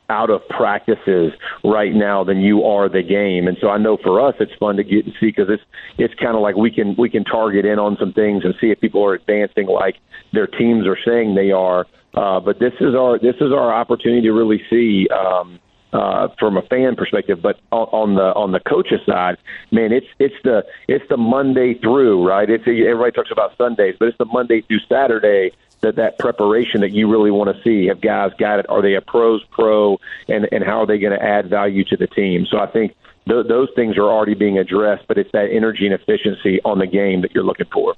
out 0.10 0.30
of 0.30 0.48
practices 0.50 1.32
right 1.64 1.94
now 1.94 2.24
than 2.24 2.42
you 2.42 2.64
are 2.64 2.90
the 2.90 3.02
game. 3.02 3.48
And 3.48 3.58
so 3.62 3.70
I 3.70 3.78
know 3.78 3.98
for 3.98 4.20
us 4.20 4.36
it's 4.40 4.52
fun 4.60 4.76
to 4.76 4.84
get 4.84 5.06
and 5.06 5.14
see 5.20 5.28
because 5.28 5.48
it's 5.50 5.64
it's 5.98 6.14
kind 6.16 6.36
of 6.36 6.42
like 6.42 6.56
we 6.56 6.72
can 6.72 6.96
we 6.98 7.10
can 7.10 7.24
target 7.24 7.66
in 7.66 7.80
on 7.80 7.98
some 8.00 8.14
things 8.14 8.44
and 8.44 8.54
see 8.60 8.68
if 8.68 8.80
people 8.80 9.04
are 9.04 9.14
advancing 9.14 9.68
like 9.68 9.96
their 10.34 10.48
teams 10.48 10.86
are 10.86 10.98
saying 11.06 11.36
they 11.36 11.52
are. 11.52 11.86
Uh, 12.14 12.40
but 12.40 12.60
this 12.60 12.74
is 12.80 12.94
our 12.96 13.18
this 13.18 13.36
is 13.36 13.52
our 13.52 13.74
opportunity 13.74 14.22
to 14.22 14.34
really 14.34 14.62
see 14.70 15.08
um, 15.10 15.60
uh, 15.94 16.28
from 16.40 16.58
a 16.58 16.62
fan 16.64 16.96
perspective. 16.96 17.42
But 17.42 17.60
on, 17.72 18.16
the 18.16 18.34
on 18.36 18.52
the 18.52 18.60
coach's 18.60 19.06
side, 19.06 19.38
man, 19.72 19.92
it's 19.92 20.08
it's 20.20 20.36
the 20.44 20.66
it's 20.88 21.08
the 21.10 21.18
Monday 21.18 21.76
through 21.76 22.28
right. 22.28 22.50
It's 22.50 22.64
everybody 22.68 23.12
talks 23.12 23.32
about 23.32 23.56
Sundays, 23.58 23.96
but 24.00 24.10
it's 24.10 24.18
the 24.18 24.26
Monday 24.26 24.62
through 24.62 24.80
Saturday 24.90 25.52
that 25.82 25.96
that 25.98 26.18
preparation 26.18 26.82
that 26.82 26.92
you 26.92 27.10
really 27.10 27.32
want 27.32 27.56
to 27.56 27.64
see. 27.64 27.88
Have 27.88 28.02
guys 28.02 28.32
got 28.38 28.60
it? 28.60 28.66
Are 28.70 28.82
they 28.82 28.96
a 28.96 29.02
pros 29.02 29.44
pro? 29.52 30.00
And 30.28 30.48
and 30.52 30.64
how 30.64 30.82
are 30.82 30.86
they 30.86 30.98
going 30.98 31.18
to 31.18 31.24
add 31.24 31.50
value 31.50 31.84
to 31.86 31.98
the 31.98 32.08
team? 32.08 32.46
So 32.50 32.58
I 32.58 32.66
think 32.66 32.96
th- 33.28 33.48
those 33.48 33.70
things 33.76 33.98
are 33.98 34.10
already 34.10 34.34
being 34.34 34.58
addressed, 34.58 35.08
but 35.08 35.18
it's 35.18 35.32
that 35.34 35.50
energy 35.52 35.86
and 35.86 35.94
efficiency 35.94 36.60
on 36.66 36.80
the 36.80 36.88
game 36.88 37.22
that 37.22 37.34
you're 37.36 37.44
looking 37.44 37.68
for. 37.72 37.96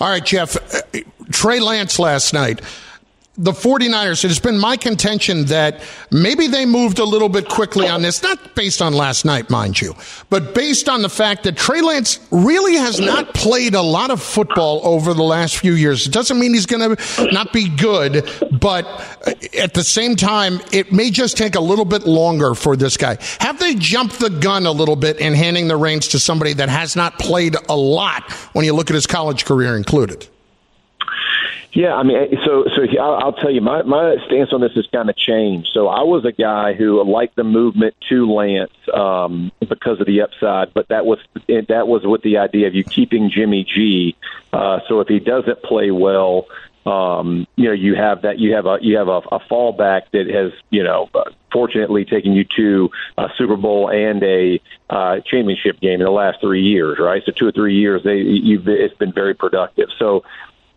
All 0.00 0.10
right, 0.10 0.24
Jeff. 0.24 0.56
Uh, 0.56 1.00
Trey 1.30 1.60
Lance 1.60 1.98
last 1.98 2.32
night 2.32 2.60
the 3.38 3.52
49ers, 3.52 4.24
it 4.24 4.28
has 4.28 4.40
been 4.40 4.58
my 4.58 4.76
contention 4.76 5.44
that 5.44 5.80
maybe 6.10 6.48
they 6.48 6.66
moved 6.66 6.98
a 6.98 7.04
little 7.04 7.28
bit 7.28 7.48
quickly 7.48 7.88
on 7.88 8.02
this, 8.02 8.20
not 8.20 8.56
based 8.56 8.82
on 8.82 8.92
last 8.92 9.24
night, 9.24 9.48
mind 9.48 9.80
you, 9.80 9.94
but 10.28 10.56
based 10.56 10.88
on 10.88 11.02
the 11.02 11.08
fact 11.08 11.44
that 11.44 11.56
Trey 11.56 11.80
Lance 11.80 12.18
really 12.32 12.74
has 12.74 12.98
not 12.98 13.34
played 13.34 13.74
a 13.74 13.80
lot 13.80 14.10
of 14.10 14.20
football 14.20 14.80
over 14.82 15.14
the 15.14 15.22
last 15.22 15.56
few 15.56 15.74
years. 15.74 16.04
It 16.04 16.12
doesn't 16.12 16.36
mean 16.36 16.52
he's 16.52 16.66
going 16.66 16.96
to 16.96 17.28
not 17.30 17.52
be 17.52 17.68
good, 17.68 18.28
but 18.60 18.84
at 19.56 19.72
the 19.72 19.84
same 19.84 20.16
time, 20.16 20.60
it 20.72 20.92
may 20.92 21.08
just 21.10 21.36
take 21.36 21.54
a 21.54 21.60
little 21.60 21.84
bit 21.84 22.08
longer 22.08 22.56
for 22.56 22.76
this 22.76 22.96
guy. 22.96 23.18
Have 23.38 23.60
they 23.60 23.76
jumped 23.76 24.18
the 24.18 24.30
gun 24.30 24.66
a 24.66 24.72
little 24.72 24.96
bit 24.96 25.20
in 25.20 25.34
handing 25.34 25.68
the 25.68 25.76
reins 25.76 26.08
to 26.08 26.18
somebody 26.18 26.54
that 26.54 26.68
has 26.68 26.96
not 26.96 27.20
played 27.20 27.54
a 27.68 27.76
lot 27.76 28.32
when 28.52 28.64
you 28.64 28.74
look 28.74 28.90
at 28.90 28.94
his 28.94 29.06
college 29.06 29.44
career 29.44 29.76
included? 29.76 30.26
Yeah, 31.72 31.94
I 31.94 32.02
mean, 32.02 32.16
so 32.44 32.64
so 32.74 32.82
I'll, 33.00 33.34
tell 33.34 33.50
you, 33.50 33.60
my 33.60 33.82
my 33.82 34.16
stance 34.26 34.52
on 34.52 34.60
this 34.60 34.72
has 34.72 34.86
kind 34.86 35.10
of 35.10 35.16
changed. 35.16 35.70
So 35.72 35.88
I 35.88 36.02
was 36.02 36.24
a 36.24 36.32
guy 36.32 36.72
who 36.72 37.02
liked 37.04 37.36
the 37.36 37.44
movement 37.44 37.94
to 38.08 38.30
Lance 38.32 38.72
um, 38.92 39.52
because 39.60 40.00
of 40.00 40.06
the 40.06 40.22
upside, 40.22 40.72
but 40.72 40.88
that 40.88 41.04
was 41.04 41.18
that 41.46 41.86
was 41.86 42.04
with 42.04 42.22
the 42.22 42.38
idea 42.38 42.66
of 42.66 42.74
you 42.74 42.84
keeping 42.84 43.30
Jimmy 43.30 43.64
G. 43.64 44.16
Uh, 44.52 44.80
so 44.88 45.00
if 45.00 45.08
he 45.08 45.20
doesn't 45.20 45.62
play 45.62 45.90
well, 45.90 46.46
um, 46.88 47.46
you 47.56 47.64
know, 47.66 47.72
you 47.72 47.94
have 47.94 48.22
that 48.22 48.38
you 48.38 48.54
have 48.54 48.66
a 48.66 48.78
you 48.80 48.96
have 48.96 49.08
a, 49.08 49.18
a 49.30 49.40
fallback 49.40 50.02
that 50.12 50.28
has 50.28 50.52
you 50.70 50.82
know, 50.82 51.10
uh, 51.14 51.24
fortunately 51.52 52.04
taken 52.04 52.32
you 52.32 52.44
to 52.56 52.90
a 53.18 53.28
Super 53.36 53.56
Bowl 53.56 53.90
and 53.90 54.22
a 54.22 54.60
uh, 54.88 55.20
championship 55.20 55.80
game 55.80 56.00
in 56.00 56.06
the 56.06 56.10
last 56.10 56.40
three 56.40 56.62
years, 56.62 56.98
right? 56.98 57.22
So 57.26 57.32
two 57.32 57.46
or 57.46 57.52
three 57.52 57.76
years, 57.76 58.02
they 58.04 58.18
you've 58.18 58.66
it's 58.68 58.94
been 58.94 59.12
very 59.12 59.34
productive. 59.34 59.90
So. 59.98 60.24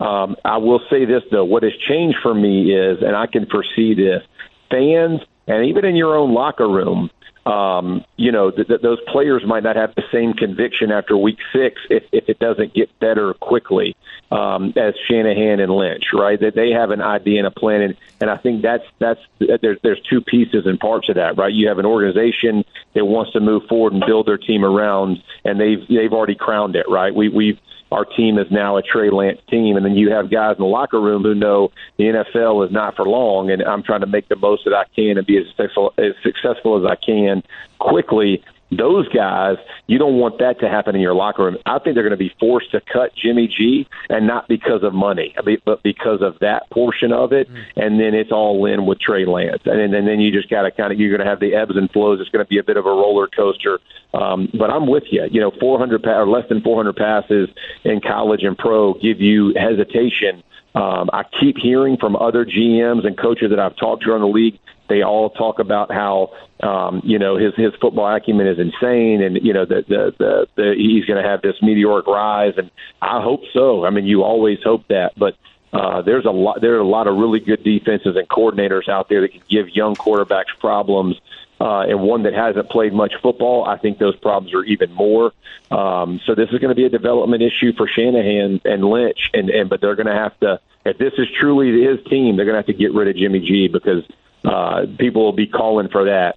Um, 0.02 0.36
I 0.44 0.58
will 0.58 0.82
say 0.90 1.06
this 1.06 1.24
though: 1.32 1.46
what 1.46 1.64
has 1.64 1.74
changed 1.88 2.18
for 2.22 2.34
me 2.34 2.74
is, 2.76 3.02
and 3.02 3.16
I 3.16 3.28
can 3.28 3.46
foresee 3.46 3.94
this, 3.94 4.24
fans 4.70 5.22
and 5.48 5.66
even 5.66 5.86
in 5.86 5.96
your 5.96 6.16
own 6.16 6.34
locker 6.34 6.68
room, 6.68 7.10
um, 7.46 8.06
you 8.18 8.32
know, 8.32 8.52
th- 8.52 8.68
th- 8.68 8.82
those 8.82 9.00
players 9.08 9.44
might 9.46 9.64
not 9.64 9.76
have 9.76 9.96
the 9.96 10.04
same 10.12 10.34
conviction 10.34 10.92
after 10.92 11.18
week 11.18 11.40
six 11.52 11.82
if, 11.90 12.04
if 12.12 12.30
it 12.30 12.38
doesn't 12.38 12.74
get 12.76 12.88
better 13.00 13.34
quickly 13.34 13.96
um, 14.30 14.74
as 14.78 14.94
Shanahan 15.10 15.60
and 15.60 15.72
Lynch, 15.72 16.06
right? 16.14 16.40
That 16.40 16.54
they 16.54 16.70
have 16.70 16.92
an 16.92 17.02
idea 17.02 17.40
and 17.40 17.48
a 17.48 17.52
plan, 17.52 17.82
and, 17.82 17.98
and 18.22 18.30
I 18.30 18.38
think 18.38 18.62
that's 18.62 18.84
that's 19.00 19.20
there's 19.40 19.80
there's 19.82 20.02
two 20.08 20.22
pieces 20.22 20.68
and 20.68 20.80
parts 20.80 21.10
of 21.10 21.16
that, 21.16 21.38
right? 21.38 21.52
You 21.52 21.68
have 21.68 21.80
an 21.80 21.86
organization 21.86 22.64
that 22.94 23.06
wants 23.06 23.34
to 23.34 23.40
move 23.40 23.64
forward 23.68 23.94
and 23.94 24.04
build 24.06 24.28
their 24.28 24.38
team 24.38 24.64
around, 24.64 25.24
and 25.44 25.60
they've 25.60 25.86
they've 25.90 26.14
already 26.14 26.36
crowned 26.36 26.76
it, 26.76 26.86
right? 26.88 27.14
We 27.14 27.30
we've 27.30 27.60
our 27.92 28.06
team 28.06 28.38
is 28.38 28.50
now 28.50 28.78
a 28.78 28.82
Trey 28.82 29.10
Lance 29.10 29.40
team. 29.50 29.76
And 29.76 29.86
then 29.86 29.96
you 29.96 30.12
have 30.12 30.32
guys 30.32 30.56
in 30.58 30.64
the 30.64 30.70
locker 30.70 31.00
room 31.00 31.24
who 31.24 31.36
know 31.36 31.72
the 31.98 32.06
NFL 32.06 32.66
is 32.66 32.72
not 32.72 32.96
for 32.96 33.06
long, 33.06 33.52
and 33.52 33.62
I'm 33.64 33.84
trying 33.84 34.02
to 34.02 34.08
make 34.08 34.30
the 34.30 34.36
most 34.38 34.64
that 34.66 34.74
I 34.74 34.86
can 34.96 35.18
and 35.18 35.28
be 35.28 35.38
as 35.38 35.48
successful 35.48 35.94
as, 35.98 36.14
successful 36.24 36.80
as 36.80 36.90
I 36.90 36.96
can 36.96 37.44
quickly 37.80 38.44
those 38.72 39.08
guys, 39.10 39.58
you 39.88 39.98
don't 39.98 40.18
want 40.18 40.40
that 40.40 40.60
to 40.62 40.70
happen 40.70 40.96
in 40.96 41.02
your 41.02 41.14
locker 41.14 41.44
room. 41.44 41.58
I 41.66 41.80
think 41.80 41.96
they're 41.96 42.04
going 42.04 42.12
to 42.12 42.18
be 42.18 42.34
forced 42.40 42.72
to 42.72 42.82
cut 42.82 43.12
Jimmy 43.16 43.48
G, 43.48 43.88
and 44.10 44.26
not 44.26 44.48
because 44.48 44.84
of 44.84 44.94
money, 44.94 45.36
but 45.66 45.84
because 45.84 46.22
of 46.22 46.40
that 46.40 46.70
portion 46.72 47.12
of 47.12 47.34
it. 47.34 47.50
Mm. 47.50 47.64
And 47.76 48.00
then 48.00 48.14
it's 48.14 48.32
all 48.32 48.66
in 48.66 48.86
with 48.86 49.00
Trey 49.00 49.26
Lance, 49.26 49.62
and, 49.66 49.94
and 49.94 50.08
then 50.08 50.20
you 50.20 50.32
just 50.32 50.50
got 50.50 50.64
to 50.64 50.72
kind 50.72 50.94
of 50.94 51.00
you're 51.00 51.16
going 51.16 51.26
to 51.26 51.30
have 51.30 51.40
the 51.40 51.54
ebbs 51.54 51.76
and 51.76 51.92
flows. 51.92 52.20
It's 52.22 52.30
going 52.30 52.46
to 52.46 52.50
be 52.50 52.58
a 52.58 52.64
bit 52.64 52.78
of 52.78 52.86
a 52.86 52.90
roller 52.90 53.28
coaster. 53.28 53.80
Um, 54.14 54.50
but 54.58 54.70
I'm 54.70 54.88
with 54.88 55.04
you. 55.12 55.26
You 55.30 55.42
know, 55.42 55.52
400 55.60 56.04
pa- 56.04 56.20
or 56.20 56.28
less 56.28 56.48
than 56.50 56.62
400 56.62 56.96
passes 56.96 57.50
in 57.84 58.02
college 58.02 58.44
and 58.44 58.58
pro 58.58 58.94
give 58.96 59.20
you 59.20 59.54
hesitation. 59.56 60.44
Um, 60.74 61.10
I 61.12 61.24
keep 61.40 61.58
hearing 61.58 61.98
from 61.98 62.16
other 62.16 62.46
GMs 62.46 63.06
and 63.06 63.18
coaches 63.18 63.50
that 63.50 63.60
I've 63.60 63.76
talked 63.76 64.04
to 64.04 64.12
around 64.12 64.22
the 64.22 64.28
league 64.28 64.58
they 64.92 65.04
all 65.04 65.30
talk 65.30 65.60
about 65.60 65.90
how 65.90 66.32
um, 66.62 67.02
you 67.06 67.18
know 67.18 67.38
his 67.38 67.56
his 67.56 67.74
football 67.80 68.14
acumen 68.14 68.46
is 68.46 68.60
insane, 68.60 69.24
and 69.24 69.38
you 69.42 69.54
know 69.54 69.66
the 69.66 69.86
the, 69.88 70.14
the, 70.20 70.48
the 70.56 70.74
he's 70.76 71.06
going 71.06 71.22
to 71.22 71.28
have 71.28 71.42
this 71.42 71.56
meteoric 71.62 72.08
rise, 72.08 72.54
and 72.58 72.70
I 73.02 73.22
hope 73.22 73.42
so. 73.54 73.86
I 73.86 73.90
mean, 73.90 74.06
you 74.06 74.24
always 74.24 74.60
hope 74.64 74.88
that, 74.90 75.14
but. 75.18 75.36
Uh, 75.74 76.02
there's 76.02 76.26
a 76.26 76.32
lot. 76.32 76.60
There 76.60 76.76
are 76.76 76.80
a 76.80 76.86
lot 76.86 77.08
of 77.08 77.16
really 77.16 77.40
good 77.40 77.64
defenses 77.64 78.18
and 78.18 78.28
coordinators 78.28 78.90
out 78.90 79.08
there 79.08 79.22
that 79.22 79.32
can 79.32 79.42
give 79.50 79.70
young 79.70 79.96
quarterbacks 79.96 80.52
problems. 80.60 81.16
Uh, 81.62 81.82
and 81.82 82.02
one 82.02 82.24
that 82.24 82.34
hasn't 82.34 82.68
played 82.72 82.92
much 82.92 83.14
football, 83.22 83.64
I 83.64 83.78
think 83.78 84.00
those 84.00 84.16
problems 84.16 84.52
are 84.56 84.64
even 84.64 84.92
more. 84.94 85.32
Um, 85.70 86.20
so 86.26 86.34
this 86.34 86.50
is 86.50 86.58
going 86.58 86.70
to 86.70 86.76
be 86.76 86.86
a 86.86 86.90
development 86.90 87.44
issue 87.44 87.72
for 87.78 87.88
Shanahan 87.88 88.62
and 88.66 88.84
Lynch, 88.84 89.30
and, 89.36 89.48
and 89.52 89.70
but 89.70 89.80
they're 89.80 89.96
going 89.96 90.08
to 90.08 90.16
have 90.16 90.36
to. 90.40 90.60
If 90.86 90.98
this 90.98 91.14
is 91.20 91.28
truly 91.40 91.84
his 91.84 92.04
team, 92.08 92.36
they're 92.36 92.46
going 92.46 92.56
to 92.56 92.60
have 92.60 92.66
to 92.66 92.74
get 92.74 92.96
rid 92.96 93.10
of 93.10 93.16
Jimmy 93.16 93.42
G 93.42 93.68
because 93.68 94.04
uh, 94.44 94.88
people 94.98 95.24
will 95.24 95.34
be 95.34 95.46
calling 95.46 95.88
for 95.90 96.06
that. 96.06 96.36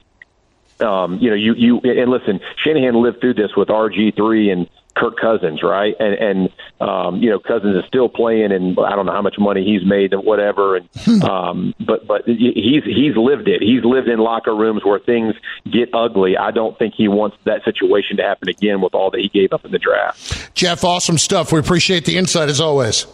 Um, 0.85 1.19
you 1.21 1.31
know, 1.31 1.37
you 1.37 1.55
you 1.55 1.81
and 1.81 2.11
listen, 2.11 2.41
Shanahan 2.63 2.95
lived 2.95 3.23
through 3.23 3.35
this 3.35 3.57
with 3.57 3.69
RG 3.69 4.15
three 4.17 4.51
and 4.51 4.69
Kirk 4.97 5.19
Cousins, 5.21 5.63
right? 5.63 5.95
And 5.99 6.15
and 6.15 6.49
um, 6.81 7.23
you 7.23 7.31
know, 7.31 7.39
Cousins 7.39 7.77
is 7.77 7.85
still 7.87 8.09
playing, 8.09 8.53
and 8.53 8.79
I 8.79 8.95
don't 8.95 9.07
know 9.07 9.13
how 9.13 9.23
much 9.23 9.37
money 9.39 9.65
he's 9.65 9.87
made 9.87 10.13
and 10.13 10.25
whatever. 10.25 10.77
And 10.77 10.89
hmm. 10.97 11.23
um, 11.23 11.75
but 11.81 12.07
but 12.07 12.23
he's 12.27 12.85
he's 12.85 13.17
lived 13.17 13.49
it. 13.49 13.63
He's 13.63 13.85
lived 13.85 14.09
in 14.09 14.19
locker 14.19 14.55
rooms 14.55 14.85
where 14.85 14.99
things 14.99 15.35
get 15.71 15.91
ugly. 15.93 16.37
I 16.37 16.51
don't 16.51 16.79
think 16.79 16.95
he 16.95 17.09
wants 17.09 17.37
that 17.45 17.65
situation 17.65 18.17
to 18.19 18.23
happen 18.23 18.49
again 18.49 18.81
with 18.81 18.95
all 18.95 19.11
that 19.11 19.21
he 19.21 19.29
gave 19.29 19.53
up 19.53 19.65
in 19.65 19.73
the 19.73 19.79
draft. 19.79 20.55
Jeff, 20.55 20.85
awesome 20.85 21.19
stuff. 21.19 21.53
We 21.53 21.59
appreciate 21.59 22.05
the 22.05 22.17
insight 22.17 22.49
as 22.49 22.61
always. 22.61 23.07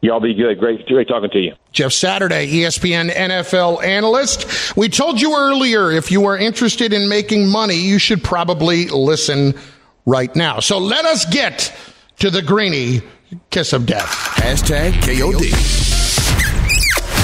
Y'all 0.00 0.20
be 0.20 0.32
good. 0.32 0.60
Great, 0.60 0.86
great 0.86 1.08
talking 1.08 1.30
to 1.30 1.38
you. 1.40 1.54
Jeff 1.72 1.92
Saturday, 1.92 2.46
ESPN 2.46 3.10
NFL 3.10 3.82
analyst. 3.82 4.76
We 4.76 4.88
told 4.88 5.20
you 5.20 5.36
earlier 5.36 5.90
if 5.90 6.12
you 6.12 6.26
are 6.26 6.38
interested 6.38 6.92
in 6.92 7.08
making 7.08 7.48
money, 7.48 7.74
you 7.74 7.98
should 7.98 8.22
probably 8.22 8.86
listen 8.86 9.54
right 10.08 10.34
now. 10.34 10.58
So 10.60 10.78
let 10.78 11.04
us 11.04 11.26
get 11.26 11.72
to 12.20 12.30
the 12.30 12.40
greeny 12.40 13.02
kiss 13.50 13.72
of 13.72 13.84
death. 13.84 14.08
Hashtag 14.36 14.92
KOD. 15.02 15.50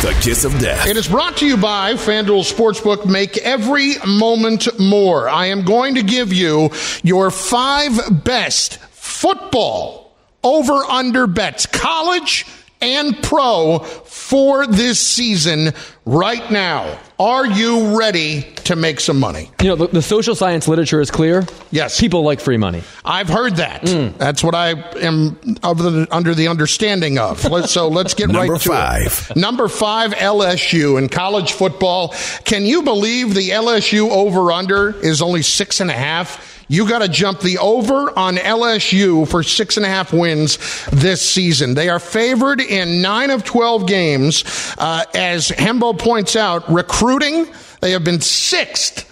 The 0.03 0.13
kiss 0.21 0.45
of 0.45 0.59
death. 0.59 0.87
It 0.87 0.99
is 0.99 1.09
brought 1.09 1.39
to 1.39 1.47
you 1.47 1.57
by 1.57 1.95
FanDuel 1.95 2.45
Sportsbook. 2.45 3.07
Make 3.07 3.39
every 3.39 3.95
moment 4.07 4.69
more. 4.79 5.31
I 5.31 5.47
am 5.47 5.65
going 5.65 5.95
to 5.95 6.03
give 6.03 6.31
you 6.31 6.71
your 7.03 7.31
five 7.31 8.23
best 8.23 8.77
football 8.77 10.15
over 10.43 10.75
under 10.75 11.27
bets. 11.27 11.65
College 11.65 12.45
and 12.83 13.23
pro 13.23 13.79
for 13.79 14.67
this 14.67 15.01
season 15.01 15.73
right 16.05 16.51
now. 16.51 16.99
Are 17.19 17.47
you 17.47 17.97
ready 17.97 18.43
to 18.65 18.75
make 18.75 18.99
some 18.99 19.21
money? 19.21 19.51
You 19.63 19.69
know, 19.69 19.77
the, 19.77 19.87
the 19.87 20.03
social 20.03 20.35
science 20.35 20.67
literature 20.67 21.01
is 21.01 21.13
clear. 21.13 21.45
Yes. 21.71 22.01
People 22.01 22.23
like 22.23 22.41
free 22.41 22.57
money. 22.57 22.83
I've 23.05 23.29
heard 23.29 23.57
that. 23.57 23.83
Mm. 23.83 24.19
That's 24.19 24.43
what 24.43 24.57
I 24.57 24.71
am 24.99 25.39
the, 25.45 26.09
under 26.11 26.35
the 26.35 26.49
understanding 26.49 27.19
of. 27.19 27.45
Let's, 27.45 27.71
so 27.71 27.87
let's 27.87 28.15
get 28.15 28.31
right 28.31 28.51
to 28.51 28.69
five. 28.69 29.29
it. 29.31 29.37
Number 29.37 29.69
five, 29.69 30.13
LSU 30.15 30.99
in 30.99 31.09
college 31.09 31.53
football. 31.53 32.15
Can 32.45 32.65
you 32.65 32.83
believe 32.83 33.35
the 33.35 33.51
LSU 33.51 34.11
over 34.11 34.51
under 34.51 34.99
is 35.01 35.23
only 35.23 35.43
six 35.43 35.79
and 35.79 35.91
a 35.91 35.95
half? 35.95 36.53
You 36.69 36.89
got 36.89 37.01
to 37.01 37.09
jump 37.09 37.41
the 37.41 37.59
over 37.59 38.17
on 38.19 38.37
LSU 38.37 39.29
for 39.29 39.43
six 39.43 39.77
and 39.77 39.85
a 39.85 39.89
half 39.89 40.13
wins 40.13 40.59
this 40.91 41.21
season. 41.21 41.75
They 41.75 41.89
are 41.89 41.99
favored 41.99 42.61
in 42.61 43.03
nine 43.03 43.31
of 43.31 43.45
12 43.45 43.87
games. 43.87 44.45
Uh, 44.79 45.05
as 45.15 45.51
Hembo 45.51 45.99
points 45.99 46.37
out, 46.37 46.69
recruiting, 47.05 47.53
they 47.81 47.93
have 47.93 48.05
been 48.05 48.21
sixth 48.21 49.11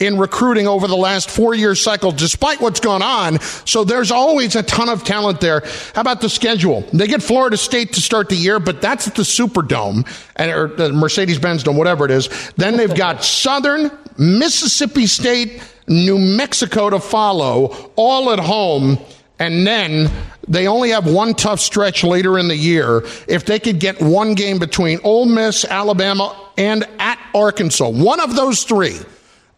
in 0.00 0.18
recruiting 0.18 0.66
over 0.66 0.88
the 0.88 0.96
last 0.96 1.30
four 1.30 1.54
year 1.54 1.74
cycle, 1.74 2.10
despite 2.10 2.60
what's 2.60 2.80
gone 2.80 3.02
on. 3.02 3.40
So 3.64 3.84
there's 3.84 4.10
always 4.10 4.56
a 4.56 4.62
ton 4.62 4.88
of 4.88 5.04
talent 5.04 5.40
there. 5.40 5.62
How 5.94 6.00
about 6.00 6.20
the 6.20 6.28
schedule? 6.28 6.82
They 6.92 7.06
get 7.06 7.22
Florida 7.22 7.56
State 7.56 7.92
to 7.94 8.00
start 8.00 8.28
the 8.28 8.36
year, 8.36 8.58
but 8.58 8.80
that's 8.80 9.06
at 9.06 9.14
the 9.14 9.22
Superdome 9.22 10.08
and 10.36 10.50
or 10.50 10.68
the 10.68 10.92
Mercedes 10.92 11.38
Benz 11.38 11.62
Dome, 11.62 11.76
whatever 11.76 12.04
it 12.04 12.10
is. 12.10 12.28
Then 12.56 12.76
they've 12.76 12.94
got 12.94 13.24
Southern, 13.24 13.90
Mississippi 14.18 15.06
State, 15.06 15.62
New 15.86 16.18
Mexico 16.18 16.90
to 16.90 16.98
follow, 16.98 17.92
all 17.96 18.32
at 18.32 18.38
home. 18.40 18.98
And 19.38 19.66
then 19.66 20.10
they 20.48 20.66
only 20.66 20.90
have 20.90 21.06
one 21.06 21.34
tough 21.34 21.60
stretch 21.60 22.04
later 22.04 22.38
in 22.38 22.48
the 22.48 22.56
year. 22.56 23.02
If 23.28 23.46
they 23.46 23.58
could 23.58 23.80
get 23.80 24.00
one 24.00 24.34
game 24.34 24.58
between 24.58 25.00
Ole 25.04 25.26
Miss, 25.26 25.64
Alabama, 25.64 26.36
and 26.56 26.86
at 26.98 27.18
Arkansas, 27.34 27.88
one 27.88 28.20
of 28.20 28.36
those 28.36 28.64
three, 28.64 28.98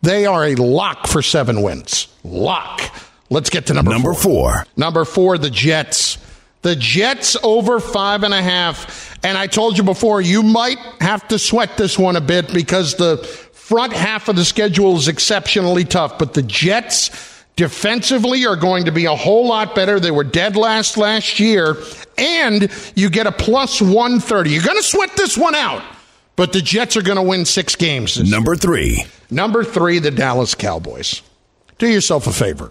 they 0.03 0.27
are 0.27 0.47
a 0.47 0.55
lock 0.55 1.07
for 1.07 1.23
seven 1.23 1.63
wins. 1.63 2.09
Lock. 2.23 2.81
Let's 3.29 3.51
get 3.51 3.67
to 3.67 3.75
number, 3.75 3.91
number 3.91 4.15
four. 4.15 4.53
four. 4.53 4.67
Number 4.77 5.05
four, 5.05 5.39
the 5.39 5.51
Jets. 5.51 6.19
The 6.63 6.77
Jets 6.77 7.37
over 7.43 7.81
five 7.81 8.23
and 8.23 8.35
a 8.35 8.43
half. 8.43 9.19
And 9.25 9.37
I 9.37 9.47
told 9.47 9.77
you 9.79 9.85
before, 9.85 10.21
you 10.21 10.43
might 10.43 10.79
have 11.01 11.27
to 11.29 11.39
sweat 11.39 11.77
this 11.77 11.99
one 11.99 12.17
a 12.17 12.21
bit 12.21 12.53
because 12.53 12.95
the 12.95 13.19
front 13.53 13.93
half 13.93 14.29
of 14.29 14.37
the 14.37 14.45
schedule 14.45 14.97
is 14.97 15.09
exceptionally 15.09 15.85
tough, 15.85 16.19
but 16.19 16.35
the 16.35 16.43
Jets 16.43 17.36
defensively 17.57 18.47
are 18.47 18.57
going 18.57 18.85
to 18.85 18.93
be 18.93 19.07
a 19.07 19.15
whole 19.15 19.47
lot 19.49 19.75
better. 19.75 19.99
They 19.99 20.11
were 20.11 20.25
dead 20.25 20.57
last 20.57 20.97
last 20.97 21.41
year, 21.41 21.77
and 22.19 22.71
you 22.95 23.11
get 23.11 23.27
a 23.27 23.33
plus 23.33 23.81
130. 23.81 24.51
You're 24.51 24.63
going 24.63 24.77
to 24.77 24.83
sweat 24.83 25.17
this 25.17 25.37
one 25.37 25.55
out, 25.55 25.83
but 26.37 26.53
the 26.53 26.61
Jets 26.61 26.97
are 26.97 27.03
going 27.03 27.17
to 27.17 27.23
win 27.23 27.45
six 27.45 27.75
games. 27.75 28.23
Number 28.31 28.55
three. 28.57 29.05
Number 29.31 29.65
three, 29.65 29.99
the 29.99 30.11
Dallas 30.11 30.55
Cowboys. 30.55 31.23
Do 31.79 31.89
yourself 31.89 32.27
a 32.27 32.33
favor. 32.33 32.71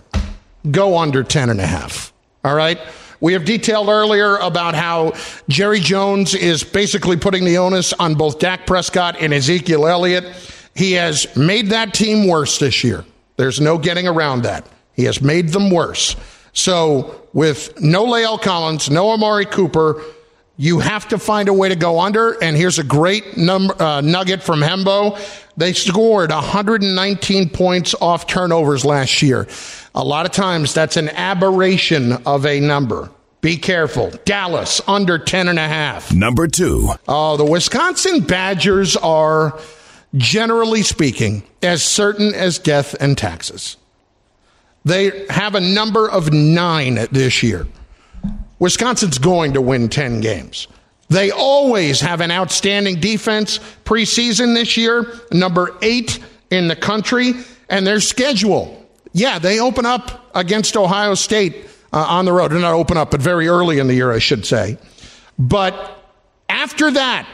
Go 0.72 0.98
under 0.98 1.24
10 1.24 1.50
and 1.50 1.60
a 1.60 1.68
half. 1.68 2.14
All 2.44 2.56
right? 2.56 2.80
We 3.20 3.34
have 3.34 3.46
detailed 3.46 3.90
earlier 3.90 4.38
about 4.38 4.76
how 4.76 5.14
Jerry 5.48 5.80
Jones 5.80 6.36
is 6.36 6.64
basically 6.64 7.18
putting 7.18 7.44
the 7.44 7.58
onus 7.58 7.94
on 7.94 8.16
both 8.16 8.40
Dak 8.40 8.68
Prescott 8.68 9.16
and 9.20 9.34
Ezekiel 9.34 9.88
Elliott. 9.88 10.26
He 10.76 10.94
has 10.94 11.34
made 11.36 11.70
that 11.70 11.94
team 11.94 12.28
worse 12.28 12.60
this 12.60 12.84
year. 12.84 13.06
There's 13.38 13.60
no 13.60 13.78
getting 13.78 14.08
around 14.08 14.44
that. 14.44 14.68
He 14.96 15.04
has 15.06 15.22
made 15.22 15.50
them 15.50 15.70
worse. 15.70 16.16
So, 16.54 17.22
with 17.34 17.82
no 17.82 18.06
La'el 18.06 18.42
Collins, 18.42 18.90
no 18.90 19.10
Amari 19.10 19.46
Cooper, 19.46 20.02
you 20.58 20.80
have 20.80 21.10
to 21.10 21.18
find 21.18 21.50
a 21.50 21.54
way 21.54 21.68
to 21.68 21.76
go 21.76 22.00
under. 22.00 22.42
And 22.42 22.56
here's 22.56 22.80
a 22.80 22.84
great 22.84 23.36
number, 23.36 23.76
uh, 23.82 24.00
nugget 24.02 24.42
from 24.42 24.62
Hembo. 24.62 25.20
They 25.58 25.74
scored 25.74 26.32
119 26.32 27.50
points 27.50 27.94
off 28.00 28.28
turnovers 28.28 28.86
last 28.86 29.22
year. 29.22 29.48
A 29.94 30.04
lot 30.04 30.26
of 30.26 30.32
times 30.32 30.74
that's 30.74 30.98
an 30.98 31.10
aberration 31.10 32.14
of 32.26 32.46
a 32.46 32.60
number 32.60 33.10
Be 33.42 33.58
careful. 33.58 34.12
Dallas 34.26 34.82
under 34.88 35.20
10 35.20 35.50
and 35.50 35.60
a 35.60 35.68
half. 35.68 36.12
Number 36.12 36.48
two. 36.48 36.90
Oh, 37.08 37.38
the 37.38 37.46
Wisconsin 37.46 38.22
Badgers 38.22 38.96
are, 38.98 39.60
generally 40.16 40.82
speaking, 40.82 41.44
as 41.62 41.84
certain 41.84 42.34
as 42.34 42.58
death 42.58 42.96
and 43.00 43.16
taxes. 43.18 43.78
They 44.86 45.26
have 45.30 45.56
a 45.56 45.60
number 45.60 46.10
of 46.10 46.32
nine 46.32 47.08
this 47.12 47.42
year. 47.44 47.68
Wisconsin's 48.60 49.18
going 49.18 49.54
to 49.54 49.62
win 49.62 49.90
10 49.90 50.22
games. 50.22 50.68
They 51.10 51.32
always 51.32 52.00
have 52.02 52.22
an 52.22 52.32
outstanding 52.32 53.00
defense 53.00 53.60
preseason 53.84 54.54
this 54.54 54.78
year, 54.78 55.06
number 55.32 55.76
eight 55.82 56.20
in 56.50 56.68
the 56.68 56.76
country, 56.76 57.34
and 57.70 57.86
their 57.86 58.00
schedule. 58.00 58.86
Yeah, 59.12 59.40
they 59.40 59.60
open 59.60 59.86
up 59.86 60.32
against 60.36 60.78
Ohio 60.78 61.16
State 61.16 61.68
uh, 61.94 62.06
on 62.08 62.26
the 62.26 62.34
road. 62.34 62.52
They're 62.52 62.60
Not 62.60 62.74
open 62.74 62.98
up, 62.98 63.12
but 63.12 63.22
very 63.22 63.48
early 63.48 63.80
in 63.80 63.88
the 63.88 63.94
year, 63.94 64.12
I 64.12 64.20
should 64.20 64.46
say. 64.46 64.78
But 65.38 65.74
after 66.50 66.92
that, 66.92 67.28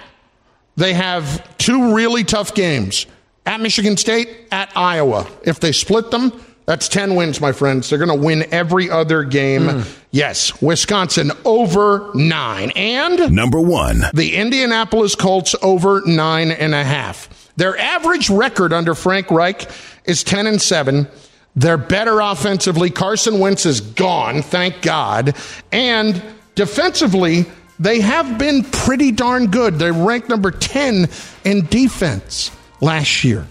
they 0.75 0.93
have 0.93 1.57
two 1.57 1.93
really 1.95 2.23
tough 2.23 2.53
games 2.53 3.05
at 3.45 3.59
Michigan 3.59 3.97
State, 3.97 4.47
at 4.51 4.71
Iowa. 4.75 5.27
If 5.43 5.59
they 5.59 5.71
split 5.71 6.11
them, 6.11 6.31
that's 6.65 6.87
10 6.87 7.15
wins, 7.15 7.41
my 7.41 7.51
friends. 7.51 7.89
They're 7.89 7.99
going 7.99 8.17
to 8.17 8.25
win 8.25 8.45
every 8.51 8.89
other 8.89 9.23
game. 9.23 9.63
Mm. 9.63 9.97
Yes, 10.11 10.61
Wisconsin 10.61 11.31
over 11.43 12.11
nine. 12.13 12.71
And 12.75 13.31
number 13.31 13.59
one, 13.59 14.03
the 14.13 14.35
Indianapolis 14.35 15.15
Colts 15.15 15.55
over 15.61 16.01
nine 16.05 16.51
and 16.51 16.75
a 16.75 16.83
half. 16.83 17.51
Their 17.57 17.77
average 17.77 18.29
record 18.29 18.73
under 18.73 18.95
Frank 18.95 19.31
Reich 19.31 19.69
is 20.05 20.23
10 20.23 20.47
and 20.47 20.61
seven. 20.61 21.07
They're 21.55 21.77
better 21.77 22.19
offensively. 22.21 22.89
Carson 22.89 23.39
Wentz 23.39 23.65
is 23.65 23.81
gone, 23.81 24.41
thank 24.41 24.81
God. 24.81 25.35
And 25.71 26.21
defensively, 26.55 27.45
they 27.79 27.99
have 27.99 28.37
been 28.37 28.63
pretty 28.63 29.11
darn 29.11 29.47
good. 29.47 29.79
They 29.79 29.91
ranked 29.91 30.29
number 30.29 30.51
10 30.51 31.09
in 31.43 31.65
defense 31.65 32.51
last 32.79 33.23
year. 33.23 33.47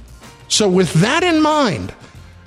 So, 0.48 0.68
with 0.68 0.92
that 0.94 1.22
in 1.22 1.42
mind, 1.42 1.94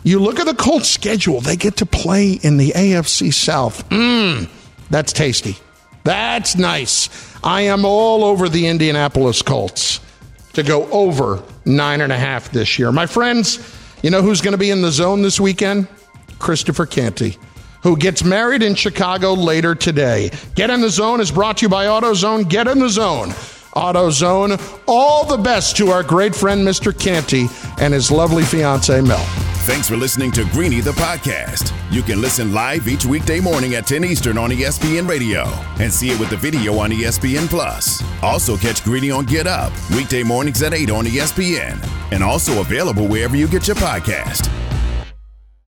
you 0.04 0.20
look 0.20 0.39
at 0.39 0.45
the 0.45 0.54
Colts 0.54 0.89
schedule, 0.89 1.41
they 1.41 1.56
get 1.56 1.78
to 1.78 1.86
play 1.86 2.34
in 2.34 2.58
the 2.58 2.72
AFC 2.72 3.34
South. 3.34 3.88
Mmm, 3.89 4.49
that's 4.89 5.14
tasty. 5.14 5.58
That's 6.04 6.58
nice. 6.58 7.10
I 7.43 7.62
am 7.62 7.86
all 7.86 8.24
over 8.24 8.49
the 8.49 8.68
Indianapolis 8.68 9.41
Colts 9.41 9.99
to 10.54 10.64
go 10.64 10.89
over 10.91 11.41
nine 11.66 12.01
and 12.01 12.12
a 12.12 12.18
half 12.18 12.51
this 12.51 12.78
year. 12.78 12.91
My 12.91 13.06
friends, 13.06 13.60
you 14.01 14.10
know 14.10 14.22
who's 14.22 14.41
going 14.41 14.51
to 14.51 14.58
be 14.58 14.70
in 14.70 14.82
the 14.82 14.91
zone 14.91 15.22
this 15.22 15.39
weekend? 15.39 15.88
Christopher 16.39 16.86
Canty, 16.86 17.38
who 17.84 17.95
gets 17.95 18.24
married 18.24 18.64
in 18.64 18.76
Chicago 18.76 19.34
later 19.34 19.76
today. 19.76 20.30
Get 20.56 20.70
in 20.70 20.82
the 20.82 20.89
Zone 20.89 21.22
is 21.22 21.32
brought 21.32 21.58
to 21.58 21.66
you 21.66 21.70
by 21.70 21.86
AutoZone. 21.86 22.49
Get 22.49 22.68
in 22.68 22.80
the 22.80 22.89
Zone. 22.89 23.30
AutoZone. 23.76 24.59
All 24.88 25.26
the 25.26 25.38
best 25.38 25.78
to 25.78 25.89
our 25.89 26.03
great 26.03 26.36
friend, 26.36 26.67
Mr. 26.67 26.97
Canty, 26.97 27.47
and 27.80 27.93
his 27.93 28.11
lovely 28.11 28.43
fiancee, 28.43 29.01
Mel. 29.01 29.26
Thanks 29.65 29.88
for 29.88 29.95
listening 29.95 30.30
to 30.34 30.43
Greeny 30.51 30.82
the 30.82 30.91
podcast. 30.91 31.71
You 31.89 32.01
can 32.01 32.19
listen 32.19 32.53
live 32.53 32.88
each 32.89 33.05
weekday 33.05 33.39
morning 33.39 33.76
at 33.76 33.88
10 33.88 34.03
Eastern 34.03 34.38
on 34.38 34.49
ESPN 34.49 35.07
Radio 35.07 35.43
and 35.80 35.89
see 35.91 36.09
it 36.09 36.19
with 36.19 36.30
the 36.30 36.36
video 36.36 36.78
on 36.80 36.91
ESPN 36.91 37.47
Plus. 37.47 38.03
Also 38.21 38.57
catch 38.57 38.84
Greeny 38.84 39.09
on 39.09 39.24
Get 39.24 39.47
Up 39.47 39.71
weekday 39.91 40.21
mornings 40.21 40.61
at 40.63 40.74
8 40.74 40.89
on 40.89 41.05
ESPN 41.05 41.82
and 42.11 42.21
also 42.21 42.59
available 42.59 43.07
wherever 43.07 43.38
you 43.38 43.47
get 43.47 43.65
your 43.67 43.78
podcast. 43.78 44.49